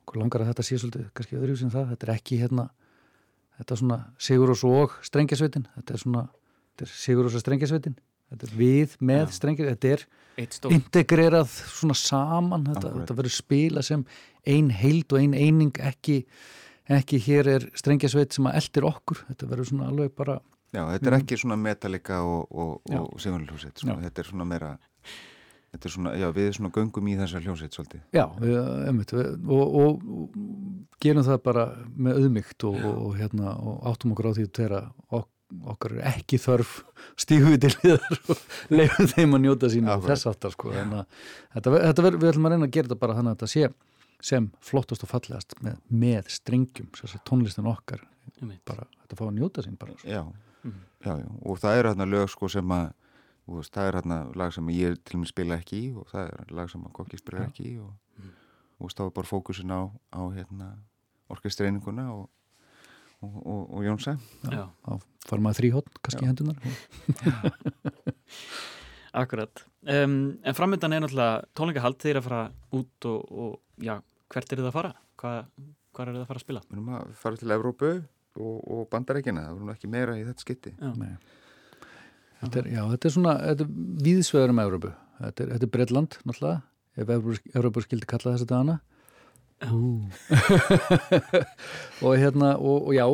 okkur 0.05 0.21
langar 0.23 0.45
að 0.45 0.53
þetta 0.53 0.67
sé 0.67 0.81
svolítið 0.83 1.07
kannski 1.17 1.41
öðru 1.41 1.57
sem 1.61 1.73
það, 1.73 1.95
þetta 1.95 2.09
er 2.09 2.15
ekki 2.17 2.41
hérna 2.43 2.69
þetta 3.57 3.77
er 3.77 3.83
svona 3.83 4.03
Sigur 4.29 4.53
og 4.53 4.67
og 4.69 4.99
strengjasveitin, 5.07 5.71
þetta 5.79 5.97
er 5.97 6.05
svona 6.05 6.27
þetta 6.27 6.87
er 6.89 6.95
Sigur 6.97 7.31
og 7.31 7.41
strengjasveitin 7.41 7.99
þetta 8.27 8.49
er 8.49 8.55
við 8.59 8.97
með 9.01 9.25
Já. 9.25 9.35
strengjasveitin, 9.39 9.77
þetta 9.77 9.95
er 9.95 10.07
integrerað 10.75 11.49
svona 11.49 11.97
saman. 11.97 12.67
Þetta, 12.69 12.93
þetta 13.01 13.17
verður 13.17 13.37
spila 13.37 13.85
sem 13.87 14.03
ein 14.47 14.71
heild 14.75 15.13
og 15.15 15.23
ein 15.23 15.37
eining. 15.37 15.73
Ekki, 15.81 16.19
ekki 16.93 17.21
hér 17.27 17.51
er 17.57 17.69
strengjasveit 17.79 18.37
sem 18.37 18.49
að 18.51 18.59
eldir 18.61 18.89
okkur, 18.91 19.23
þetta 19.31 19.51
verður 19.53 19.71
svona 19.71 19.91
alveg 19.93 20.13
bara 20.19 20.39
Já, 20.77 20.83
þetta 20.93 21.11
er 21.11 21.19
ekki 21.21 21.41
svona 21.41 21.57
Metallica 21.61 22.21
og, 22.27 22.53
og, 22.53 22.93
og 22.99 23.17
Sigurljósett, 23.23 23.81
sko. 23.81 23.97
Þetta 24.03 24.23
er 24.23 24.31
svona 24.31 24.49
meira 24.49 24.75
þetta 25.77 25.89
er 25.89 25.93
svona, 25.93 26.13
já, 26.17 26.27
við 26.35 26.51
svona 26.57 26.73
göngum 26.75 27.09
í 27.11 27.15
þessa 27.19 27.41
hljósett 27.45 27.77
svolítið. 27.77 28.03
Já, 28.17 28.25
við, 28.41 28.59
einmitt, 28.89 29.15
við, 29.17 29.33
og, 29.53 29.79
og, 29.81 30.37
gerum 31.03 31.27
það 31.27 31.41
bara 31.45 31.65
með 31.93 32.21
auðmygt 32.23 32.69
og, 32.69 32.79
og, 32.91 33.09
hérna, 33.19 33.57
og 33.61 33.89
áttum 33.91 34.15
okkur 34.15 34.31
á 34.33 34.37
því 34.39 34.47
þegar 34.57 34.87
ok, 35.21 35.29
okkar 35.73 35.97
er 35.99 36.07
ekki 36.15 36.41
þörf 36.43 36.79
stígu 37.23 37.53
við 37.53 37.67
til 37.67 37.75
liðar 37.83 38.23
og 38.33 38.47
leifum 38.73 39.11
þeim 39.13 39.37
að 39.37 39.45
njóta 39.45 39.73
sín 39.73 39.91
og 39.93 40.07
þess 40.09 40.31
aftar 40.33 40.57
sko. 40.57 40.73
en 40.75 40.97
að, 41.03 41.21
þetta, 41.59 41.77
þetta 41.91 42.07
ver, 42.09 42.19
við 42.23 42.33
ætlum 42.33 42.49
að 42.49 42.57
reyna 42.57 42.71
að 42.71 42.75
gera 42.79 42.91
þetta 42.91 43.03
bara 43.05 43.19
þannig 43.19 43.35
að 43.35 43.39
þetta 43.39 43.53
sé 43.53 43.71
sem 44.27 44.49
flottast 44.65 45.05
og 45.05 45.11
fallegast 45.13 45.55
með, 45.63 45.77
með 45.93 46.31
strengjum, 46.33 46.89
að 47.05 47.19
tónlistin 47.29 47.69
okkar 47.69 48.01
Einmitt. 48.41 48.63
bara, 48.67 48.89
þetta 49.05 49.19
fá 49.19 49.27
að 49.29 49.37
njóta 49.37 49.63
sín 49.63 49.77
bara 49.79 49.95
sko. 49.95 50.09
Já, 50.09 50.23
Mhm. 50.67 50.85
já, 51.07 51.13
já, 51.23 51.29
og 51.47 51.59
það 51.63 51.79
eru 51.81 51.93
hérna 51.93 52.07
lög 52.11 52.29
sko 52.33 52.49
sem 52.53 52.73
að, 52.77 52.87
þú 53.47 53.59
veist, 53.61 53.73
það 53.77 53.89
er 53.89 53.99
hérna 54.01 54.19
lag 54.37 54.53
sem 54.53 54.71
ég 54.75 54.97
til 55.05 55.17
og 55.19 55.23
með 55.23 55.31
spila 55.33 55.59
ekki 55.61 55.79
í 55.83 55.91
og 55.97 56.07
það 56.11 56.33
er 56.35 56.55
lag 56.59 56.71
sem 56.73 56.83
að 56.89 56.93
kokki 56.99 57.19
spila 57.21 57.45
Já. 57.45 57.49
ekki 57.51 57.67
í 57.71 57.77
og, 57.79 57.93
og 58.81 58.91
stáðu 58.91 59.15
bara 59.15 59.31
fókusin 59.31 59.71
á, 59.71 59.81
á 60.13 60.23
hérna, 60.35 60.73
orkestreininguna 61.31 62.09
og, 62.15 62.27
og, 63.23 63.37
og, 63.47 63.63
og 63.79 63.85
Jónsa. 63.87 64.17
Já, 64.51 64.67
þá 64.87 64.93
fara 65.27 65.43
maður 65.43 65.61
þrýhótt 65.63 66.03
kannski 66.03 66.25
í 66.25 66.29
hendunar 66.31 66.59
akkurat 69.17 69.63
um, 69.87 70.37
En 70.45 70.55
framöndan 70.55 70.93
er 70.93 71.03
náttúrulega 71.03 71.47
tónleikahald 71.57 71.99
þeir 72.03 72.21
að 72.21 72.27
fara 72.29 72.43
út 72.77 73.09
og, 73.11 73.33
og 73.33 73.83
já, 73.83 73.97
hvert 74.33 74.53
er 74.53 74.61
þið 74.61 74.69
að 74.71 74.77
fara? 74.77 74.93
Hvað, 75.17 75.39
hvað 75.97 76.07
er 76.11 76.13
þið 76.17 76.23
að 76.23 76.29
fara 76.31 76.41
að 76.43 76.45
spila? 76.47 76.63
Við 76.69 76.77
erum 76.77 76.93
að 76.99 77.15
fara 77.23 77.41
til 77.41 77.55
Evrópu 77.57 77.91
og, 78.37 78.57
og 78.73 78.89
bandarækina, 78.93 79.47
það 79.47 79.57
voru 79.57 79.69
nú 79.69 79.75
ekki 79.75 79.91
meira 79.93 80.17
í 80.19 80.25
þetta 80.27 80.47
skytti. 80.47 80.75
Já, 80.81 80.91
Nei. 81.01 81.15
Þetta 82.43 82.61
er, 82.61 82.67
já, 82.75 82.83
þetta 82.93 83.09
er 83.09 83.15
svona, 83.15 83.35
þetta 83.41 83.65
er 83.65 83.71
víðsvegar 84.07 84.53
um 84.53 84.61
Európu. 84.61 84.91
Þetta 85.23 85.43
er, 85.45 85.53
þetta 85.55 85.67
er 85.67 85.73
Bretland, 85.73 86.19
náttúrulega, 86.29 86.59
ef 86.97 87.15
Evrópu 87.57 87.85
skildi 87.87 88.09
kalla 88.11 88.35
þess 88.35 88.45
að 88.45 88.53
dana. 88.53 88.77
og 92.05 92.13
hérna, 92.21 92.51
og, 92.61 92.91
og 92.91 92.93
já, 92.93 93.07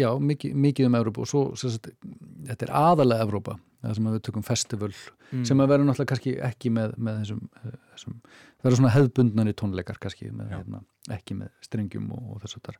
já, 0.00 0.08
mikið, 0.18 0.56
mikið 0.66 0.88
um 0.88 0.98
Európu 0.98 1.22
og 1.22 1.30
svo, 1.30 1.44
sagt, 1.54 1.92
þetta 2.48 2.66
er 2.66 2.74
aðalega 2.80 3.28
Európa, 3.28 3.54
það 3.84 3.96
sem 4.00 4.10
við 4.10 4.22
tökum 4.26 4.46
festival, 4.46 4.92
Mm. 5.30 5.44
sem 5.46 5.60
að 5.62 5.68
vera 5.70 5.84
náttúrulega 5.86 6.10
kannski 6.10 6.32
ekki 6.42 6.70
með, 6.74 6.94
með 6.98 7.18
þessum, 7.20 7.42
þessum 7.92 8.14
vera 8.64 8.78
svona 8.80 8.90
hefðbundnari 8.96 9.52
tónleikar 9.54 10.00
kannski, 10.02 10.30
með, 10.34 10.48
hérna, 10.56 10.80
ekki 11.14 11.36
með 11.38 11.52
strengjum 11.62 12.08
og, 12.16 12.24
og 12.34 12.40
þess 12.42 12.58
að 12.58 12.64
þar. 12.66 12.78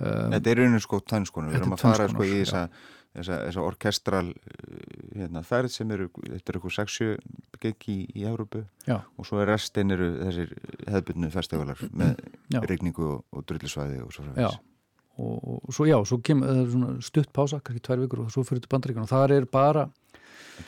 Um, 0.00 0.32
Þetta 0.34 0.50
er 0.50 0.58
rauninu 0.58 0.80
sko 0.82 0.98
tannskonu, 1.06 1.48
við 1.52 1.60
erum 1.60 1.72
er 1.72 1.76
að 1.76 1.82
fara 1.84 2.08
sko 2.10 2.24
í 2.26 2.30
þessa, 2.40 2.62
þessa, 3.14 3.36
þessa 3.46 3.62
orkestral 3.62 4.24
hérna, 5.14 5.42
ferð 5.46 5.70
sem 5.70 5.90
eru, 5.94 6.08
þetta 6.18 6.50
er 6.50 6.58
eitthvað 6.58 6.74
6-7 6.80 7.60
gig 7.62 7.86
í, 7.92 7.96
í 8.18 8.24
Európu 8.26 8.64
og 8.90 9.26
svo 9.28 9.38
er 9.44 9.52
restin 9.52 9.94
eru 9.94 10.08
þessir 10.24 10.50
hefðbundnu 10.90 11.30
festivalar 11.30 11.78
með 11.94 12.16
Já. 12.50 12.60
rigningu 12.66 13.06
og, 13.12 13.24
og 13.30 13.46
drullisvæði 13.46 14.00
og 14.02 14.10
svo 14.16 14.24
Já, 14.26 14.32
fræðis. 14.34 14.58
og, 15.22 15.62
og 15.68 15.72
svo 15.78 15.86
já, 15.86 15.96
svo 16.10 16.18
kemur 16.26 16.50
það 16.50 16.62
er 16.64 16.72
svona 16.74 16.90
stutt 17.12 17.30
pása, 17.38 17.60
kannski 17.62 17.84
tvær 17.86 18.02
vikur 18.02 18.24
og 18.26 18.32
svo 18.34 18.42
fyrir 18.50 18.64
til 18.66 18.72
bandaríkun 18.74 19.06
og 19.06 19.12
það 19.14 19.36
er 19.38 19.46
bara 19.46 19.86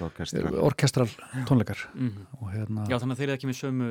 orkestral. 0.06 0.54
orkestral 0.70 1.10
tónleikar 1.50 1.82
Mhm. 1.94 2.26
og 2.40 2.52
hérna, 2.54 2.86
Já, 2.86 2.98
þannig 3.02 3.16
að 3.16 3.18
þeir 3.18 3.28
eru 3.28 3.36
ekki 3.40 3.50
með 3.50 3.60
sömu 3.64 3.90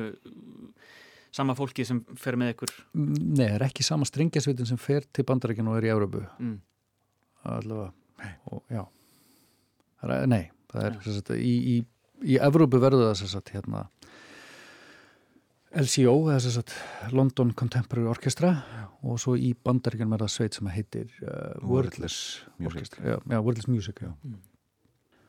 sama 1.36 1.56
fólki 1.58 1.84
sem 1.86 2.00
fer 2.20 2.38
með 2.40 2.54
ykkur? 2.54 2.74
Nei, 2.96 3.44
það 3.44 3.56
er 3.58 3.66
ekki 3.68 3.86
sama 3.86 4.08
strengjasveitin 4.08 4.68
sem 4.70 4.80
fer 4.80 5.06
til 5.14 5.26
bandaríkun 5.28 5.68
og 5.72 5.78
er 5.80 5.88
í 5.88 5.92
Európu 5.92 6.22
mm. 6.24 6.56
allavega, 7.52 7.90
og 8.52 8.64
já. 8.72 8.84
Það 10.00 10.14
er, 10.16 10.30
nei, 10.32 10.42
það 10.72 10.88
er 10.88 10.98
sem 11.04 11.18
sagt, 11.18 11.34
í, 11.36 11.54
í, 11.74 11.76
í 12.32 12.40
Európu 12.48 12.80
verður 12.82 13.10
það 13.10 13.20
sem 13.22 13.32
sagt 13.32 13.52
hérna 13.54 13.86
LCO, 15.76 16.38
sagt 16.40 16.72
London 17.12 17.52
Contemporary 17.52 18.08
Orchestra. 18.08 18.54
Og 19.06 19.20
svo 19.20 19.36
í 19.36 19.52
bandaríkun 19.54 20.10
verða 20.10 20.28
sveit 20.32 20.56
sem 20.56 20.68
heitir 20.72 21.10
uh, 21.20 21.52
Wordless 21.62 22.46
Music. 22.56 22.70
Orchestra, 22.70 23.02
já, 23.04 23.16
já, 23.20 23.38
Wordless 23.38 23.68
Music, 23.68 24.00
já. 24.02 24.12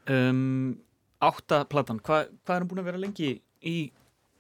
Um, 0.07 0.77
Átta 1.19 1.63
platan, 1.67 1.99
Hva, 1.99 2.23
hvað 2.45 2.55
er 2.55 2.61
hann 2.61 2.69
búin 2.69 2.81
að 2.81 2.89
vera 2.91 3.01
lengi 3.01 3.31
í 3.65 3.75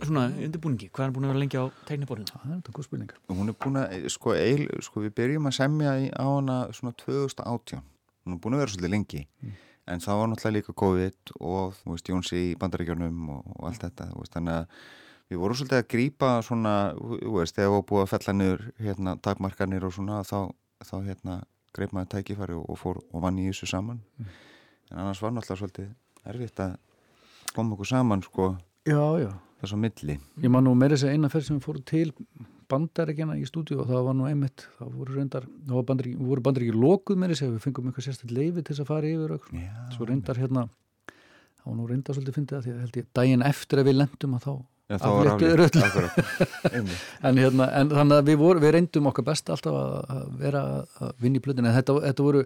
svona 0.05 0.27
undirbúningi? 0.29 0.89
Hvað 0.93 1.03
er 1.03 1.07
hann 1.07 1.15
búin 1.15 1.25
að 1.25 1.31
vera 1.31 1.41
lengi 1.41 1.57
á 1.57 1.65
teikniborðinu? 1.87 2.33
Það 2.33 2.51
er 2.51 2.57
þetta 2.57 2.73
góð 2.75 2.85
spurning 2.85 3.13
Hún 3.33 3.49
er 3.49 3.55
búin 3.63 3.79
að, 3.81 3.95
sko, 4.13 4.33
eil, 4.37 4.67
sko, 4.85 5.03
við 5.05 5.15
byrjum 5.17 5.49
að 5.49 5.55
semja 5.57 5.93
í, 6.03 6.09
á 6.13 6.25
hana 6.27 6.57
svona 6.77 6.93
2018. 7.01 7.81
Hún 8.27 8.35
er 8.35 8.41
búin 8.43 8.57
að 8.57 8.61
vera 8.63 8.73
svolítið 8.73 8.93
lengi. 8.93 9.23
En 9.87 10.03
það 10.03 10.19
var 10.19 10.29
náttúrulega 10.29 10.57
líka 10.57 10.77
COVID 10.83 11.33
og, 11.39 11.75
þú 11.79 11.93
veist, 11.95 12.11
Jónsi 12.11 12.41
í 12.51 12.55
bandaríkjörnum 12.59 13.29
og, 13.33 13.51
og 13.55 13.69
allt 13.69 13.85
þetta, 13.87 14.09
veist, 14.19 14.33
þannig 14.35 14.57
að 14.57 14.83
við 15.31 15.41
vorum 15.41 15.59
svolítið 15.59 15.81
að 15.81 15.89
grípa 15.95 16.31
svona, 16.45 16.73
þú 16.99 17.33
veist, 17.39 17.55
þegar 17.55 17.73
við 17.73 17.85
búið 17.91 18.03
að 18.03 18.11
fella 18.13 18.35
niður, 18.35 18.65
hérna, 18.83 19.15
takmarkanir 19.23 19.87
og 19.87 19.95
svona, 19.95 20.19
þá, 20.27 20.51
þá 20.83 20.95
hérna, 21.07 21.39
greip 21.73 21.95
maður 21.95 22.13
tækifæri 22.17 22.59
og, 22.59 22.67
og 22.67 22.81
fór 22.83 23.01
og 23.01 23.23
vann 23.23 23.39
í 23.39 23.47
þessu 23.47 23.71
saman. 23.71 24.03
En 24.91 24.99
annars 24.99 25.23
var 25.23 25.33
náttúrulega 25.35 25.63
svolítið 25.63 25.89
erfitt 26.27 26.63
að 26.67 26.77
koma 27.55 27.77
okkur 27.77 27.93
saman, 27.95 28.23
sko, 28.27 28.53
Já, 28.87 29.19
já 29.19 29.31
þess 29.61 29.73
á 29.73 29.77
milli. 29.81 30.19
Ég 30.43 30.53
man 30.53 30.67
nú 30.67 30.75
meira 30.77 30.95
þess 30.95 31.09
að 31.09 31.17
eina 31.17 31.31
ferð 31.33 31.49
sem 31.49 31.61
fórum 31.63 31.85
til 31.87 32.11
bandaríkjana 32.67 33.37
í 33.39 33.45
stúdíu 33.47 33.79
og 33.81 33.87
það 33.87 34.07
var 34.09 34.17
nú 34.17 34.25
einmitt, 34.27 34.65
það 34.77 34.95
voru 34.97 35.27
voru 36.19 36.43
bandaríki 36.43 36.75
lokuð 36.75 37.21
meira 37.21 37.35
þess 37.35 37.47
að 37.47 37.53
við 37.55 37.63
fengum 37.63 37.87
eitthvað 37.87 38.07
sérstætt 38.09 38.33
leifi 38.35 38.63
til 38.63 38.73
þess 38.73 38.83
að 38.83 38.89
fara 38.91 39.11
yfir 39.11 39.35
og 39.37 39.45
Já, 39.55 39.69
svo 39.95 40.07
reyndar 40.09 40.41
hérna, 40.41 40.65
var 41.67 41.77
nú 41.77 41.85
reyndar 41.87 42.17
svolítið 42.17 42.39
fyndið 42.39 42.57
að 42.57 42.65
því 42.65 42.73
að 42.73 42.81
held 42.85 42.97
ég 42.99 43.07
daginn 43.19 43.45
eftir 43.47 43.81
að 43.81 43.89
við 43.89 43.97
lendum 44.01 44.35
að 44.37 44.47
þá, 44.47 44.51
Já, 44.87 44.97
þá 45.03 45.07
afléttu 45.11 45.77
en 47.27 47.39
hérna, 47.43 47.69
en 47.79 47.93
þannig 47.93 48.17
að 48.17 48.31
við, 48.31 48.41
voru, 48.41 48.63
við 48.63 48.75
reyndum 48.77 49.09
okkar 49.11 49.27
best 49.27 49.53
alltaf 49.53 49.77
að, 49.77 49.95
að 50.15 50.27
vera 50.43 50.65
að 51.03 51.23
vinna 51.23 51.39
í 51.39 51.43
plötinu, 51.43 51.69
en 51.71 51.77
þetta, 51.77 51.97
þetta 52.07 52.27
voru, 52.27 52.43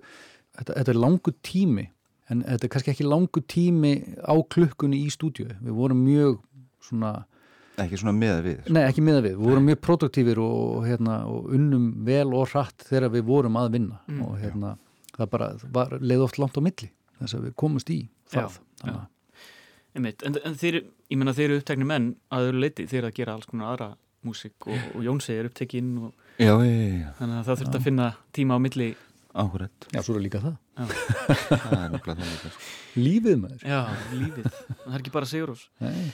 þetta, 0.58 0.78
þetta 0.80 0.96
er 0.96 1.02
langu 1.06 1.36
tími, 1.46 1.88
en 2.32 2.46
þetta 2.48 2.68
er 2.68 2.74
kannski 2.76 2.94
ekki 2.96 3.10
langu 3.10 3.46
tími 3.54 3.94
á 4.26 4.34
klukkunni 4.56 5.04
í 5.06 5.14
stúdíu, 5.14 5.52
við 5.62 5.78
vorum 5.78 6.02
mjög 6.06 6.40
svona 6.86 7.14
ekki 7.82 7.98
svona 7.98 8.14
með 8.14 8.42
við 8.46 8.68
Nei, 8.76 8.82
ekki 8.86 9.02
miða 9.06 9.22
við, 9.26 9.36
við 9.40 9.48
vorum 9.48 9.66
mjög 9.72 9.80
produktífir 9.88 10.42
og, 10.44 10.82
hérna, 10.86 11.22
og 11.32 11.48
unnum 11.56 11.86
vel 12.06 12.28
og 12.38 12.50
hratt 12.52 12.84
þegar 12.90 13.14
við 13.16 13.24
vorum 13.30 13.58
að 13.58 13.72
vinna. 13.78 14.02
Mm, 14.12 14.20
og 14.28 14.36
hérna, 14.42 14.74
það 15.16 15.30
bara 15.34 15.48
var, 15.78 15.96
leið 16.02 16.26
oft 16.28 16.38
langt 16.42 16.60
á 16.60 16.62
milli 16.62 16.92
þess 17.22 17.38
að 17.38 17.48
við 17.48 17.56
komumst 17.64 17.90
í 17.94 18.00
það. 18.34 18.60
Já, 18.60 18.84
Þannig 18.84 19.00
að- 19.00 19.10
Einmitt, 19.92 20.24
en, 20.24 20.38
en 20.48 20.54
þeir, 20.56 20.78
ég 21.12 21.18
menna 21.20 21.34
þeir 21.36 21.50
eru 21.50 21.60
upptekni 21.60 21.86
menn 21.90 22.06
að 22.32 22.46
öðru 22.48 22.62
leiti, 22.64 22.86
þeir 22.88 23.02
eru 23.02 23.10
að 23.10 23.18
gera 23.18 23.34
alls 23.36 23.48
konar 23.50 23.74
aðra 23.74 23.88
músík 24.24 24.68
og, 24.72 24.84
og 24.96 25.02
Jónsi 25.04 25.34
er 25.36 25.50
upptekinn 25.50 25.90
og 26.06 26.14
já, 26.40 26.54
já, 26.54 26.70
já, 26.70 26.92
já, 27.02 27.10
þannig 27.18 27.40
að 27.42 27.48
það 27.50 27.60
þurft 27.64 27.76
að 27.80 27.88
finna 27.90 28.06
tíma 28.38 28.56
á 28.56 28.60
milli. 28.64 28.88
Áhverjett 29.32 29.88
Já, 29.96 30.00
svo 30.04 30.16
er 30.20 30.24
líka 30.28 30.40
það. 30.44 30.56
Það 31.52 31.74
er 31.78 31.92
náttúrulega 31.94 32.16
það 32.22 32.32
líka 32.32 32.50
sko. 32.52 32.64
Lífið 33.00 33.38
maður. 33.42 33.66
Já, 33.68 33.82
lífið, 34.16 34.48
það 34.86 34.96
er 34.96 35.02
ekki 35.02 35.14
bara 35.18 35.30
Sigurós 35.32 35.66
Nei. 35.84 36.12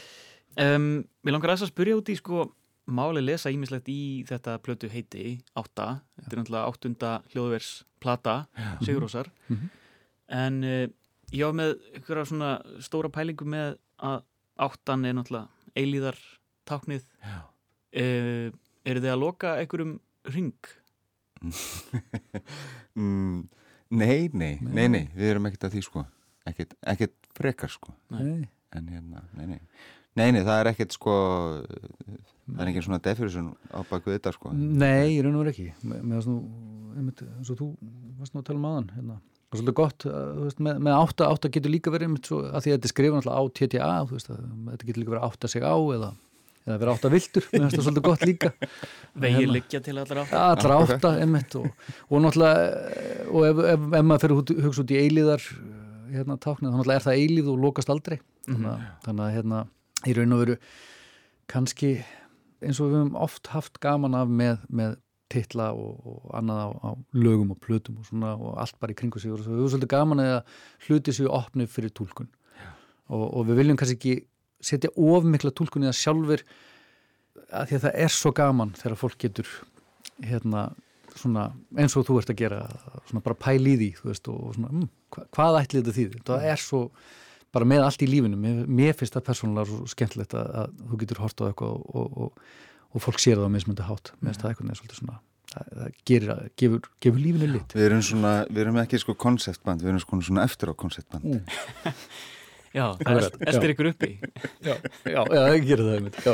Um, 0.57 0.87
Mér 1.23 1.35
langar 1.35 1.51
aðeins 1.53 1.65
að 1.67 1.73
spyrja 1.73 1.97
út 1.99 2.09
í 2.13 2.15
sko 2.19 2.45
máli 2.87 3.19
lesa 3.23 3.51
ímislegt 3.51 3.89
í 3.91 4.23
þetta 4.29 4.57
plötu 4.63 4.87
heiti 4.91 5.41
átta, 5.59 5.99
þetta 6.21 6.31
er 6.33 6.39
náttúrulega 6.41 6.69
áttunda 6.71 7.09
hljóðvers 7.33 7.71
plata 7.99 8.35
Mhm. 9.49 9.69
en 10.29 10.63
uh, 10.63 10.87
ég 11.33 11.43
var 11.45 11.53
með 11.59 11.73
ykkur 11.99 12.21
svona 12.25 12.51
stóra 12.83 13.09
pælingu 13.11 13.45
með 13.45 13.75
að 13.99 14.23
áttan 14.57 15.05
er 15.05 15.13
náttúrulega 15.13 15.49
eilíðar 15.75 16.17
táknið 16.67 17.03
Já. 17.23 17.37
uh, 17.43 18.51
eru 18.87 19.03
þið 19.03 19.11
að 19.13 19.19
loka 19.19 19.55
einhverjum 19.59 19.99
ring? 20.31 20.53
mm, 22.97 23.43
nei, 23.89 24.29
nei, 24.33 24.57
nei, 24.61 24.87
nei, 24.87 25.03
við 25.15 25.29
erum 25.33 25.47
ekkert 25.49 25.67
að 25.69 25.75
því 25.77 25.83
sko. 25.85 26.05
Ekkert 26.47 27.13
frekar 27.37 27.69
sko. 27.71 27.93
Nei. 28.13 28.47
en 28.75 28.87
hérna, 28.91 29.21
nei, 29.37 29.45
nei 29.47 29.59
Nei, 30.17 30.29
nei, 30.33 30.41
það 30.43 30.59
er 30.63 30.69
ekkert 30.73 30.95
sko 30.97 31.15
það 32.47 32.61
er 32.63 32.71
ekki 32.71 32.83
svona 32.85 32.99
definition 33.03 33.47
á 33.69 33.79
baku 33.89 34.13
þetta 34.13 34.33
sko. 34.35 34.51
Nei, 34.55 35.17
ég 35.17 35.25
raun 35.25 35.35
og 35.37 35.43
verið 35.45 35.55
ekki. 35.55 35.71
Með, 35.87 36.03
með 36.03 36.19
þess 36.19 36.29
nú, 36.31 36.37
einmitt, 36.97 37.23
eins 37.37 37.51
og 37.53 37.59
þú 37.59 37.67
varst 38.21 38.35
nú 38.35 38.41
að 38.43 38.47
tala 38.49 38.61
um 38.61 38.69
aðan 38.71 38.87
hérna. 38.95 39.17
það 39.17 39.57
er 39.57 39.59
svolítið 39.61 39.77
gott 39.79 40.05
að, 40.11 40.29
þú 40.37 40.45
veist, 40.47 40.61
með, 40.67 40.79
með 40.87 40.95
átta, 41.01 41.27
átta 41.33 41.51
getur 41.57 41.73
líka 41.73 41.93
verið 41.93 42.09
einmitt 42.09 42.29
svo, 42.31 42.39
að 42.47 42.63
því 42.63 42.71
að 42.71 42.77
þetta 42.77 42.89
er 42.89 42.93
skrifað 42.93 43.19
náttúrulega 43.19 43.37
á 43.37 43.43
TTA 43.59 43.91
þú 44.07 44.17
veist, 44.17 44.31
að, 44.33 44.47
þetta 44.71 44.89
getur 44.89 45.01
líka 45.03 45.13
verið 45.13 45.21
að 45.21 45.29
átta 45.29 45.51
sig 45.53 45.67
á 45.67 45.75
eða, 45.77 46.09
eða 46.67 46.79
verið 46.81 46.93
átta 46.95 47.11
vildur, 47.13 47.47
mér 47.51 47.63
finnst 47.63 47.77
það 47.77 47.85
svolítið 47.87 48.07
gott 48.07 48.25
líka. 48.27 48.51
Vegið 49.23 49.39
Hérna. 49.39 49.55
liggja 49.57 49.83
til 49.85 49.95
allar 50.01 50.21
átt? 50.23 50.33
Ja, 50.33 50.43
allra 50.55 50.79
átta, 50.83 51.13
einmitt 51.23 51.57
og, 51.61 51.69
og 52.09 52.25
náttúrulega, 52.25 52.67
og 53.31 53.47
ef, 53.51 53.63
ef, 53.75 53.87
ef 54.01 54.07
maður 54.11 54.35
hugsa 54.41 54.83
út 54.83 54.95
í 54.95 54.99
eilíðar 55.05 55.47
hérna 56.11 56.39
táknið, 56.43 56.71
þá 56.71 56.77
náttúrulega 56.81 56.99
er 56.99 57.07
það 57.07 57.23
eilíð 57.23 57.51
og 57.53 57.63
lokast 57.67 57.91
aldrei. 57.93 58.19
Þannig 58.47 58.69
að, 58.73 58.83
þannig 59.07 59.25
að 59.27 59.33
hérna, 59.37 59.63
í 60.05 60.15
raun 60.17 60.35
og 60.35 60.43
veru 60.43 60.55
kannski 61.49 61.97
eins 62.61 62.79
og 62.81 62.91
við 62.91 63.01
höfum 63.01 63.19
oft 63.19 63.51
haft 63.53 63.79
gaman 63.83 64.17
af 64.17 64.29
með, 64.29 64.63
með 64.69 64.97
titla 65.31 65.71
og, 65.75 65.99
og 66.07 66.31
annað 66.37 66.63
á, 66.63 66.67
á 66.87 66.91
lögum 67.17 67.51
og 67.53 67.59
plötum 67.63 67.99
og 67.99 68.07
svona 68.07 68.33
og 68.35 68.57
allt 68.61 68.77
bara 68.81 68.93
í 68.93 68.97
kringu 68.97 69.19
sig 69.21 69.33
og 69.33 69.41
svo 69.41 69.53
við 69.53 69.63
höfum 69.63 69.73
svolítið 69.75 69.93
gaman 69.93 70.23
að 70.23 70.39
hluti 70.87 71.15
séu 71.15 71.29
opnið 71.33 71.71
fyrir 71.73 71.93
tólkun 71.97 72.29
og, 73.11 73.25
og 73.25 73.47
við 73.49 73.61
viljum 73.61 73.79
kannski 73.79 73.97
ekki 73.97 74.15
setja 74.63 74.91
of 74.95 75.27
mikla 75.27 75.53
tólkun 75.55 75.85
í 75.85 75.89
það 75.89 75.99
sjálfur 76.01 76.43
að 77.47 77.69
því 77.69 77.77
að 77.77 77.85
það 77.85 78.01
er 78.05 78.15
svo 78.15 78.33
gaman 78.35 78.73
þegar 78.77 78.99
fólk 79.03 79.19
getur 79.21 79.51
hérna 80.23 80.67
svona 81.17 81.47
eins 81.77 81.95
og 81.97 82.05
þú 82.07 82.19
ert 82.21 82.31
að 82.33 82.41
gera 82.41 82.63
svona 83.09 83.23
bara 83.25 83.39
pæl 83.39 83.61
í 83.61 83.75
því 83.77 83.89
þú 83.99 84.09
veist 84.09 84.29
og 84.31 84.55
svona 84.55 84.71
mm, 84.73 84.89
hva, 85.13 85.25
hvað 85.35 85.59
ætli 85.61 85.81
þetta 85.81 85.95
þýðir 85.97 86.25
það 86.27 86.47
er 86.51 86.61
svo 86.61 86.81
bara 87.55 87.67
með 87.69 87.85
allt 87.87 88.03
í 88.03 88.09
lífinu. 88.09 88.39
Mér, 88.41 88.63
mér 88.67 88.97
finnst 88.97 89.15
það 89.15 89.27
persónulega 89.29 89.69
svo 89.71 89.87
skemmtilegt 89.93 90.35
að, 90.37 90.51
að 90.63 90.75
þú 90.91 91.01
getur 91.03 91.23
hort 91.23 91.41
á 91.41 91.43
eitthvað 91.47 91.73
og, 91.77 91.87
og, 91.95 92.17
og, 92.27 92.45
og 92.93 93.03
fólk 93.07 93.23
sér 93.23 93.39
það 93.39 93.49
á 93.49 93.55
mismundi 93.55 93.87
hátt. 93.87 94.13
Mér 94.19 94.33
finnst 94.33 94.43
það 94.45 94.53
eitthvað 94.53 94.69
neða 94.69 94.79
svolítið 94.81 95.01
svona 95.01 95.19
það, 95.57 95.91
gerir, 96.07 96.31
gefur, 96.59 96.89
gefur 97.03 97.21
lífinu 97.21 97.51
lit. 97.55 97.75
Við 97.77 97.85
erum 97.87 98.01
svona, 98.05 98.33
við 98.51 98.63
erum 98.65 98.79
ekki 98.83 98.99
sko 99.01 99.15
konceptband, 99.19 99.83
við 99.83 99.93
erum 99.93 100.03
sko 100.03 100.19
svona 100.27 100.47
eftir 100.47 100.71
á 100.71 100.73
konceptband 100.77 101.27
Mm. 101.27 101.95
Já, 102.75 102.83
það 102.99 103.17
er 103.17 103.25
eldir 103.49 103.71
ykkur 103.73 103.87
uppi. 103.93 104.09
Já, 104.61 104.73
já, 105.07 105.21
já 105.23 105.39
það 105.39 105.55
gerir 105.65 105.83
það 105.87 105.95
einmitt, 105.97 106.17
já. 106.21 106.33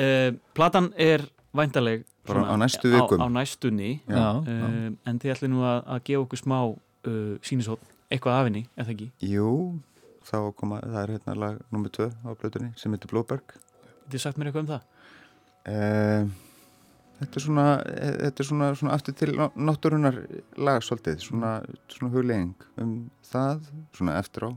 uh, 0.00 0.30
Platan 0.56 0.88
er 0.96 1.26
væntaleg 1.56 2.06
svona 2.26 2.48
á 2.50 2.54
næstu 2.58 2.90
vikum. 2.90 3.20
á, 3.20 3.24
á 3.24 3.26
næstunni. 3.30 3.90
Já, 4.08 4.16
já. 4.16 4.64
uh, 4.64 4.88
en 5.06 5.20
þið 5.22 5.34
ætlum 5.36 5.52
nú 5.54 5.66
að, 5.68 5.82
að 5.94 6.00
gefa 6.08 6.24
okkur 6.24 6.40
smá 6.40 6.56
uh, 6.64 7.36
sínisótt, 7.46 7.84
eitthvað 8.10 8.40
af 8.40 8.48
henni, 8.48 8.64
eða 8.80 8.96
ekki? 8.96 9.10
Jú, 9.28 9.52
þá 10.26 10.36
koma, 10.58 10.80
það 10.82 10.98
er 11.04 11.12
hérna 11.16 11.36
lag 11.38 11.60
nummer 11.72 11.92
2 11.94 12.08
á 12.26 12.28
blötunni 12.40 12.72
sem 12.80 12.92
heitir 12.96 13.12
Blóberg 13.12 13.56
Þið 14.10 14.22
sagt 14.22 14.38
mér 14.38 14.50
eitthvað 14.52 14.66
um 14.66 14.72
það? 14.74 14.90
uh, 15.72 16.42
Þetta 17.16 17.38
er 17.40 17.44
svona 17.46 17.62
þetta 18.26 18.42
er 18.42 18.46
svona, 18.50 18.66
svona 18.76 18.92
aftur 18.98 19.14
til 19.16 19.30
ná- 19.38 19.54
náttúrunar 19.56 20.18
lag 20.60 20.82
svolítið, 20.84 21.22
svona, 21.24 21.52
svona 21.88 22.12
huglegging 22.12 22.66
um 22.82 22.90
það, 23.24 23.62
svona 23.96 24.18
eftir 24.20 24.44
á 24.44 24.50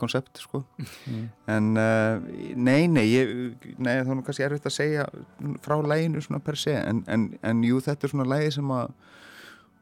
konsept 0.00 0.40
sko 0.40 0.62
Mm. 1.06 1.26
en 1.52 1.66
uh, 1.76 2.22
nei, 2.56 2.86
nei, 2.88 3.04
ég, 3.12 3.28
nei 3.78 3.98
þá 4.00 4.08
er 4.08 4.16
nú 4.16 4.24
kannski 4.24 4.42
erfitt 4.46 4.64
að 4.70 4.74
segja 4.78 5.04
frá 5.62 5.76
læginu 5.84 6.22
svona 6.24 6.40
per 6.42 6.56
se 6.58 6.72
en, 6.80 7.04
en, 7.12 7.28
en 7.42 7.60
jú, 7.62 7.78
þetta 7.84 8.08
er 8.08 8.12
svona 8.14 8.26
lægi 8.32 8.54
sem 8.56 8.72
að 8.72 8.94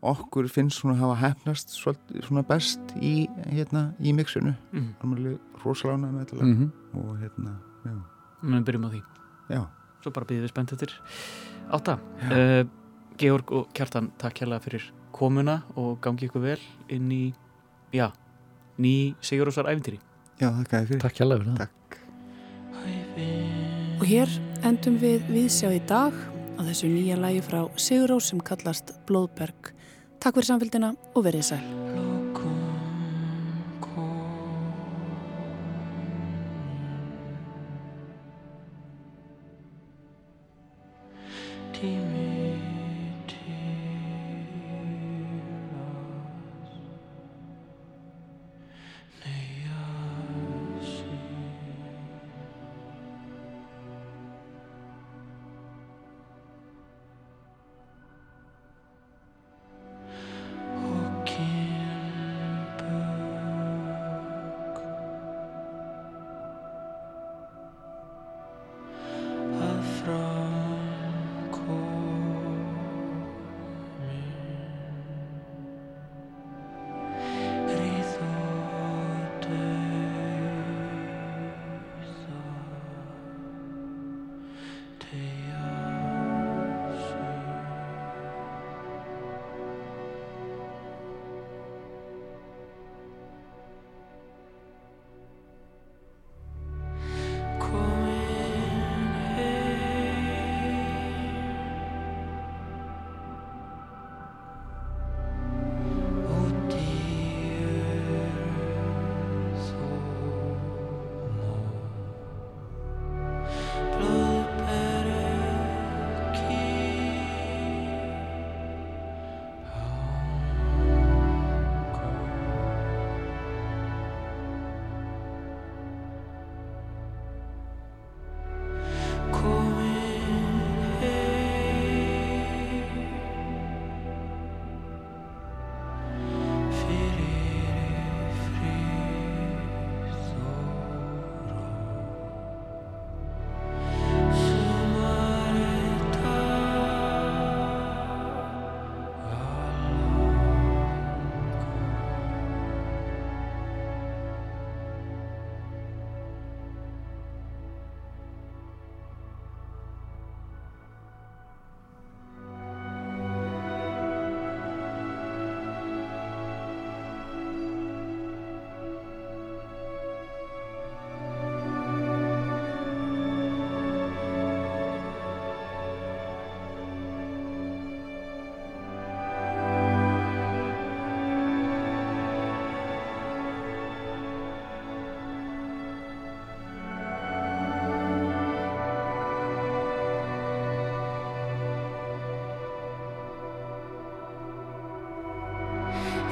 okkur 0.02 0.48
finnst 0.48 0.80
svona 0.80 0.96
hafa 0.98 1.18
hefnast 1.20 1.74
svona 1.76 2.42
best 2.46 2.94
í 2.96 3.28
hérna, 3.50 3.90
í 4.00 4.14
mixinu. 4.16 4.54
Mm. 4.72 4.92
alveg 5.02 5.62
rosalána 5.64 6.10
með 6.12 6.24
þetta 6.24 6.44
Mm 6.44 6.70
og 6.90 7.18
hérna, 7.20 7.52
já, 7.84 7.96
Við 8.42 8.64
byrjum 8.66 8.86
á 8.88 8.90
því. 8.90 9.00
Já. 9.50 9.60
Svo 10.00 10.10
bara 10.16 10.26
býðum 10.26 10.42
við 10.42 10.50
spennt 10.50 10.72
eftir. 10.72 10.94
Átta 11.70 11.98
uh, 12.32 12.64
Georg 13.20 13.52
og 13.52 13.68
Kjartan, 13.76 14.10
takk 14.18 14.40
hérlega 14.40 14.64
fyrir 14.64 14.92
komuna 15.12 15.62
og 15.76 16.00
gangi 16.00 16.26
ykkur 16.26 16.42
vel 16.42 16.60
inn 16.88 17.12
í, 17.12 17.24
já, 17.92 18.08
ný 18.80 19.14
Sigurósar 19.20 19.68
æfintýri 19.68 20.00
Já, 20.40 20.48
þakka 20.56 20.78
þér 20.78 20.86
fyrir. 20.88 21.00
Takk 21.02 21.18
hjá 21.18 21.26
fyrir 21.28 21.50
það. 21.50 21.58
Takk. 21.60 21.76
Og 24.00 24.06
hér 24.08 24.30
endum 24.64 24.96
við 25.02 25.26
viðsjá 25.28 25.72
í 25.76 25.80
dag 25.90 26.16
á 26.56 26.60
þessu 26.64 26.88
nýja 26.88 27.18
lægi 27.20 27.42
frá 27.44 27.58
Sigurós 27.76 28.30
sem 28.32 28.40
kallast 28.40 28.94
Blóðberg. 29.08 29.74
Takk 30.20 30.36
fyrir 30.36 30.52
samfélgina 30.52 30.94
og 31.16 31.24
verið 31.24 31.46
sæl. 31.52 32.09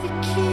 the 0.08 0.22
key. 0.22 0.47